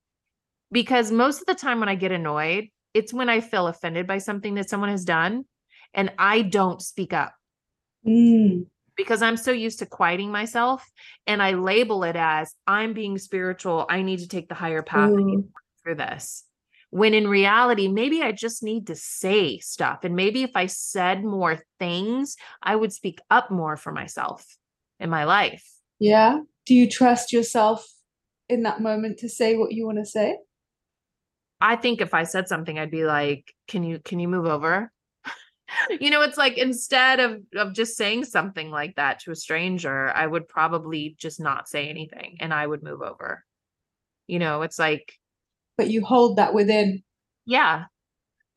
Because 0.71 1.11
most 1.11 1.41
of 1.41 1.47
the 1.47 1.55
time 1.55 1.81
when 1.81 1.89
I 1.89 1.95
get 1.95 2.13
annoyed, 2.13 2.69
it's 2.95 3.13
when 3.13 3.29
I 3.29 3.41
feel 3.41 3.67
offended 3.67 4.07
by 4.07 4.19
something 4.19 4.55
that 4.55 4.71
someone 4.71 4.91
has 4.91 5.05
done 5.05 5.45
and 5.95 6.13
I 6.19 6.43
don't 6.43 6.83
speak 6.83 7.13
up 7.13 7.35
Mm, 8.07 8.67
because 8.97 9.23
I'm 9.23 9.37
so 9.37 9.53
used 9.53 9.81
to 9.81 9.87
quieting 9.87 10.31
myself 10.31 10.85
and 11.27 11.43
I 11.43 11.53
label 11.53 12.05
it 12.05 12.17
as 12.17 12.55
I'm 12.67 12.93
being 12.93 13.19
spiritual. 13.19 13.87
I 13.89 14.03
need 14.03 14.21
to 14.21 14.29
take 14.29 14.49
the 14.49 14.55
higher 14.55 14.83
path. 14.83 15.11
Mm, 15.11 15.49
through 15.83 15.97
this. 15.97 16.45
When 16.91 17.13
in 17.13 17.29
reality, 17.29 17.89
maybe 17.89 18.23
I 18.23 18.33
just 18.33 18.63
need 18.63 18.87
to 18.87 18.95
say 18.95 19.59
stuff. 19.59 20.05
And 20.05 20.17
maybe 20.17 20.43
if 20.43 20.53
I 20.55 20.67
said 20.67 21.23
more 21.23 21.59
things, 21.79 22.37
I 22.63 22.75
would 22.75 22.93
speak 22.93 23.21
up 23.31 23.51
more 23.51 23.77
for 23.77 23.93
myself 23.93 24.45
in 24.99 25.11
my 25.11 25.25
life. 25.25 25.65
yeah. 25.99 26.41
Do 26.67 26.75
you 26.75 26.89
trust 26.89 27.33
yourself 27.33 27.87
in 28.49 28.65
that 28.65 28.83
moment 28.83 29.21
to 29.21 29.29
say 29.29 29.57
what 29.57 29.73
you 29.73 29.87
want 29.87 29.99
to 29.99 30.05
say? 30.05 30.37
I 31.61 31.77
think 31.77 32.01
if 32.01 32.15
I 32.15 32.25
said 32.25 32.49
something, 32.49 32.79
I'd 32.79 32.91
be 32.91 33.05
like, 33.05 33.53
can 33.67 33.83
you 33.83 33.99
can 33.99 34.21
you 34.21 34.29
move 34.29 34.47
over? 34.47 34.93
you 36.01 36.11
know, 36.11 36.23
it's 36.23 36.39
like 36.39 36.57
instead 36.57 37.21
of 37.21 37.41
of 37.57 37.75
just 37.75 37.97
saying 37.97 38.25
something 38.25 38.71
like 38.71 38.97
that 38.97 39.21
to 39.21 39.33
a 39.33 39.37
stranger, 39.37 40.11
I 40.11 40.27
would 40.27 40.49
probably 40.49 41.17
just 41.19 41.41
not 41.41 41.69
say 41.69 41.89
anything 41.89 42.37
and 42.41 42.53
I 42.55 42.67
would 42.67 42.83
move 42.83 43.03
over. 43.03 43.45
You 44.27 44.39
know, 44.39 44.63
it's 44.63 44.79
like 44.79 45.18
But 45.79 45.89
you 45.89 46.05
hold 46.05 46.37
that 46.37 46.53
within. 46.53 47.03
yeah. 47.47 47.85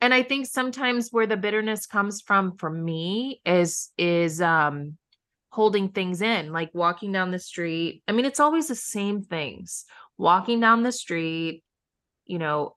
And 0.02 0.12
I 0.12 0.24
think 0.24 0.46
sometimes 0.46 1.10
where 1.12 1.28
the 1.28 1.36
bitterness 1.36 1.86
comes 1.86 2.20
from 2.20 2.56
for 2.56 2.68
me 2.68 3.40
is 3.46 3.90
is 3.96 4.42
um 4.42 4.98
holding 5.50 5.90
things 5.90 6.20
in, 6.22 6.50
like 6.50 6.70
walking 6.74 7.12
down 7.12 7.30
the 7.30 7.38
street. 7.38 8.02
I 8.08 8.12
mean, 8.12 8.24
it's 8.24 8.40
always 8.40 8.68
the 8.68 8.74
same 8.74 9.22
things. 9.22 9.84
Walking 10.18 10.60
down 10.60 10.82
the 10.82 10.92
street, 10.92 11.62
you 12.26 12.38
know, 12.38 12.74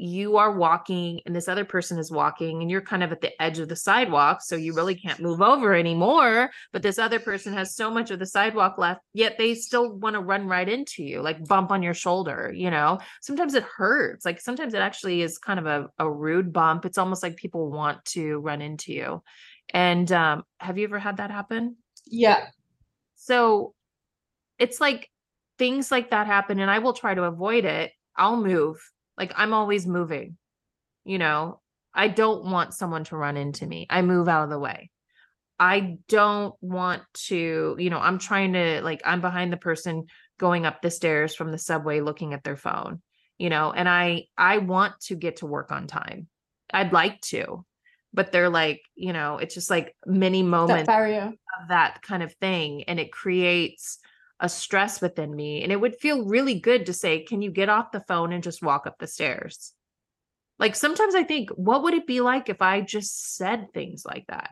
you 0.00 0.36
are 0.36 0.52
walking 0.52 1.20
and 1.26 1.34
this 1.34 1.48
other 1.48 1.64
person 1.64 1.98
is 1.98 2.10
walking 2.10 2.62
and 2.62 2.70
you're 2.70 2.80
kind 2.80 3.02
of 3.02 3.10
at 3.10 3.20
the 3.20 3.42
edge 3.42 3.58
of 3.58 3.68
the 3.68 3.74
sidewalk, 3.74 4.40
so 4.40 4.54
you 4.54 4.72
really 4.72 4.94
can't 4.94 5.18
move 5.18 5.42
over 5.42 5.74
anymore, 5.74 6.50
but 6.72 6.82
this 6.82 7.00
other 7.00 7.18
person 7.18 7.52
has 7.52 7.74
so 7.74 7.90
much 7.90 8.12
of 8.12 8.20
the 8.20 8.26
sidewalk 8.26 8.78
left, 8.78 9.00
yet 9.12 9.36
they 9.38 9.56
still 9.56 9.96
want 9.96 10.14
to 10.14 10.20
run 10.20 10.46
right 10.46 10.68
into 10.68 11.02
you, 11.02 11.20
like 11.20 11.44
bump 11.46 11.72
on 11.72 11.82
your 11.82 11.94
shoulder, 11.94 12.52
you 12.54 12.70
know. 12.70 13.00
Sometimes 13.22 13.54
it 13.54 13.64
hurts. 13.64 14.24
Like 14.24 14.40
sometimes 14.40 14.72
it 14.72 14.80
actually 14.80 15.20
is 15.20 15.36
kind 15.36 15.58
of 15.58 15.66
a, 15.66 15.88
a 15.98 16.08
rude 16.08 16.52
bump. 16.52 16.84
It's 16.84 16.98
almost 16.98 17.22
like 17.22 17.36
people 17.36 17.68
want 17.68 18.04
to 18.06 18.38
run 18.38 18.62
into 18.62 18.92
you. 18.92 19.22
And 19.74 20.10
um, 20.12 20.44
have 20.60 20.78
you 20.78 20.84
ever 20.84 21.00
had 21.00 21.16
that 21.16 21.32
happen? 21.32 21.76
Yeah. 22.06 22.46
So 23.16 23.74
it's 24.60 24.80
like 24.80 25.10
things 25.58 25.90
like 25.90 26.10
that 26.10 26.28
happen, 26.28 26.60
and 26.60 26.70
I 26.70 26.78
will 26.78 26.92
try 26.92 27.14
to 27.14 27.24
avoid 27.24 27.64
it. 27.64 27.90
I'll 28.16 28.40
move. 28.40 28.78
Like 29.18 29.32
I'm 29.36 29.52
always 29.52 29.86
moving, 29.86 30.36
you 31.04 31.18
know. 31.18 31.60
I 31.94 32.08
don't 32.08 32.44
want 32.44 32.74
someone 32.74 33.04
to 33.04 33.16
run 33.16 33.36
into 33.36 33.66
me. 33.66 33.86
I 33.90 34.02
move 34.02 34.28
out 34.28 34.44
of 34.44 34.50
the 34.50 34.58
way. 34.58 34.90
I 35.58 35.96
don't 36.08 36.54
want 36.60 37.02
to, 37.26 37.74
you 37.78 37.90
know, 37.90 37.98
I'm 37.98 38.18
trying 38.18 38.52
to 38.52 38.80
like 38.82 39.02
I'm 39.04 39.20
behind 39.20 39.52
the 39.52 39.56
person 39.56 40.06
going 40.38 40.66
up 40.66 40.80
the 40.80 40.90
stairs 40.90 41.34
from 41.34 41.50
the 41.50 41.58
subway 41.58 42.00
looking 42.00 42.32
at 42.32 42.44
their 42.44 42.56
phone, 42.56 43.02
you 43.38 43.50
know, 43.50 43.72
and 43.72 43.88
I 43.88 44.26
I 44.36 44.58
want 44.58 45.00
to 45.06 45.16
get 45.16 45.36
to 45.36 45.46
work 45.46 45.72
on 45.72 45.88
time. 45.88 46.28
I'd 46.72 46.92
like 46.92 47.20
to, 47.22 47.64
but 48.14 48.30
they're 48.30 48.50
like, 48.50 48.82
you 48.94 49.12
know, 49.12 49.38
it's 49.38 49.54
just 49.54 49.70
like 49.70 49.96
many 50.06 50.42
moments 50.42 50.86
barrier. 50.86 51.32
of 51.60 51.68
that 51.68 52.02
kind 52.02 52.22
of 52.22 52.32
thing 52.34 52.84
and 52.84 53.00
it 53.00 53.10
creates 53.10 53.98
a 54.40 54.48
stress 54.48 55.00
within 55.00 55.34
me 55.34 55.62
and 55.62 55.72
it 55.72 55.80
would 55.80 55.96
feel 55.96 56.24
really 56.24 56.58
good 56.60 56.86
to 56.86 56.92
say 56.92 57.22
can 57.24 57.42
you 57.42 57.50
get 57.50 57.68
off 57.68 57.90
the 57.92 58.04
phone 58.06 58.32
and 58.32 58.42
just 58.42 58.62
walk 58.62 58.86
up 58.86 58.96
the 58.98 59.06
stairs 59.06 59.72
like 60.58 60.76
sometimes 60.76 61.14
i 61.14 61.24
think 61.24 61.50
what 61.50 61.82
would 61.82 61.94
it 61.94 62.06
be 62.06 62.20
like 62.20 62.48
if 62.48 62.62
i 62.62 62.80
just 62.80 63.36
said 63.36 63.66
things 63.72 64.04
like 64.04 64.24
that 64.28 64.50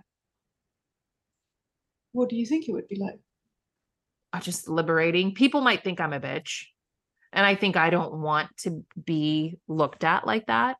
What 2.12 2.28
do 2.28 2.36
you 2.36 2.46
think 2.46 2.68
it 2.68 2.72
would 2.72 2.88
be 2.88 2.96
like? 2.96 3.20
are 4.32 4.40
just 4.40 4.68
liberating 4.68 5.34
people 5.34 5.60
might 5.60 5.84
think 5.84 6.00
i'm 6.00 6.12
a 6.12 6.20
bitch 6.20 6.64
and 7.32 7.46
i 7.46 7.54
think 7.54 7.76
i 7.76 7.90
don't 7.90 8.14
want 8.20 8.48
to 8.58 8.84
be 9.04 9.58
looked 9.68 10.02
at 10.02 10.26
like 10.26 10.46
that 10.46 10.76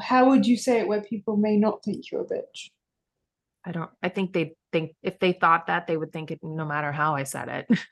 How 0.00 0.28
would 0.28 0.44
you 0.46 0.56
say 0.56 0.80
it 0.80 0.88
where 0.88 1.00
people 1.00 1.36
may 1.36 1.56
not 1.56 1.82
think 1.84 2.10
you're 2.10 2.22
a 2.22 2.26
bitch? 2.26 2.68
i 3.64 3.72
don't 3.72 3.90
i 4.02 4.10
think 4.10 4.32
they 4.34 4.54
think 4.74 4.90
if 5.02 5.18
they 5.22 5.32
thought 5.32 5.68
that 5.70 5.86
they 5.86 5.96
would 5.96 6.12
think 6.12 6.30
it 6.34 6.40
no 6.42 6.66
matter 6.66 6.90
how 6.92 7.14
i 7.14 7.22
said 7.22 7.48
it 7.48 7.66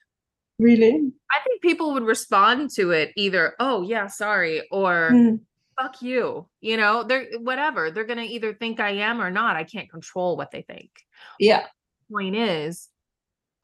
Really? 0.59 0.93
i 1.31 1.39
think 1.45 1.63
people 1.63 1.95
would 1.95 2.03
respond 2.05 2.71
to 2.77 2.91
it 2.91 3.13
either 3.17 3.55
oh 3.59 3.83
yeah 3.83 4.07
sorry 4.09 4.63
or 4.71 5.11
Mm, 5.13 5.41
fuck 5.81 6.03
you 6.03 6.47
you 6.61 6.77
know 6.77 7.03
they're 7.03 7.27
whatever 7.41 7.91
they're 7.91 8.05
gonna 8.13 8.29
either 8.37 8.53
think 8.53 8.79
i 8.79 8.91
am 8.91 9.21
or 9.23 9.31
not 9.31 9.57
i 9.57 9.65
can't 9.65 9.91
control 9.91 10.37
what 10.37 10.51
they 10.53 10.63
think 10.63 10.91
yeah. 11.39 11.65
point 12.13 12.37
is 12.37 12.89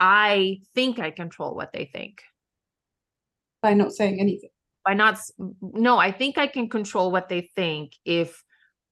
i 0.00 0.58
think 0.74 0.98
i 0.98 1.10
control 1.10 1.54
what 1.54 1.72
they 1.72 1.84
think 1.92 2.22
By 3.62 3.74
not 3.74 3.92
saying 3.92 4.20
anything. 4.20 4.50
by 4.84 4.94
not 4.94 5.18
no 5.60 5.98
i 5.98 6.10
think 6.10 6.38
i 6.38 6.46
can 6.46 6.68
control 6.68 7.12
what 7.12 7.28
they 7.28 7.42
think 7.54 7.92
if 8.04 8.42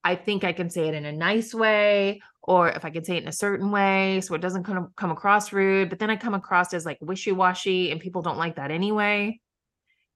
i 0.05 0.15
think 0.15 0.45
i 0.45 0.53
can 0.53 0.69
say 0.69 0.87
it 0.89 0.95
in 0.95 1.07
a 1.07 1.13
nice 1.13 1.55
way 1.55 2.21
or 2.47 2.69
if 2.69 2.85
i 2.85 2.91
can 2.91 3.05
say 3.05 3.17
it 3.17 3.23
in 3.23 3.29
a 3.29 3.33
certain 3.33 3.71
way 3.71 4.21
so 4.21 4.35
it 4.35 4.41
doesn't 4.41 4.65
come, 4.65 4.93
come 4.97 5.11
across 5.11 5.53
rude 5.53 5.89
but 5.91 5.99
then 5.99 6.11
i 6.11 6.17
come 6.17 6.35
across 6.35 6.73
as 6.73 6.87
like 6.87 6.99
wishy-washy 7.01 7.91
and 7.91 8.01
people 8.01 8.23
don't 8.23 8.39
like 8.39 8.57
that 8.57 8.71
anyway 8.71 9.39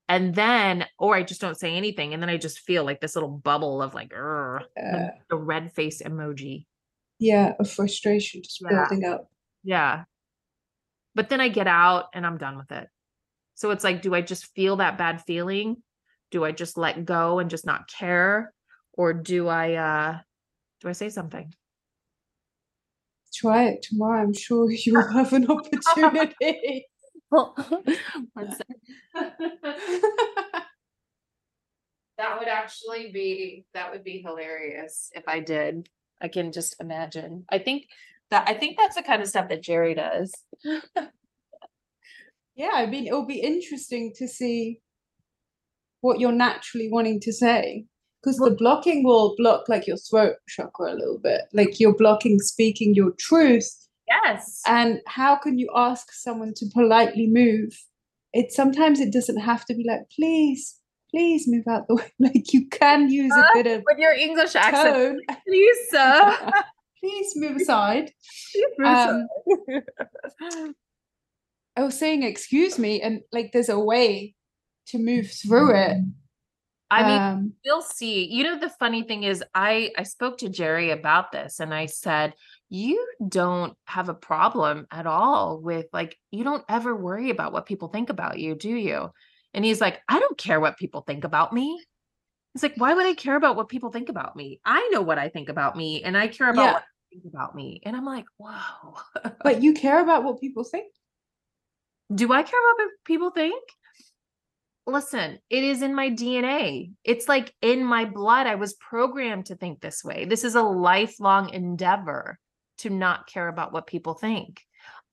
and 0.09 0.35
then 0.35 0.87
or 0.99 1.15
i 1.15 1.23
just 1.23 1.41
don't 1.41 1.59
say 1.59 1.77
anything 1.77 2.15
and 2.15 2.23
then 2.23 2.31
i 2.31 2.37
just 2.37 2.61
feel 2.61 2.85
like 2.85 3.01
this 3.01 3.15
little 3.15 3.29
bubble 3.31 3.83
of 3.83 3.95
like 3.95 4.11
the, 4.11 5.13
the 5.29 5.37
red 5.37 5.73
face 5.73 6.03
emoji 6.03 6.67
yeah, 7.23 7.53
of 7.59 7.71
frustration 7.71 8.43
just 8.43 8.63
Yeah. 8.63 8.87
building 8.89 9.05
up. 9.05 9.31
Yeah. 9.63 10.05
But 11.15 11.29
then 11.29 11.39
I 11.39 11.49
get 11.49 11.67
out 11.67 12.07
and 12.15 12.25
I'm 12.27 12.39
done 12.39 12.57
with 12.57 12.73
it. 12.73 12.89
So 13.57 13.73
it's 13.73 13.85
like, 13.85 14.01
do 14.01 14.15
I 14.15 14.23
just 14.23 14.47
feel 14.55 14.77
that 14.77 14.97
bad 14.97 15.21
feeling? 15.27 15.83
Do 16.31 16.47
I 16.47 16.53
just 16.53 16.79
let 16.79 17.05
go 17.05 17.39
and 17.39 17.51
just 17.51 17.67
not 17.67 17.89
care? 17.89 18.55
Or 18.95 19.13
do 19.13 19.49
I 19.49 19.75
uh 19.75 20.19
do 20.81 20.89
I 20.89 20.93
say 20.93 21.11
something? 21.11 21.53
Try 23.33 23.65
it 23.65 23.83
tomorrow. 23.83 24.23
I'm 24.23 24.35
sure 24.35 24.71
you 24.71 24.95
will 24.95 25.13
have 25.13 25.33
an 25.33 25.51
opportunity. 25.51 26.87
One 27.31 27.57
sec. 28.51 28.67
that 32.19 32.39
would 32.39 32.49
actually 32.49 33.13
be 33.13 33.65
that 33.73 33.93
would 33.93 34.03
be 34.03 34.21
hilarious 34.21 35.11
if 35.15 35.23
I 35.29 35.41
did. 35.41 35.89
I 36.21 36.29
can 36.29 36.51
just 36.51 36.75
imagine. 36.81 37.45
I 37.49 37.59
think 37.59 37.87
that 38.31 38.49
I 38.49 38.55
think 38.55 38.77
that's 38.77 38.97
the 38.97 39.03
kind 39.03 39.23
of 39.23 39.29
stuff 39.29 39.49
that 39.49 39.63
Jerry 39.63 39.95
does. 39.95 40.33
yeah 42.57 42.73
i 42.75 42.85
mean 42.85 43.07
it'll 43.07 43.25
be 43.25 43.41
interesting 43.41 44.13
to 44.17 44.29
see 44.29 44.81
what 46.01 46.21
you're 46.21 46.33
naturally 46.33 46.89
wanting 46.91 47.21
to 47.21 47.33
say 47.33 47.87
because 48.23 48.37
the 48.39 48.51
blocking 48.51 49.03
will 49.05 49.35
block 49.37 49.69
like 49.69 49.87
your 49.87 49.97
throat 49.97 50.35
chakra 50.49 50.93
a 50.93 50.95
little 50.95 51.19
bit. 51.19 51.43
Like 51.53 51.81
you're 51.81 51.97
blocking 51.97 52.39
speaking 52.39 52.95
your 52.95 53.13
truth. 53.19 53.69
Yes. 54.09 54.61
And 54.67 55.01
how 55.07 55.37
can 55.37 55.59
you 55.59 55.71
ask 55.75 56.13
someone 56.13 56.53
to 56.57 56.67
politely 56.75 57.27
move? 57.29 57.79
It 58.33 58.53
sometimes 58.53 59.01
it 59.01 59.13
doesn't 59.13 59.39
have 59.41 59.65
to 59.67 59.75
be 59.75 59.85
like 59.87 60.03
please 60.15 60.77
please 61.11 61.49
move 61.49 61.65
out 61.69 61.89
the 61.89 61.95
way. 61.97 62.13
Like 62.19 62.53
you 62.53 62.69
can 62.69 63.11
use 63.11 63.33
a 63.35 63.45
bit 63.55 63.67
of 63.67 63.83
with 63.87 63.99
your 63.99 64.13
english 64.13 64.55
accent. 64.55 65.21
please 65.47 65.77
sir. 65.91 66.51
Please 67.03 67.33
move 67.35 67.57
aside. 67.57 68.13
Please 68.53 68.67
move 68.77 68.87
Um, 68.87 69.29
aside. 70.23 70.75
I 71.75 71.83
was 71.83 71.99
saying, 71.99 72.25
excuse 72.25 72.79
me, 72.79 73.01
and 73.01 73.23
like 73.33 73.53
there's 73.53 73.71
a 73.71 73.81
way 73.81 74.35
to 74.89 74.99
move 74.99 75.31
through 75.31 75.75
it. 75.77 75.97
I 76.91 77.03
mean 77.07 77.21
um, 77.21 77.53
we'll 77.65 77.83
see. 77.83 78.25
You 78.27 78.45
know 78.45 78.59
the 78.59 78.69
funny 78.69 79.03
thing 79.05 79.23
is 79.23 79.43
i 79.55 79.93
i 79.97 80.03
spoke 80.03 80.39
to 80.39 80.49
jerry 80.49 80.91
about 80.91 81.31
this 81.33 81.61
and 81.61 81.73
i 81.73 81.87
said 81.87 82.35
you 82.69 83.05
don't 83.27 83.77
have 83.85 84.09
a 84.09 84.15
problem 84.15 84.87
at 84.91 85.07
all 85.07 85.61
with 85.61 85.87
like 85.93 86.17
you 86.31 86.43
don't 86.45 86.65
ever 86.69 86.95
worry 86.97 87.31
about 87.31 87.53
what 87.53 87.67
people 87.67 87.89
think 87.89 88.11
about 88.11 88.39
you 88.39 88.55
do 88.55 88.69
you? 88.71 89.11
And 89.55 89.65
he's 89.65 89.81
like 89.81 90.01
i 90.09 90.19
don't 90.19 90.39
care 90.39 90.61
what 90.61 90.79
people 90.79 91.03
think 91.03 91.25
about 91.25 91.53
me. 91.53 91.81
It's 92.55 92.63
like 92.65 92.75
why 92.77 92.95
would 92.95 93.07
i 93.07 93.15
care 93.15 93.37
about 93.37 93.57
what 93.57 93.69
people 93.69 93.91
think 93.93 94.09
about 94.09 94.35
me? 94.37 94.61
I 94.65 94.89
know 94.93 95.03
what 95.03 95.19
i 95.19 95.29
think 95.29 95.49
about 95.49 95.77
me 95.77 96.03
and 96.03 96.17
i 96.17 96.27
care 96.29 96.51
about 96.51 96.63
Yeah. 96.63 96.73
what 96.75 96.85
think 97.13 97.25
about 97.25 97.55
me. 97.55 97.81
And 97.85 97.97
i'm 97.97 98.05
like 98.05 98.27
wow 98.39 98.95
but 99.45 99.63
you 99.63 99.73
care 99.75 100.01
about 100.01 100.23
what 100.25 100.41
people 100.41 100.65
think. 100.65 100.93
do 102.15 102.33
i 102.33 102.43
care 102.43 102.59
about 102.61 102.79
what 102.85 102.91
people 103.05 103.31
think 103.31 103.63
listen 104.87 105.39
it 105.51 105.63
is 105.65 105.83
in 105.83 105.95
my 105.95 106.11
dna 106.11 106.91
it's 107.05 107.29
like 107.29 107.55
in 107.63 107.85
my 107.85 108.05
blood 108.05 108.47
i 108.47 108.55
was 108.55 108.75
programmed 108.75 109.47
to 109.47 109.55
think 109.55 109.81
this 109.81 110.03
way 110.05 110.25
this 110.25 110.43
is 110.45 110.55
a 110.55 110.63
lifelong 110.63 111.51
endeavor 111.51 112.39
to 112.79 112.91
not 112.91 113.27
care 113.27 113.47
about 113.49 113.73
what 113.73 113.87
people 113.87 114.15
think 114.15 114.63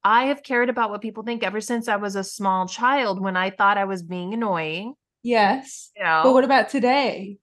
i 0.03 0.25
have 0.25 0.41
cared 0.41 0.69
about 0.69 0.89
what 0.89 1.01
people 1.01 1.23
think 1.23 1.43
ever 1.43 1.61
since 1.61 1.87
i 1.87 1.95
was 1.97 2.15
a 2.15 2.23
small 2.23 2.67
child 2.67 3.21
when 3.21 3.35
i 3.37 3.49
thought 3.49 3.77
i 3.77 3.85
was 3.85 4.01
being 4.03 4.33
annoying 4.33 4.93
Yes. 5.23 5.91
you 5.97 6.03
know 6.03 6.21
But 6.23 6.33
what 6.33 6.43
about 6.45 6.69
today? 6.69 7.37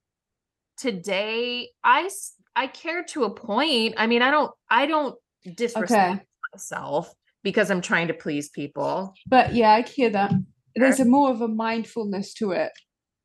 today 0.79 1.69
I 1.83 2.09
I 2.57 2.67
care 2.67 3.05
to 3.05 3.25
a 3.25 3.31
point 3.35 3.95
i 3.99 4.07
mean 4.07 4.23
i 4.23 4.31
don't 4.31 4.51
i 4.71 4.87
don't 4.87 5.15
disrespect 5.55 5.93
Okay. 5.93 6.21
myself 6.53 7.13
because 7.43 7.71
i'm 7.71 7.81
trying 7.83 8.09
to 8.09 8.15
please 8.15 8.49
people 8.49 9.15
But 9.27 9.55
yeah, 9.55 9.71
I 9.73 9.83
hear 9.83 10.11
that. 10.11 10.33
There's 10.77 11.01
a 11.01 11.05
more 11.05 11.31
of 11.31 11.41
a 11.41 11.49
mindfulness 11.49 12.35
to 12.35 12.53
it. 12.53 12.73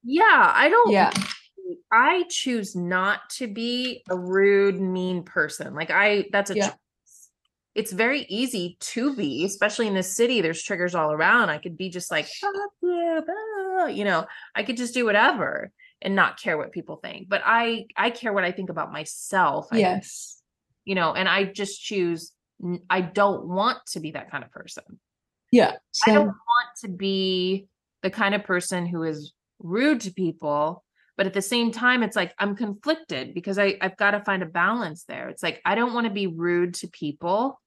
yeah 0.04 0.52
i 0.56 0.70
don't 0.70 0.92
Yeah. 0.92 1.12
I 1.92 2.24
choose 2.30 2.76
not 2.76 3.30
to 3.38 3.48
be 3.48 4.04
a 4.10 4.18
rude, 4.18 4.80
mean 4.82 5.22
person. 5.24 5.76
Like 5.76 5.92
I 5.92 6.26
that's 6.32 6.50
a 6.50 6.56
Yeah. 6.56 6.70
choice. 6.70 7.30
It's 7.76 7.92
very 7.92 8.22
easy 8.22 8.78
to 8.80 9.16
be, 9.16 9.46
especially 9.46 9.86
in 9.88 9.94
this 9.94 10.16
city. 10.16 10.42
There's 10.42 10.64
triggers 10.64 10.96
all 10.96 11.12
around. 11.12 11.50
I 11.52 11.60
could 11.60 11.78
be 11.78 11.90
just 11.90 12.10
like, 12.10 12.28
you," 12.82 14.04
know, 14.04 14.26
I 14.56 14.64
could 14.64 14.78
just 14.78 14.96
do 14.96 15.06
whatever 15.06 15.72
and 16.02 16.16
not 16.16 16.40
care 16.42 16.58
what 16.58 16.72
people 16.72 16.96
think. 16.98 17.30
But 17.30 17.42
I 17.46 17.86
I 17.96 18.10
care 18.10 18.34
what 18.34 18.44
I 18.46 18.52
think 18.52 18.70
about 18.72 18.92
myself. 18.92 19.68
I, 19.72 19.78
Yes. 19.80 20.42
you 20.86 20.96
know, 20.96 21.14
and 21.14 21.30
I 21.30 21.44
just 21.44 21.80
choose 21.84 22.32
I 22.90 23.02
don't 23.02 23.48
want 23.48 23.78
to 23.92 24.00
be 24.00 24.12
that 24.12 24.32
kind 24.32 24.44
of 24.44 24.52
person. 24.52 25.00
Yeah. 25.52 25.76
I 26.06 26.14
don't 26.14 26.28
want 26.28 26.70
to 26.82 26.90
be 26.90 27.68
the 28.04 28.10
kind 28.10 28.36
of 28.36 28.44
person 28.44 28.86
who 28.86 29.04
is 29.04 29.34
rude 29.60 30.02
to 30.02 30.12
people, 30.12 30.84
but 31.18 31.26
at 31.26 31.34
the 31.34 31.42
same 31.42 31.72
time, 31.72 32.04
it's 32.04 32.16
like 32.16 32.34
I'm 32.40 32.56
conflicted 32.56 33.34
because 33.34 33.60
I, 33.60 33.78
I've 33.82 33.98
got 33.98 34.12
to 34.12 34.24
find 34.24 34.44
a 34.44 34.48
balance 34.48 35.04
there. 35.04 35.30
It's 35.30 35.44
like 35.44 35.62
I 35.66 35.76
don't 35.76 35.94
want 35.94 36.06
to 36.08 36.14
be 36.14 36.28
rude 36.28 36.76
to 36.76 36.88
people 36.88 37.60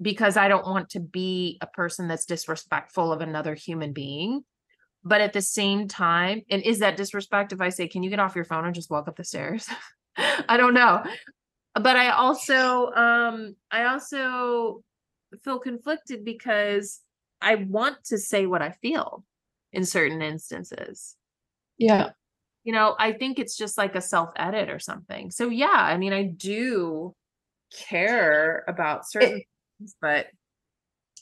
because 0.00 0.36
I 0.36 0.48
don't 0.48 0.66
want 0.66 0.90
to 0.90 1.00
be 1.00 1.58
a 1.60 1.66
person 1.66 2.08
that's 2.08 2.24
disrespectful 2.24 3.12
of 3.12 3.20
another 3.20 3.54
human 3.54 3.92
being. 3.92 4.44
But 5.04 5.20
at 5.20 5.32
the 5.32 5.42
same 5.42 5.88
time, 5.88 6.42
and 6.50 6.62
is 6.62 6.80
that 6.80 6.96
disrespect 6.96 7.52
if 7.52 7.60
I 7.60 7.70
say, 7.70 7.88
Can 7.88 8.02
you 8.02 8.10
get 8.10 8.18
off 8.18 8.34
your 8.34 8.44
phone 8.44 8.64
and 8.64 8.74
just 8.74 8.90
walk 8.90 9.08
up 9.08 9.16
the 9.16 9.24
stairs? 9.24 9.68
I 10.16 10.56
don't 10.56 10.74
know. 10.74 11.02
But 11.74 11.96
I 11.96 12.10
also 12.10 12.90
um 12.90 13.54
I 13.70 13.84
also 13.84 14.82
feel 15.42 15.58
conflicted 15.58 16.24
because 16.24 17.00
I 17.40 17.56
want 17.56 18.04
to 18.06 18.18
say 18.18 18.46
what 18.46 18.62
I 18.62 18.72
feel 18.72 19.24
in 19.72 19.84
certain 19.84 20.22
instances. 20.22 21.16
yeah. 21.78 22.10
You 22.64 22.72
know, 22.74 22.94
I 22.98 23.12
think 23.12 23.38
it's 23.38 23.56
just 23.56 23.78
like 23.78 23.94
a 23.94 24.00
self 24.02 24.30
edit 24.36 24.68
or 24.68 24.78
something. 24.78 25.30
So 25.30 25.48
yeah, 25.48 25.68
I 25.72 25.96
mean, 25.96 26.12
I 26.12 26.24
do 26.24 27.14
care 27.88 28.64
about 28.68 29.08
certain 29.08 29.42
things, 29.78 29.96
but 30.00 30.26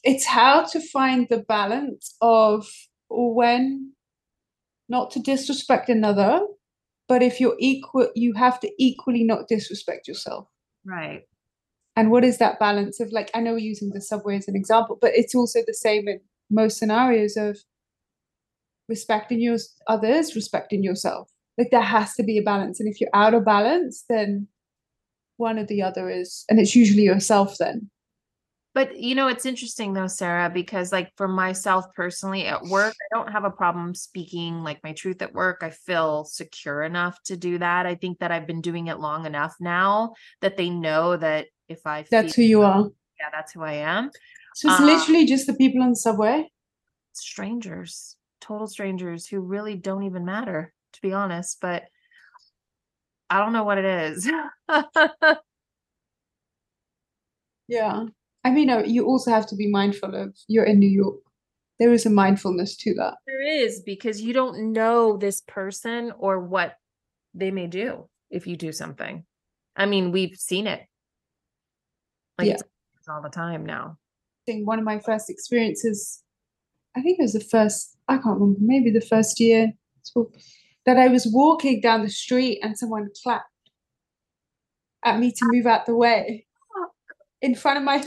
It's 0.04 0.26
how 0.26 0.64
to 0.64 0.80
find 0.80 1.26
the 1.28 1.38
balance 1.38 2.16
of 2.20 2.68
when 3.10 3.92
not 4.88 5.10
to 5.12 5.20
disrespect 5.20 5.88
another, 5.88 6.40
but 7.08 7.22
if 7.22 7.40
you're 7.40 7.56
equal, 7.58 8.10
you 8.14 8.34
have 8.34 8.60
to 8.60 8.72
equally 8.78 9.24
not 9.24 9.48
disrespect 9.48 10.08
yourself. 10.08 10.48
right. 10.84 11.27
And 11.98 12.12
what 12.12 12.22
is 12.22 12.38
that 12.38 12.60
balance 12.60 13.00
of 13.00 13.10
like, 13.10 13.28
I 13.34 13.40
know 13.40 13.54
we're 13.54 13.58
using 13.58 13.90
the 13.90 14.00
subway 14.00 14.36
as 14.36 14.46
an 14.46 14.54
example, 14.54 14.96
but 15.00 15.10
it's 15.16 15.34
also 15.34 15.58
the 15.66 15.74
same 15.74 16.06
in 16.06 16.20
most 16.48 16.78
scenarios 16.78 17.36
of 17.36 17.58
respecting 18.88 19.40
your 19.40 19.56
others, 19.88 20.36
respecting 20.36 20.84
yourself. 20.84 21.28
Like 21.58 21.72
there 21.72 21.80
has 21.80 22.14
to 22.14 22.22
be 22.22 22.38
a 22.38 22.42
balance. 22.42 22.78
And 22.78 22.88
if 22.88 23.00
you're 23.00 23.10
out 23.12 23.34
of 23.34 23.44
balance, 23.44 24.04
then 24.08 24.46
one 25.38 25.58
or 25.58 25.64
the 25.64 25.82
other 25.82 26.08
is, 26.08 26.44
and 26.48 26.60
it's 26.60 26.76
usually 26.76 27.02
yourself 27.02 27.56
then. 27.58 27.90
But 28.74 28.96
you 28.96 29.16
know, 29.16 29.26
it's 29.26 29.44
interesting 29.44 29.92
though, 29.92 30.06
Sarah, 30.06 30.50
because 30.50 30.92
like 30.92 31.10
for 31.16 31.26
myself 31.26 31.84
personally 31.96 32.44
at 32.44 32.62
work, 32.62 32.94
I 32.94 33.16
don't 33.16 33.32
have 33.32 33.42
a 33.42 33.50
problem 33.50 33.96
speaking 33.96 34.62
like 34.62 34.84
my 34.84 34.92
truth 34.92 35.20
at 35.20 35.34
work. 35.34 35.62
I 35.62 35.70
feel 35.70 36.24
secure 36.26 36.84
enough 36.84 37.20
to 37.24 37.36
do 37.36 37.58
that. 37.58 37.86
I 37.86 37.96
think 37.96 38.20
that 38.20 38.30
I've 38.30 38.46
been 38.46 38.60
doing 38.60 38.86
it 38.86 39.00
long 39.00 39.26
enough 39.26 39.56
now 39.58 40.14
that 40.42 40.56
they 40.56 40.70
know 40.70 41.16
that 41.16 41.48
if 41.68 41.86
I 41.86 42.04
That's 42.10 42.34
who 42.34 42.42
you 42.42 42.62
are. 42.62 42.90
yeah, 43.18 43.28
that's 43.32 43.52
who 43.52 43.62
I 43.62 43.74
am. 43.74 44.10
So 44.54 44.68
it's 44.70 44.80
Uh, 44.80 44.84
literally 44.84 45.26
just 45.26 45.46
the 45.46 45.54
people 45.54 45.82
on 45.82 45.90
the 45.90 45.96
subway. 45.96 46.50
Strangers, 47.12 48.16
total 48.40 48.66
strangers 48.66 49.26
who 49.26 49.40
really 49.40 49.74
don't 49.74 50.04
even 50.04 50.24
matter, 50.24 50.72
to 50.92 51.00
be 51.02 51.12
honest. 51.12 51.58
But 51.60 51.84
I 53.30 53.38
don't 53.38 53.52
know 53.52 53.64
what 53.64 53.78
it 53.78 53.84
is. 53.84 54.30
Yeah. 57.68 58.06
I 58.44 58.50
mean, 58.50 58.70
you 58.88 59.04
also 59.06 59.30
have 59.30 59.46
to 59.48 59.54
be 59.56 59.68
mindful 59.70 60.14
of 60.14 60.34
you're 60.48 60.64
in 60.64 60.78
New 60.78 60.88
York. 60.88 61.20
There 61.78 61.92
is 61.92 62.06
a 62.06 62.10
mindfulness 62.10 62.76
to 62.78 62.94
that. 62.94 63.16
There 63.26 63.42
is 63.42 63.82
because 63.82 64.22
you 64.22 64.32
don't 64.32 64.72
know 64.72 65.18
this 65.18 65.42
person 65.42 66.12
or 66.18 66.40
what 66.40 66.76
they 67.34 67.50
may 67.50 67.66
do 67.66 68.08
if 68.30 68.46
you 68.46 68.56
do 68.56 68.72
something. 68.72 69.24
I 69.76 69.84
mean, 69.86 70.12
we've 70.12 70.34
seen 70.34 70.66
it. 70.66 70.80
Like 72.38 72.48
Yeah. 72.48 72.56
all 73.12 73.22
the 73.22 73.28
time 73.28 73.64
now. 73.66 73.98
think 74.46 74.66
one 74.66 74.78
of 74.78 74.84
my 74.84 74.98
first 74.98 75.28
experiences, 75.28 76.22
I 76.96 77.02
think 77.02 77.18
it 77.18 77.22
was 77.22 77.34
the 77.34 77.40
first, 77.40 77.98
I 78.08 78.14
can't 78.16 78.40
remember, 78.40 78.58
maybe 78.62 78.90
the 78.90 79.02
first 79.02 79.38
year 79.40 79.74
that 80.86 80.96
I 80.96 81.08
was 81.08 81.26
walking 81.26 81.82
down 81.82 82.02
the 82.02 82.08
street 82.08 82.60
and 82.62 82.78
someone 82.78 83.10
clapped 83.22 83.50
at 85.04 85.18
me 85.18 85.32
to 85.32 85.44
move 85.44 85.66
out 85.66 85.84
the 85.84 85.94
way 85.94 86.46
in 87.42 87.54
front 87.54 87.76
of 87.76 87.84
my. 87.84 88.02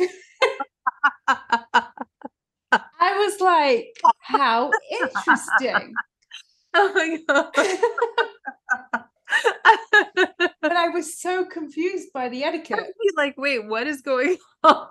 I 1.28 3.18
was 3.18 3.40
like, 3.40 3.94
how 4.20 4.72
interesting. 4.90 5.94
oh 6.74 6.92
my 6.96 7.20
god. 7.28 9.01
But 10.62 10.74
I 10.74 10.90
was 10.90 11.20
so 11.20 11.44
confused 11.46 12.10
by 12.14 12.30
the 12.30 12.44
etiquette. 12.44 12.94
Like, 13.18 13.36
wait, 13.38 13.68
what 13.68 13.88
is 13.88 14.02
going 14.02 14.38
on? 14.64 14.88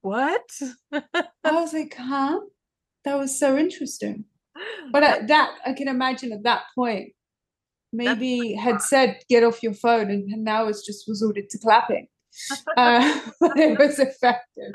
what? 0.00 0.48
I 0.92 1.02
was 1.44 1.72
like, 1.74 1.94
huh? 1.98 2.38
That 3.04 3.18
was 3.18 3.38
so 3.38 3.56
interesting. 3.56 4.24
But 4.92 5.02
at 5.02 5.28
that, 5.28 5.54
I 5.66 5.72
can 5.72 5.88
imagine 5.88 6.32
at 6.32 6.44
that 6.44 6.62
point, 6.74 7.12
maybe 7.92 8.54
had 8.54 8.80
said, 8.80 9.18
get 9.28 9.44
off 9.44 9.62
your 9.62 9.74
phone, 9.74 10.10
and, 10.10 10.30
and 10.32 10.44
now 10.44 10.66
it's 10.68 10.84
just 10.84 11.08
resorted 11.08 11.50
to 11.50 11.58
clapping. 11.58 12.06
Uh, 12.76 13.20
but 13.40 13.58
it 13.58 13.78
was 13.78 13.98
effective. 13.98 14.72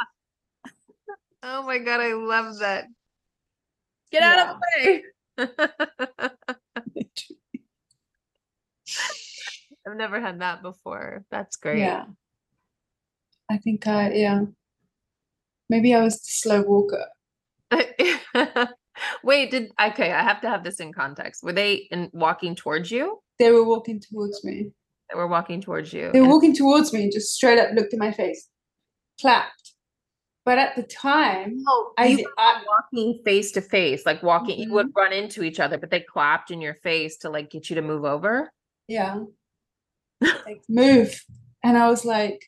oh 1.41 1.63
my 1.63 1.79
god, 1.79 2.01
I 2.01 2.13
love 2.13 2.59
that. 2.59 2.85
Get 4.11 4.23
out 4.23 4.55
of 4.55 4.57
the 4.57 5.11
way. 5.37 6.29
I've 9.87 9.97
never 9.97 10.19
had 10.19 10.41
that 10.41 10.61
before. 10.61 11.25
That's 11.31 11.55
great. 11.57 11.79
Yeah. 11.79 12.05
I 13.49 13.57
think 13.57 13.85
I, 13.87 14.11
yeah. 14.13 14.41
Maybe 15.69 15.93
I 15.93 16.01
was 16.01 16.15
the 16.15 16.27
slow 16.27 16.61
walker. 16.61 17.05
Wait, 19.23 19.51
did 19.51 19.71
okay, 19.81 20.11
I 20.11 20.23
have 20.23 20.41
to 20.41 20.49
have 20.49 20.63
this 20.63 20.79
in 20.79 20.93
context. 20.93 21.43
Were 21.43 21.53
they 21.53 21.87
in 21.91 22.09
walking 22.13 22.55
towards 22.55 22.91
you? 22.91 23.19
They 23.39 23.51
were 23.51 23.63
walking 23.63 23.99
towards 23.99 24.43
me. 24.43 24.71
They 25.09 25.17
were 25.17 25.27
walking 25.27 25.61
towards 25.61 25.91
you. 25.93 26.11
They 26.13 26.21
were 26.21 26.29
walking 26.29 26.55
towards 26.55 26.93
me 26.93 27.03
and 27.03 27.11
just 27.11 27.33
straight 27.33 27.59
up 27.59 27.69
looked 27.73 27.93
in 27.93 27.99
my 27.99 28.11
face, 28.11 28.47
clapped. 29.19 29.73
But 30.45 30.57
at 30.57 30.75
the 30.75 30.83
time, 30.83 31.63
Oh, 31.67 31.93
I, 31.97 32.07
you 32.07 32.25
I 32.37 32.61
walking 32.67 33.21
face 33.23 33.51
to 33.53 33.61
face, 33.61 34.05
like 34.05 34.21
walking, 34.21 34.59
you 34.59 34.65
Mm-hmm. 34.65 34.75
would 34.75 34.87
run 34.95 35.13
into 35.13 35.41
each 35.43 35.59
other, 35.59 35.77
but 35.77 35.89
they 35.89 36.01
clapped 36.01 36.51
in 36.51 36.61
your 36.61 36.75
face 36.75 37.17
to 37.19 37.29
like 37.29 37.49
get 37.49 37.69
you 37.69 37.75
to 37.77 37.81
move 37.81 38.03
over. 38.05 38.51
Yeah, 38.87 39.19
like 40.21 40.61
move, 40.69 41.23
and 41.63 41.77
I 41.77 41.89
was 41.89 42.05
like, 42.05 42.43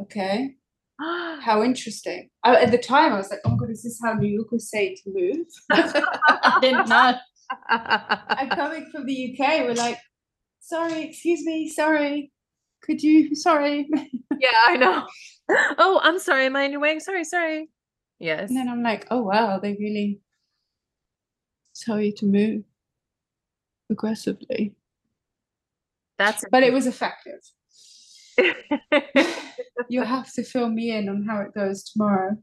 okay, 0.00 0.54
how 1.00 1.62
interesting. 1.62 2.30
I, 2.42 2.56
at 2.56 2.70
the 2.70 2.78
time, 2.78 3.12
I 3.12 3.16
was 3.16 3.30
like, 3.30 3.40
oh 3.44 3.50
my 3.50 3.56
god, 3.56 3.70
is 3.70 3.82
this 3.82 4.00
how 4.02 4.14
New 4.14 4.28
Yorkers 4.28 4.70
say 4.70 4.94
to 4.94 5.02
move? 5.06 5.46
I 5.70 6.58
didn't 6.62 6.88
know. 6.88 7.14
I'm 7.68 8.48
coming 8.50 8.88
from 8.90 9.06
the 9.06 9.36
UK. 9.38 9.62
We're 9.62 9.74
like, 9.74 9.98
sorry, 10.60 11.04
excuse 11.04 11.44
me, 11.44 11.68
sorry. 11.68 12.32
Could 12.82 13.02
you, 13.02 13.34
sorry. 13.34 13.88
yeah, 14.38 14.50
I 14.66 14.76
know. 14.76 15.06
Oh, 15.78 16.00
I'm 16.02 16.18
sorry. 16.18 16.46
Am 16.46 16.56
I 16.56 16.64
in 16.64 16.72
your 16.72 16.80
way? 16.80 16.98
Sorry, 16.98 17.24
sorry. 17.24 17.68
Yes. 18.18 18.48
And 18.48 18.56
then 18.56 18.68
I'm 18.68 18.82
like, 18.82 19.06
oh 19.10 19.22
wow, 19.22 19.58
they 19.58 19.72
really 19.74 20.20
tell 21.74 22.00
you 22.00 22.12
to 22.12 22.26
move 22.26 22.64
aggressively. 23.90 24.74
That's 26.18 26.44
But 26.50 26.62
it 26.62 26.72
was 26.72 26.86
effective. 26.86 27.40
You 29.88 30.02
have 30.02 30.32
to 30.34 30.42
fill 30.42 30.68
me 30.68 30.90
in 30.92 31.08
on 31.08 31.24
how 31.28 31.40
it 31.42 31.52
goes 31.54 31.84
tomorrow. 31.84 32.36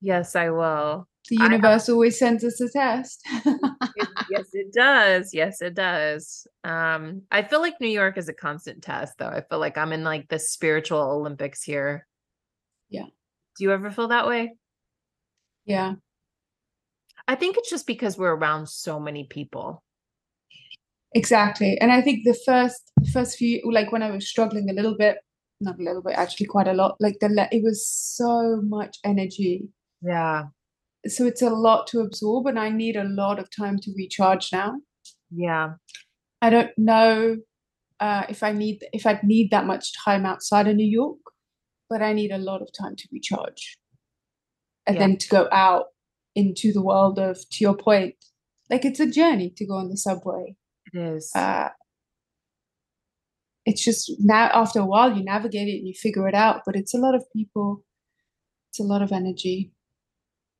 yes, 0.00 0.36
I 0.36 0.50
will. 0.50 1.08
The 1.28 1.38
I 1.40 1.44
universe 1.44 1.88
always 1.88 2.16
sends 2.18 2.44
us 2.44 2.60
a 2.60 2.68
test. 2.70 3.20
It- 3.44 4.08
yes, 4.30 4.46
it 4.52 4.72
does. 4.72 5.34
Yes, 5.34 5.60
it 5.60 5.74
does. 5.74 6.46
Um, 6.62 7.22
I 7.30 7.42
feel 7.42 7.60
like 7.60 7.80
New 7.80 7.88
York 7.88 8.16
is 8.16 8.28
a 8.28 8.32
constant 8.32 8.82
test, 8.82 9.14
though. 9.18 9.26
I 9.28 9.40
feel 9.42 9.58
like 9.58 9.76
I'm 9.76 9.92
in 9.92 10.04
like 10.04 10.28
the 10.28 10.38
spiritual 10.38 11.00
Olympics 11.00 11.62
here. 11.62 12.06
Yeah. 12.88 13.06
Do 13.56 13.64
you 13.64 13.72
ever 13.72 13.90
feel 13.90 14.08
that 14.08 14.28
way? 14.28 14.54
yeah. 15.64 15.94
I 17.28 17.34
think 17.34 17.56
it's 17.56 17.70
just 17.70 17.88
because 17.88 18.16
we're 18.16 18.36
around 18.36 18.68
so 18.68 19.00
many 19.00 19.24
people. 19.24 19.82
Exactly. 21.14 21.78
And 21.80 21.92
I 21.92 22.00
think 22.02 22.24
the 22.24 22.38
first 22.44 22.92
the 22.96 23.10
first 23.10 23.36
few 23.38 23.60
like 23.72 23.92
when 23.92 24.02
I 24.02 24.10
was 24.10 24.28
struggling 24.28 24.68
a 24.68 24.72
little 24.72 24.96
bit, 24.96 25.18
not 25.60 25.78
a 25.78 25.82
little 25.82 26.02
bit, 26.02 26.14
actually 26.16 26.46
quite 26.46 26.68
a 26.68 26.74
lot, 26.74 26.96
like 27.00 27.16
the 27.20 27.28
le- 27.28 27.48
it 27.52 27.62
was 27.62 27.86
so 27.88 28.60
much 28.62 28.98
energy. 29.04 29.68
Yeah. 30.02 30.44
So 31.06 31.24
it's 31.24 31.42
a 31.42 31.50
lot 31.50 31.86
to 31.88 32.00
absorb 32.00 32.46
and 32.46 32.58
I 32.58 32.68
need 32.70 32.96
a 32.96 33.04
lot 33.04 33.38
of 33.38 33.48
time 33.56 33.78
to 33.82 33.92
recharge 33.96 34.50
now. 34.52 34.74
Yeah. 35.30 35.74
I 36.42 36.50
don't 36.50 36.76
know 36.76 37.36
uh, 38.00 38.24
if 38.28 38.42
I 38.42 38.52
need 38.52 38.84
if 38.92 39.06
I'd 39.06 39.22
need 39.24 39.50
that 39.52 39.66
much 39.66 39.92
time 40.04 40.26
outside 40.26 40.66
of 40.68 40.76
New 40.76 40.90
York, 40.90 41.18
but 41.88 42.02
I 42.02 42.12
need 42.12 42.30
a 42.32 42.38
lot 42.38 42.60
of 42.60 42.68
time 42.78 42.94
to 42.96 43.08
recharge. 43.12 43.78
And 44.86 44.96
Yeah. 44.96 45.00
then 45.00 45.16
to 45.16 45.28
go 45.28 45.48
out 45.50 45.86
into 46.34 46.72
the 46.72 46.82
world 46.82 47.18
of, 47.18 47.38
to 47.38 47.64
your 47.64 47.74
point, 47.76 48.14
like 48.68 48.84
it's 48.84 49.00
a 49.00 49.06
journey 49.10 49.50
to 49.56 49.66
go 49.66 49.74
on 49.74 49.88
the 49.88 49.96
subway. 49.96 50.56
It 50.92 50.98
is. 50.98 51.30
Uh, 51.34 51.68
it's 53.64 53.82
just 53.84 54.12
now 54.20 54.48
after 54.52 54.80
a 54.80 54.86
while 54.86 55.12
you 55.16 55.24
navigate 55.24 55.68
it 55.68 55.78
and 55.78 55.88
you 55.88 55.94
figure 55.94 56.28
it 56.28 56.34
out, 56.34 56.62
but 56.64 56.76
it's 56.76 56.94
a 56.94 56.98
lot 56.98 57.14
of 57.14 57.24
people, 57.34 57.82
it's 58.70 58.78
a 58.80 58.84
lot 58.84 59.02
of 59.02 59.10
energy. 59.12 59.72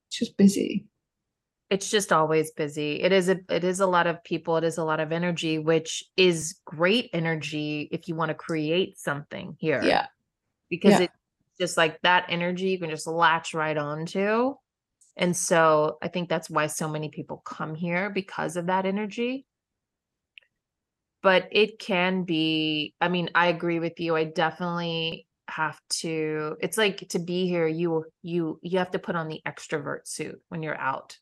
It's 0.08 0.18
just 0.18 0.36
busy. 0.36 0.86
it's 1.70 1.90
just 1.90 2.12
always 2.12 2.50
busy. 2.52 3.02
It 3.02 3.12
is 3.12 3.28
a 3.28 3.38
it 3.50 3.64
is 3.64 3.80
a 3.80 3.86
lot 3.86 4.06
of 4.06 4.22
people, 4.24 4.56
it 4.56 4.64
is 4.64 4.78
a 4.78 4.84
lot 4.84 5.00
of 5.00 5.12
energy, 5.12 5.58
which 5.58 6.04
is 6.16 6.56
great 6.64 7.10
energy 7.12 7.88
if 7.92 8.08
you 8.08 8.14
want 8.16 8.30
to 8.30 8.34
create 8.34 8.98
something 8.98 9.56
here. 9.60 9.82
Yeah. 9.82 10.06
because 10.70 10.92
Yeah. 10.92 11.02
it's 11.02 11.14
just 11.60 11.76
like 11.76 12.00
that 12.02 12.26
energy 12.28 12.68
you 12.70 12.78
can 12.78 12.90
just 12.90 13.06
latch 13.06 13.54
right 13.54 13.76
onto. 13.76 14.54
And 15.16 15.34
so 15.36 15.98
I 16.02 16.08
think 16.08 16.28
that's 16.28 16.50
why 16.50 16.66
so 16.66 16.88
many 16.88 17.08
people 17.08 17.38
come 17.44 17.74
here 17.74 18.10
because 18.10 18.56
of 18.56 18.66
that 18.66 18.84
energy. 18.86 19.46
But 21.26 21.48
it 21.50 21.80
can 21.80 22.22
be, 22.22 22.94
I 23.00 23.08
mean, 23.08 23.30
I 23.34 23.48
agree 23.48 23.80
with 23.80 23.98
you. 23.98 24.14
I 24.14 24.22
definitely 24.22 25.26
have 25.48 25.80
to 25.88 26.56
it's 26.60 26.78
like 26.78 27.08
to 27.08 27.18
be 27.18 27.48
here 27.48 27.66
you 27.66 28.04
you 28.22 28.58
you 28.62 28.78
have 28.78 28.90
to 28.90 28.98
put 28.98 29.16
on 29.16 29.28
the 29.28 29.40
extrovert 29.46 30.00
suit 30.04 30.40
when 30.50 30.62
you're 30.62 30.78
out 30.78 31.16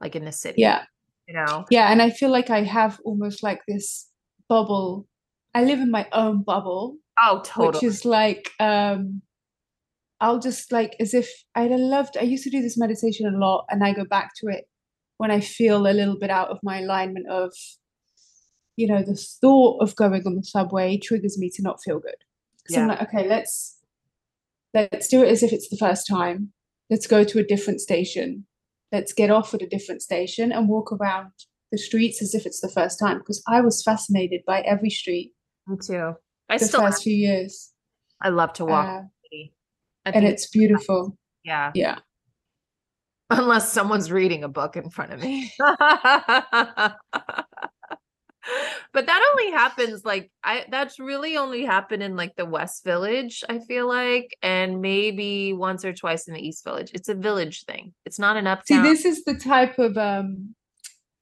like 0.00 0.16
in 0.16 0.24
the 0.24 0.32
city 0.32 0.62
Yeah. 0.62 0.84
you 1.26 1.34
know 1.34 1.64
Yeah, 1.70 1.90
and 1.92 2.00
I 2.00 2.08
feel 2.10 2.30
like 2.30 2.48
I 2.48 2.62
have 2.62 2.98
almost 3.04 3.42
like 3.42 3.60
this 3.68 4.08
bubble. 4.48 5.06
I 5.54 5.64
live 5.64 5.80
in 5.80 5.90
my 5.90 6.06
own 6.12 6.42
bubble, 6.42 6.96
oh 7.20 7.42
totally. 7.44 7.66
which 7.68 7.82
is 7.82 8.04
like 8.06 8.50
um 8.58 9.20
I'll 10.20 10.38
just 10.38 10.72
like 10.72 10.96
as 10.98 11.12
if 11.12 11.28
I 11.54 11.66
loved 11.66 12.16
I 12.16 12.22
used 12.22 12.44
to 12.44 12.50
do 12.50 12.62
this 12.62 12.78
meditation 12.78 13.26
a 13.26 13.38
lot 13.38 13.66
and 13.70 13.84
I 13.84 13.92
go 13.92 14.06
back 14.06 14.30
to 14.40 14.48
it 14.48 14.64
when 15.18 15.30
I 15.30 15.40
feel 15.40 15.86
a 15.86 15.96
little 15.98 16.18
bit 16.18 16.30
out 16.30 16.48
of 16.48 16.58
my 16.62 16.80
alignment 16.80 17.28
of 17.28 17.52
you 18.76 18.86
know 18.86 19.02
the 19.02 19.14
thought 19.14 19.82
of 19.82 19.94
going 19.96 20.26
on 20.26 20.34
the 20.36 20.42
subway 20.44 20.96
triggers 20.98 21.38
me 21.38 21.50
to 21.50 21.62
not 21.62 21.82
feel 21.84 21.98
good. 22.00 22.16
So 22.68 22.80
I'm 22.80 22.88
like, 22.88 23.02
okay, 23.02 23.28
let's 23.28 23.78
let's 24.74 25.08
do 25.08 25.22
it 25.22 25.28
as 25.30 25.42
if 25.42 25.52
it's 25.52 25.68
the 25.68 25.76
first 25.76 26.06
time. 26.06 26.52
Let's 26.90 27.06
go 27.06 27.24
to 27.24 27.38
a 27.38 27.44
different 27.44 27.80
station. 27.80 28.46
Let's 28.92 29.12
get 29.12 29.30
off 29.30 29.54
at 29.54 29.62
a 29.62 29.66
different 29.66 30.02
station 30.02 30.52
and 30.52 30.68
walk 30.68 30.92
around 30.92 31.32
the 31.70 31.78
streets 31.78 32.20
as 32.22 32.34
if 32.34 32.44
it's 32.46 32.60
the 32.60 32.68
first 32.68 32.98
time. 32.98 33.18
Because 33.18 33.42
I 33.48 33.60
was 33.62 33.82
fascinated 33.82 34.42
by 34.46 34.60
every 34.60 34.90
street 34.90 35.32
me 35.66 35.76
too 35.80 36.12
i 36.50 36.58
the 36.58 36.64
still 36.64 36.80
first 36.82 37.02
few 37.04 37.14
years. 37.14 37.70
i 38.20 38.28
love 38.28 38.52
to 38.54 38.64
walk 38.64 38.86
Uh, 38.86 39.00
the 39.02 39.08
city. 39.30 39.54
I 40.04 40.10
and 40.10 40.26
it's 40.26 40.48
beautiful. 40.48 41.16
yeah 41.44 41.70
Yeah. 41.74 41.98
unless 43.30 43.72
someone's 43.72 44.10
reading 44.10 44.42
a 44.44 44.48
book 44.48 44.76
in 44.76 44.90
front 44.90 45.12
of 45.12 45.20
me. 45.20 45.52
but 48.92 49.06
that 49.06 49.28
only 49.32 49.50
happens 49.52 50.04
like 50.04 50.30
I 50.42 50.64
that's 50.70 50.98
really 50.98 51.36
only 51.36 51.64
happened 51.64 52.02
in 52.02 52.16
like 52.16 52.34
the 52.36 52.44
West 52.44 52.84
Village, 52.84 53.42
I 53.48 53.60
feel 53.60 53.86
like, 53.88 54.36
and 54.42 54.80
maybe 54.80 55.52
once 55.52 55.84
or 55.84 55.92
twice 55.92 56.28
in 56.28 56.34
the 56.34 56.40
East 56.46 56.64
Village. 56.64 56.90
It's 56.94 57.08
a 57.08 57.14
village 57.14 57.64
thing. 57.64 57.94
It's 58.04 58.18
not 58.18 58.36
an 58.36 58.46
uptown. 58.46 58.84
See, 58.84 58.90
this 58.90 59.04
is 59.04 59.24
the 59.24 59.34
type 59.34 59.78
of 59.78 59.96
um, 59.96 60.54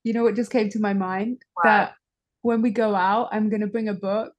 you 0.05 0.13
know 0.13 0.25
what 0.25 0.35
just 0.37 0.51
came 0.51 0.71
to 0.71 0.81
my 0.81 0.93
mind 0.95 1.43
What? 1.55 1.65
that 1.65 1.95
when 2.43 2.63
we 2.63 2.71
go 2.71 2.95
out, 2.95 3.29
I'm 3.33 3.49
gonna 3.51 3.67
bring 3.67 3.89
a 3.89 3.95
book 3.95 4.33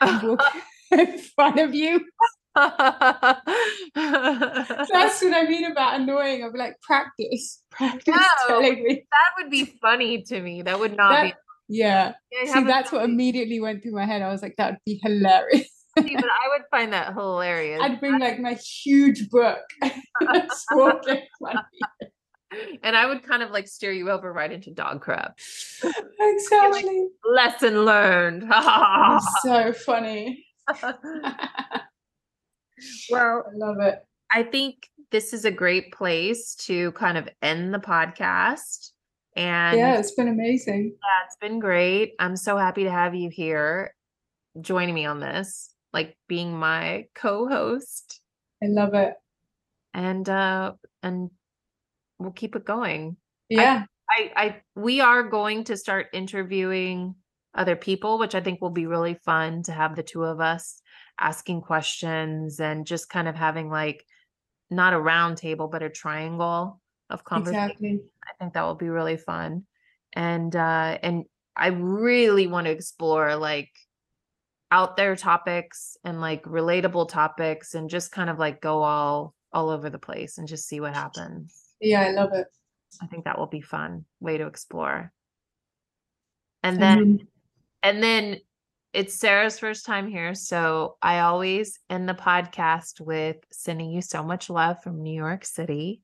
and 0.00 0.22
walk 0.28 0.44
in 0.92 1.18
front 1.18 1.58
of 1.60 1.74
you. 1.74 2.00
That's 2.54 3.36
what 3.94 5.34
I 5.34 5.44
mean 5.48 5.64
about 5.70 6.00
annoying. 6.00 6.42
I'll 6.42 6.52
be 6.52 6.58
like, 6.58 6.80
practice, 6.80 7.62
practice 7.70 8.14
No. 8.16 8.46
telling 8.48 8.82
me. 8.82 9.04
that 9.10 9.30
would 9.42 9.50
be 9.50 9.64
funny 9.80 10.22
to 10.22 10.40
me. 10.40 10.62
That 10.62 10.78
would 10.80 10.96
not 10.96 11.10
That- 11.12 11.34
yeah. 11.68 12.12
I 12.40 12.46
See, 12.46 12.64
that's 12.64 12.90
what 12.92 13.04
immediately 13.04 13.60
went 13.60 13.82
through 13.82 13.92
my 13.92 14.06
head. 14.06 14.22
I 14.22 14.28
was 14.28 14.42
like, 14.42 14.56
that 14.56 14.72
would 14.72 14.84
be 14.84 15.00
hilarious. 15.02 15.68
See, 15.98 16.14
but 16.14 16.24
I 16.24 16.48
would 16.50 16.62
find 16.70 16.92
that 16.92 17.12
hilarious. 17.14 17.80
I'd 17.82 18.00
bring 18.00 18.18
like 18.18 18.38
my 18.38 18.54
huge 18.54 19.28
book 19.30 19.58
and 19.82 19.92
just 20.34 20.66
walk 20.72 21.06
in 21.08 21.20
front 21.38 21.58
of 21.58 21.64
you. 21.72 22.08
and 22.82 22.96
I 22.96 23.06
would 23.06 23.22
kind 23.22 23.42
of 23.42 23.50
like 23.50 23.68
steer 23.68 23.92
you 23.92 24.10
over 24.10 24.32
right 24.32 24.50
into 24.50 24.70
dog 24.70 25.00
crap. 25.00 25.38
Exactly. 26.20 27.08
Lesson 27.30 27.84
learned. 27.84 28.50
So 29.42 29.72
funny. 29.72 30.44
well, 33.10 33.44
I 33.46 33.54
love 33.54 33.80
it. 33.80 33.98
I 34.30 34.42
think 34.42 34.88
this 35.10 35.32
is 35.32 35.44
a 35.44 35.50
great 35.50 35.92
place 35.92 36.54
to 36.66 36.92
kind 36.92 37.16
of 37.16 37.28
end 37.42 37.72
the 37.72 37.78
podcast. 37.78 38.90
And 39.38 39.78
Yeah, 39.78 39.98
it's 39.98 40.10
been 40.12 40.26
amazing. 40.26 40.96
yeah, 41.00 41.24
it's 41.24 41.36
been 41.36 41.60
great. 41.60 42.14
I'm 42.18 42.34
so 42.34 42.56
happy 42.56 42.84
to 42.84 42.90
have 42.90 43.14
you 43.14 43.30
here 43.30 43.94
joining 44.60 44.96
me 44.96 45.06
on 45.06 45.20
this, 45.20 45.72
like 45.92 46.18
being 46.26 46.58
my 46.58 47.06
co-host. 47.14 48.20
I 48.60 48.66
love 48.66 48.94
it. 48.94 49.14
And 49.94 50.28
uh 50.28 50.72
and 51.04 51.30
we'll 52.18 52.32
keep 52.32 52.56
it 52.56 52.64
going. 52.64 53.16
Yeah. 53.48 53.84
I, 54.10 54.32
I 54.34 54.62
we 54.74 55.00
are 55.00 55.22
going 55.22 55.64
to 55.64 55.76
start 55.76 56.08
interviewing 56.12 57.14
other 57.54 57.76
people, 57.76 58.18
which 58.18 58.34
I 58.34 58.40
think 58.40 58.60
will 58.60 58.70
be 58.70 58.86
really 58.86 59.14
fun 59.24 59.62
to 59.64 59.72
have 59.72 59.94
the 59.94 60.02
two 60.02 60.24
of 60.24 60.40
us 60.40 60.80
asking 61.20 61.60
questions 61.62 62.58
and 62.58 62.86
just 62.86 63.08
kind 63.08 63.28
of 63.28 63.36
having 63.36 63.70
like 63.70 64.04
not 64.68 64.94
a 64.94 65.00
round 65.00 65.36
table, 65.36 65.68
but 65.68 65.82
a 65.84 65.90
triangle 65.90 66.80
of 67.10 67.24
conversation. 67.24 67.64
exactly. 67.70 68.00
I 68.24 68.32
think 68.38 68.54
that 68.54 68.62
will 68.62 68.74
be 68.74 68.88
really 68.88 69.16
fun. 69.16 69.64
And 70.14 70.54
uh 70.54 70.98
and 71.02 71.24
I 71.56 71.68
really 71.68 72.46
want 72.46 72.66
to 72.66 72.70
explore 72.72 73.36
like 73.36 73.70
out 74.70 74.96
there 74.96 75.16
topics 75.16 75.96
and 76.04 76.20
like 76.20 76.42
relatable 76.44 77.08
topics 77.08 77.74
and 77.74 77.88
just 77.88 78.12
kind 78.12 78.28
of 78.30 78.38
like 78.38 78.60
go 78.60 78.82
all 78.82 79.34
all 79.52 79.70
over 79.70 79.88
the 79.90 79.98
place 79.98 80.38
and 80.38 80.46
just 80.46 80.68
see 80.68 80.80
what 80.80 80.94
happens. 80.94 81.58
Yeah, 81.80 82.02
I 82.02 82.10
love 82.10 82.32
it. 82.34 82.46
I 83.00 83.06
think 83.06 83.24
that 83.24 83.38
will 83.38 83.46
be 83.46 83.60
fun 83.62 84.04
way 84.20 84.38
to 84.38 84.46
explore. 84.46 85.12
And 86.62 86.80
then 86.80 86.98
then- 86.98 87.28
and 87.82 88.02
then 88.02 88.36
it's 88.92 89.14
Sarah's 89.14 89.58
first 89.58 89.84
time 89.86 90.08
here, 90.08 90.34
so 90.34 90.96
I 91.02 91.20
always 91.20 91.78
end 91.90 92.08
the 92.08 92.14
podcast 92.14 93.00
with 93.00 93.36
sending 93.52 93.90
you 93.90 94.00
so 94.02 94.22
much 94.22 94.48
love 94.50 94.82
from 94.82 95.02
New 95.02 95.14
York 95.14 95.44
City. 95.44 96.00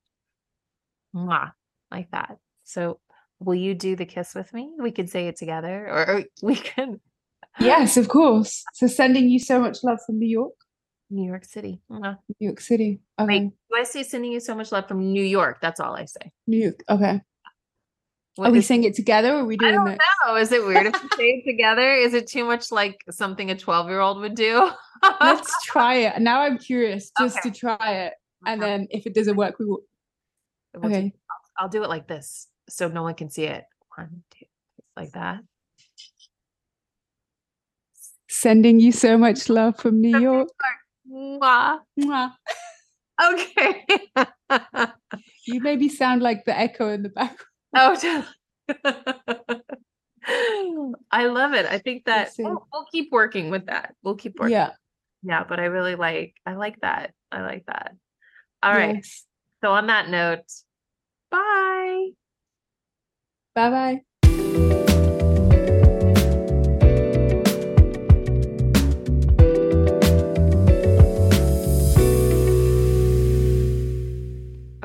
Mwah, 1.14 1.52
like 1.90 2.10
that. 2.10 2.38
So 2.64 2.98
will 3.40 3.54
you 3.54 3.74
do 3.74 3.96
the 3.96 4.06
kiss 4.06 4.34
with 4.34 4.52
me? 4.52 4.72
We 4.78 4.90
could 4.90 5.08
say 5.10 5.28
it 5.28 5.36
together 5.36 5.86
or 5.88 6.24
we 6.42 6.56
can 6.56 7.00
yes, 7.60 7.96
of 7.96 8.08
course. 8.08 8.64
So 8.74 8.86
sending 8.86 9.28
you 9.28 9.38
so 9.38 9.60
much 9.60 9.84
love 9.84 9.98
from 10.04 10.18
New 10.18 10.28
York, 10.28 10.54
New 11.10 11.26
York 11.28 11.44
City. 11.44 11.80
Mwah. 11.90 12.18
New 12.40 12.46
York 12.48 12.60
City. 12.60 13.00
Okay. 13.20 13.26
Wait, 13.28 13.42
um, 13.42 13.52
do 13.70 13.76
I 13.78 13.84
say 13.84 14.02
sending 14.02 14.32
you 14.32 14.40
so 14.40 14.54
much 14.54 14.72
love 14.72 14.88
from 14.88 15.12
New 15.12 15.22
York? 15.22 15.58
That's 15.60 15.78
all 15.80 15.94
I 15.94 16.06
say. 16.06 16.32
New 16.46 16.58
York. 16.64 16.82
Okay. 16.88 17.20
What 18.36 18.48
Are 18.48 18.52
we 18.52 18.62
saying 18.62 18.82
it 18.82 18.94
together 18.96 19.32
or 19.34 19.40
are 19.42 19.44
we 19.44 19.54
I 19.54 19.58
doing 19.58 19.74
don't 19.74 19.84
that? 19.84 19.98
know. 20.26 20.34
Is 20.34 20.50
it 20.50 20.64
weird 20.64 20.86
if 20.86 21.00
we 21.00 21.08
say 21.16 21.24
it 21.26 21.44
together? 21.48 21.94
Is 21.94 22.14
it 22.14 22.26
too 22.26 22.44
much 22.44 22.72
like 22.72 22.96
something 23.08 23.48
a 23.52 23.56
12 23.56 23.88
year 23.88 24.00
old 24.00 24.18
would 24.18 24.34
do? 24.34 24.72
Let's 25.20 25.54
try 25.64 25.94
it. 25.98 26.20
Now 26.20 26.40
I'm 26.40 26.58
curious 26.58 27.12
just 27.16 27.38
Okay. 27.38 27.50
to 27.50 27.56
try 27.56 27.92
it. 28.06 28.14
And 28.44 28.60
Okay. 28.60 28.68
then 28.70 28.88
if 28.90 29.06
it 29.06 29.14
doesn't 29.14 29.36
work, 29.36 29.60
we 29.60 29.66
will. 29.66 29.82
We'll 30.74 30.90
do- 30.90 30.96
Okay. 30.96 31.12
I'll 31.58 31.68
do 31.68 31.82
it 31.84 31.88
like 31.88 32.06
this 32.08 32.48
so 32.68 32.88
no 32.88 33.02
one 33.02 33.14
can 33.14 33.30
see 33.30 33.44
it. 33.44 33.64
One, 33.96 34.24
two, 34.30 34.46
like 34.96 35.12
that. 35.12 35.40
Sending 38.28 38.80
you 38.80 38.90
so 38.92 39.16
much 39.16 39.48
love 39.48 39.76
from 39.78 40.00
New 40.00 40.18
York. 40.18 40.48
Mwah. 41.10 41.78
Mwah. 41.98 42.32
Okay. 43.22 43.86
You 45.46 45.60
maybe 45.60 45.88
sound 45.90 46.22
like 46.22 46.44
the 46.46 46.58
echo 46.58 46.88
in 46.88 47.02
the 47.02 47.10
background. 47.10 47.38
oh, 47.74 48.24
I 51.10 51.26
love 51.26 51.52
it. 51.52 51.66
I 51.66 51.78
think 51.78 52.06
that 52.06 52.32
see. 52.32 52.44
we'll, 52.44 52.66
we'll 52.72 52.86
keep 52.90 53.12
working 53.12 53.50
with 53.50 53.66
that. 53.66 53.94
We'll 54.02 54.14
keep 54.16 54.38
working. 54.38 54.52
Yeah. 54.52 54.70
Yeah, 55.22 55.44
but 55.44 55.60
I 55.60 55.66
really 55.66 55.96
like 55.96 56.34
I 56.46 56.54
like 56.54 56.80
that. 56.80 57.12
I 57.30 57.42
like 57.42 57.64
that. 57.66 57.94
All 58.62 58.72
right. 58.72 58.96
yes. 58.96 59.24
So 59.64 59.72
on 59.72 59.86
that 59.86 60.10
note, 60.10 60.44
bye. 61.30 62.08
Bye 63.54 63.70
bye. 63.70 64.00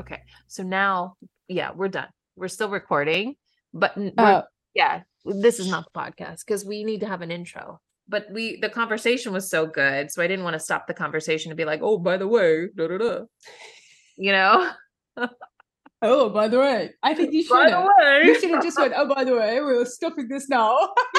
Okay. 0.00 0.22
So 0.48 0.62
now, 0.62 1.16
yeah, 1.48 1.72
we're 1.76 1.88
done. 1.88 2.08
We're 2.36 2.48
still 2.48 2.70
recording, 2.70 3.34
but 3.74 3.92
Oh, 4.16 4.44
yeah, 4.72 5.02
this 5.26 5.60
is 5.60 5.68
not 5.68 5.92
the 5.92 6.00
podcast 6.00 6.46
because 6.46 6.64
we 6.64 6.84
need 6.84 7.00
to 7.00 7.06
have 7.06 7.20
an 7.20 7.30
intro. 7.30 7.80
But 8.08 8.28
we, 8.32 8.58
the 8.62 8.70
conversation 8.70 9.34
was 9.34 9.50
so 9.50 9.66
good, 9.66 10.10
so 10.10 10.22
I 10.22 10.26
didn't 10.26 10.44
want 10.44 10.54
to 10.54 10.58
stop 10.58 10.86
the 10.86 10.94
conversation 10.94 11.50
to 11.50 11.54
be 11.54 11.66
like, 11.66 11.80
"Oh, 11.82 11.98
by 11.98 12.16
the 12.16 12.26
way, 12.26 12.68
da 12.74 12.88
da 12.88 12.96
da," 12.96 13.20
you 14.20 14.32
know. 14.32 14.70
oh, 16.02 16.28
by 16.30 16.48
the 16.48 16.58
way, 16.58 16.90
I 17.02 17.14
think 17.14 17.32
you 17.32 17.48
by 17.48 17.64
should 17.64 17.72
the 17.72 17.76
have. 17.76 17.88
way, 17.98 18.22
You 18.26 18.40
should 18.40 18.50
have 18.50 18.62
just 18.62 18.78
went, 18.78 18.92
oh, 18.96 19.12
by 19.12 19.24
the 19.24 19.34
way, 19.36 19.60
we're 19.60 19.84
stopping 19.86 20.28
this 20.28 20.48
now. 20.48 20.76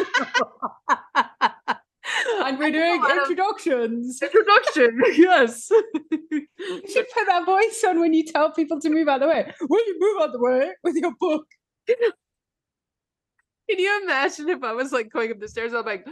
and 2.45 2.57
we're 2.59 2.65
I 2.65 2.71
did 2.71 2.75
a 2.75 2.97
doing 2.99 3.17
introductions. 3.17 4.21
introduction. 4.21 5.01
yes. 5.15 5.69
You 6.11 6.47
should 6.91 7.07
put 7.13 7.25
that 7.27 7.43
voice 7.45 7.83
on 7.87 7.99
when 7.99 8.13
you 8.13 8.23
tell 8.25 8.51
people 8.51 8.79
to 8.81 8.89
move 8.89 9.07
out 9.07 9.19
the 9.21 9.27
way. 9.27 9.51
Will 9.61 9.85
you 9.87 9.95
move 9.99 10.21
out 10.21 10.31
the 10.31 10.39
way 10.39 10.71
with 10.83 10.95
your 10.95 11.13
book? 11.19 11.45
Can 11.87 13.79
you 13.79 14.01
imagine 14.03 14.49
if 14.49 14.63
I 14.63 14.73
was 14.73 14.91
like 14.91 15.09
going 15.11 15.31
up 15.31 15.39
the 15.39 15.47
stairs? 15.47 15.73
I'm 15.73 15.85
like, 15.85 16.05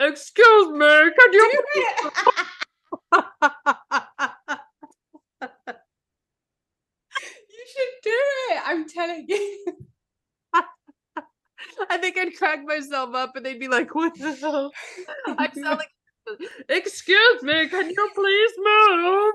"Excuse 0.00 0.68
me, 0.70 0.78
can 0.88 1.30
Do 1.30 1.36
you?" 1.36 1.62
it. 1.74 2.12
you 3.12 4.00
should 7.74 8.02
do 8.02 8.20
it. 8.50 8.62
I'm 8.64 8.88
telling 8.88 9.26
you. 9.28 9.64
I 11.90 11.98
think 11.98 12.18
I'd 12.18 12.36
crack 12.36 12.64
myself 12.64 13.14
up 13.14 13.36
and 13.36 13.44
they'd 13.44 13.58
be 13.58 13.68
like, 13.68 13.94
what 13.94 14.14
the 14.18 14.34
hell? 14.34 14.70
I 15.26 15.50
sound 15.54 15.78
like, 15.78 15.90
excuse 16.68 17.42
me, 17.42 17.68
can 17.68 17.90
you 17.90 18.10
please 18.14 18.52
move? 18.58 19.34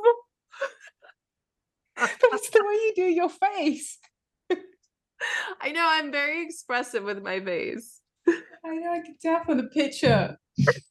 That's 2.31 2.49
the 2.49 2.63
way 2.65 2.73
you 2.73 2.93
do 2.95 3.03
your 3.03 3.29
face. 3.29 3.97
I 5.61 5.71
know 5.71 5.85
I'm 5.85 6.11
very 6.11 6.45
expressive 6.45 7.03
with 7.03 7.21
my 7.21 7.39
face. 7.41 7.99
I 8.27 8.75
know 8.75 8.93
I 8.93 8.99
can 8.99 9.15
tell 9.21 9.43
from 9.43 9.57
the 9.57 9.63
picture. 9.63 10.37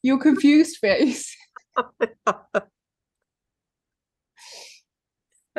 Your 0.03 0.19
confused 0.19 0.77
face. 0.77 1.35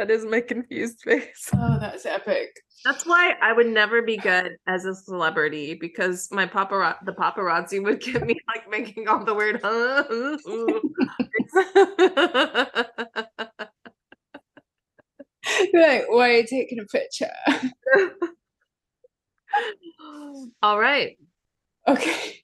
That 0.00 0.10
is 0.10 0.24
my 0.24 0.40
confused 0.40 1.00
face. 1.04 1.50
Oh, 1.52 1.78
that's 1.78 2.06
epic. 2.06 2.48
That's 2.86 3.04
why 3.04 3.34
I 3.42 3.52
would 3.52 3.66
never 3.66 4.00
be 4.00 4.16
good 4.16 4.56
as 4.66 4.86
a 4.86 4.94
celebrity 4.94 5.74
because 5.74 6.30
my 6.32 6.46
paparazzi, 6.46 7.04
the 7.04 7.12
paparazzi 7.12 7.84
would 7.84 8.00
get 8.00 8.26
me 8.26 8.34
like 8.48 8.70
making 8.70 9.08
all 9.08 9.22
the 9.22 9.34
weird. 9.34 9.60
You're 15.74 15.86
like, 15.86 16.04
why 16.08 16.30
are 16.30 16.32
you 16.32 16.46
taking 16.46 16.80
a 16.80 16.86
picture? 16.86 17.28
all 20.62 20.80
right. 20.80 21.18
Okay. 21.86 22.36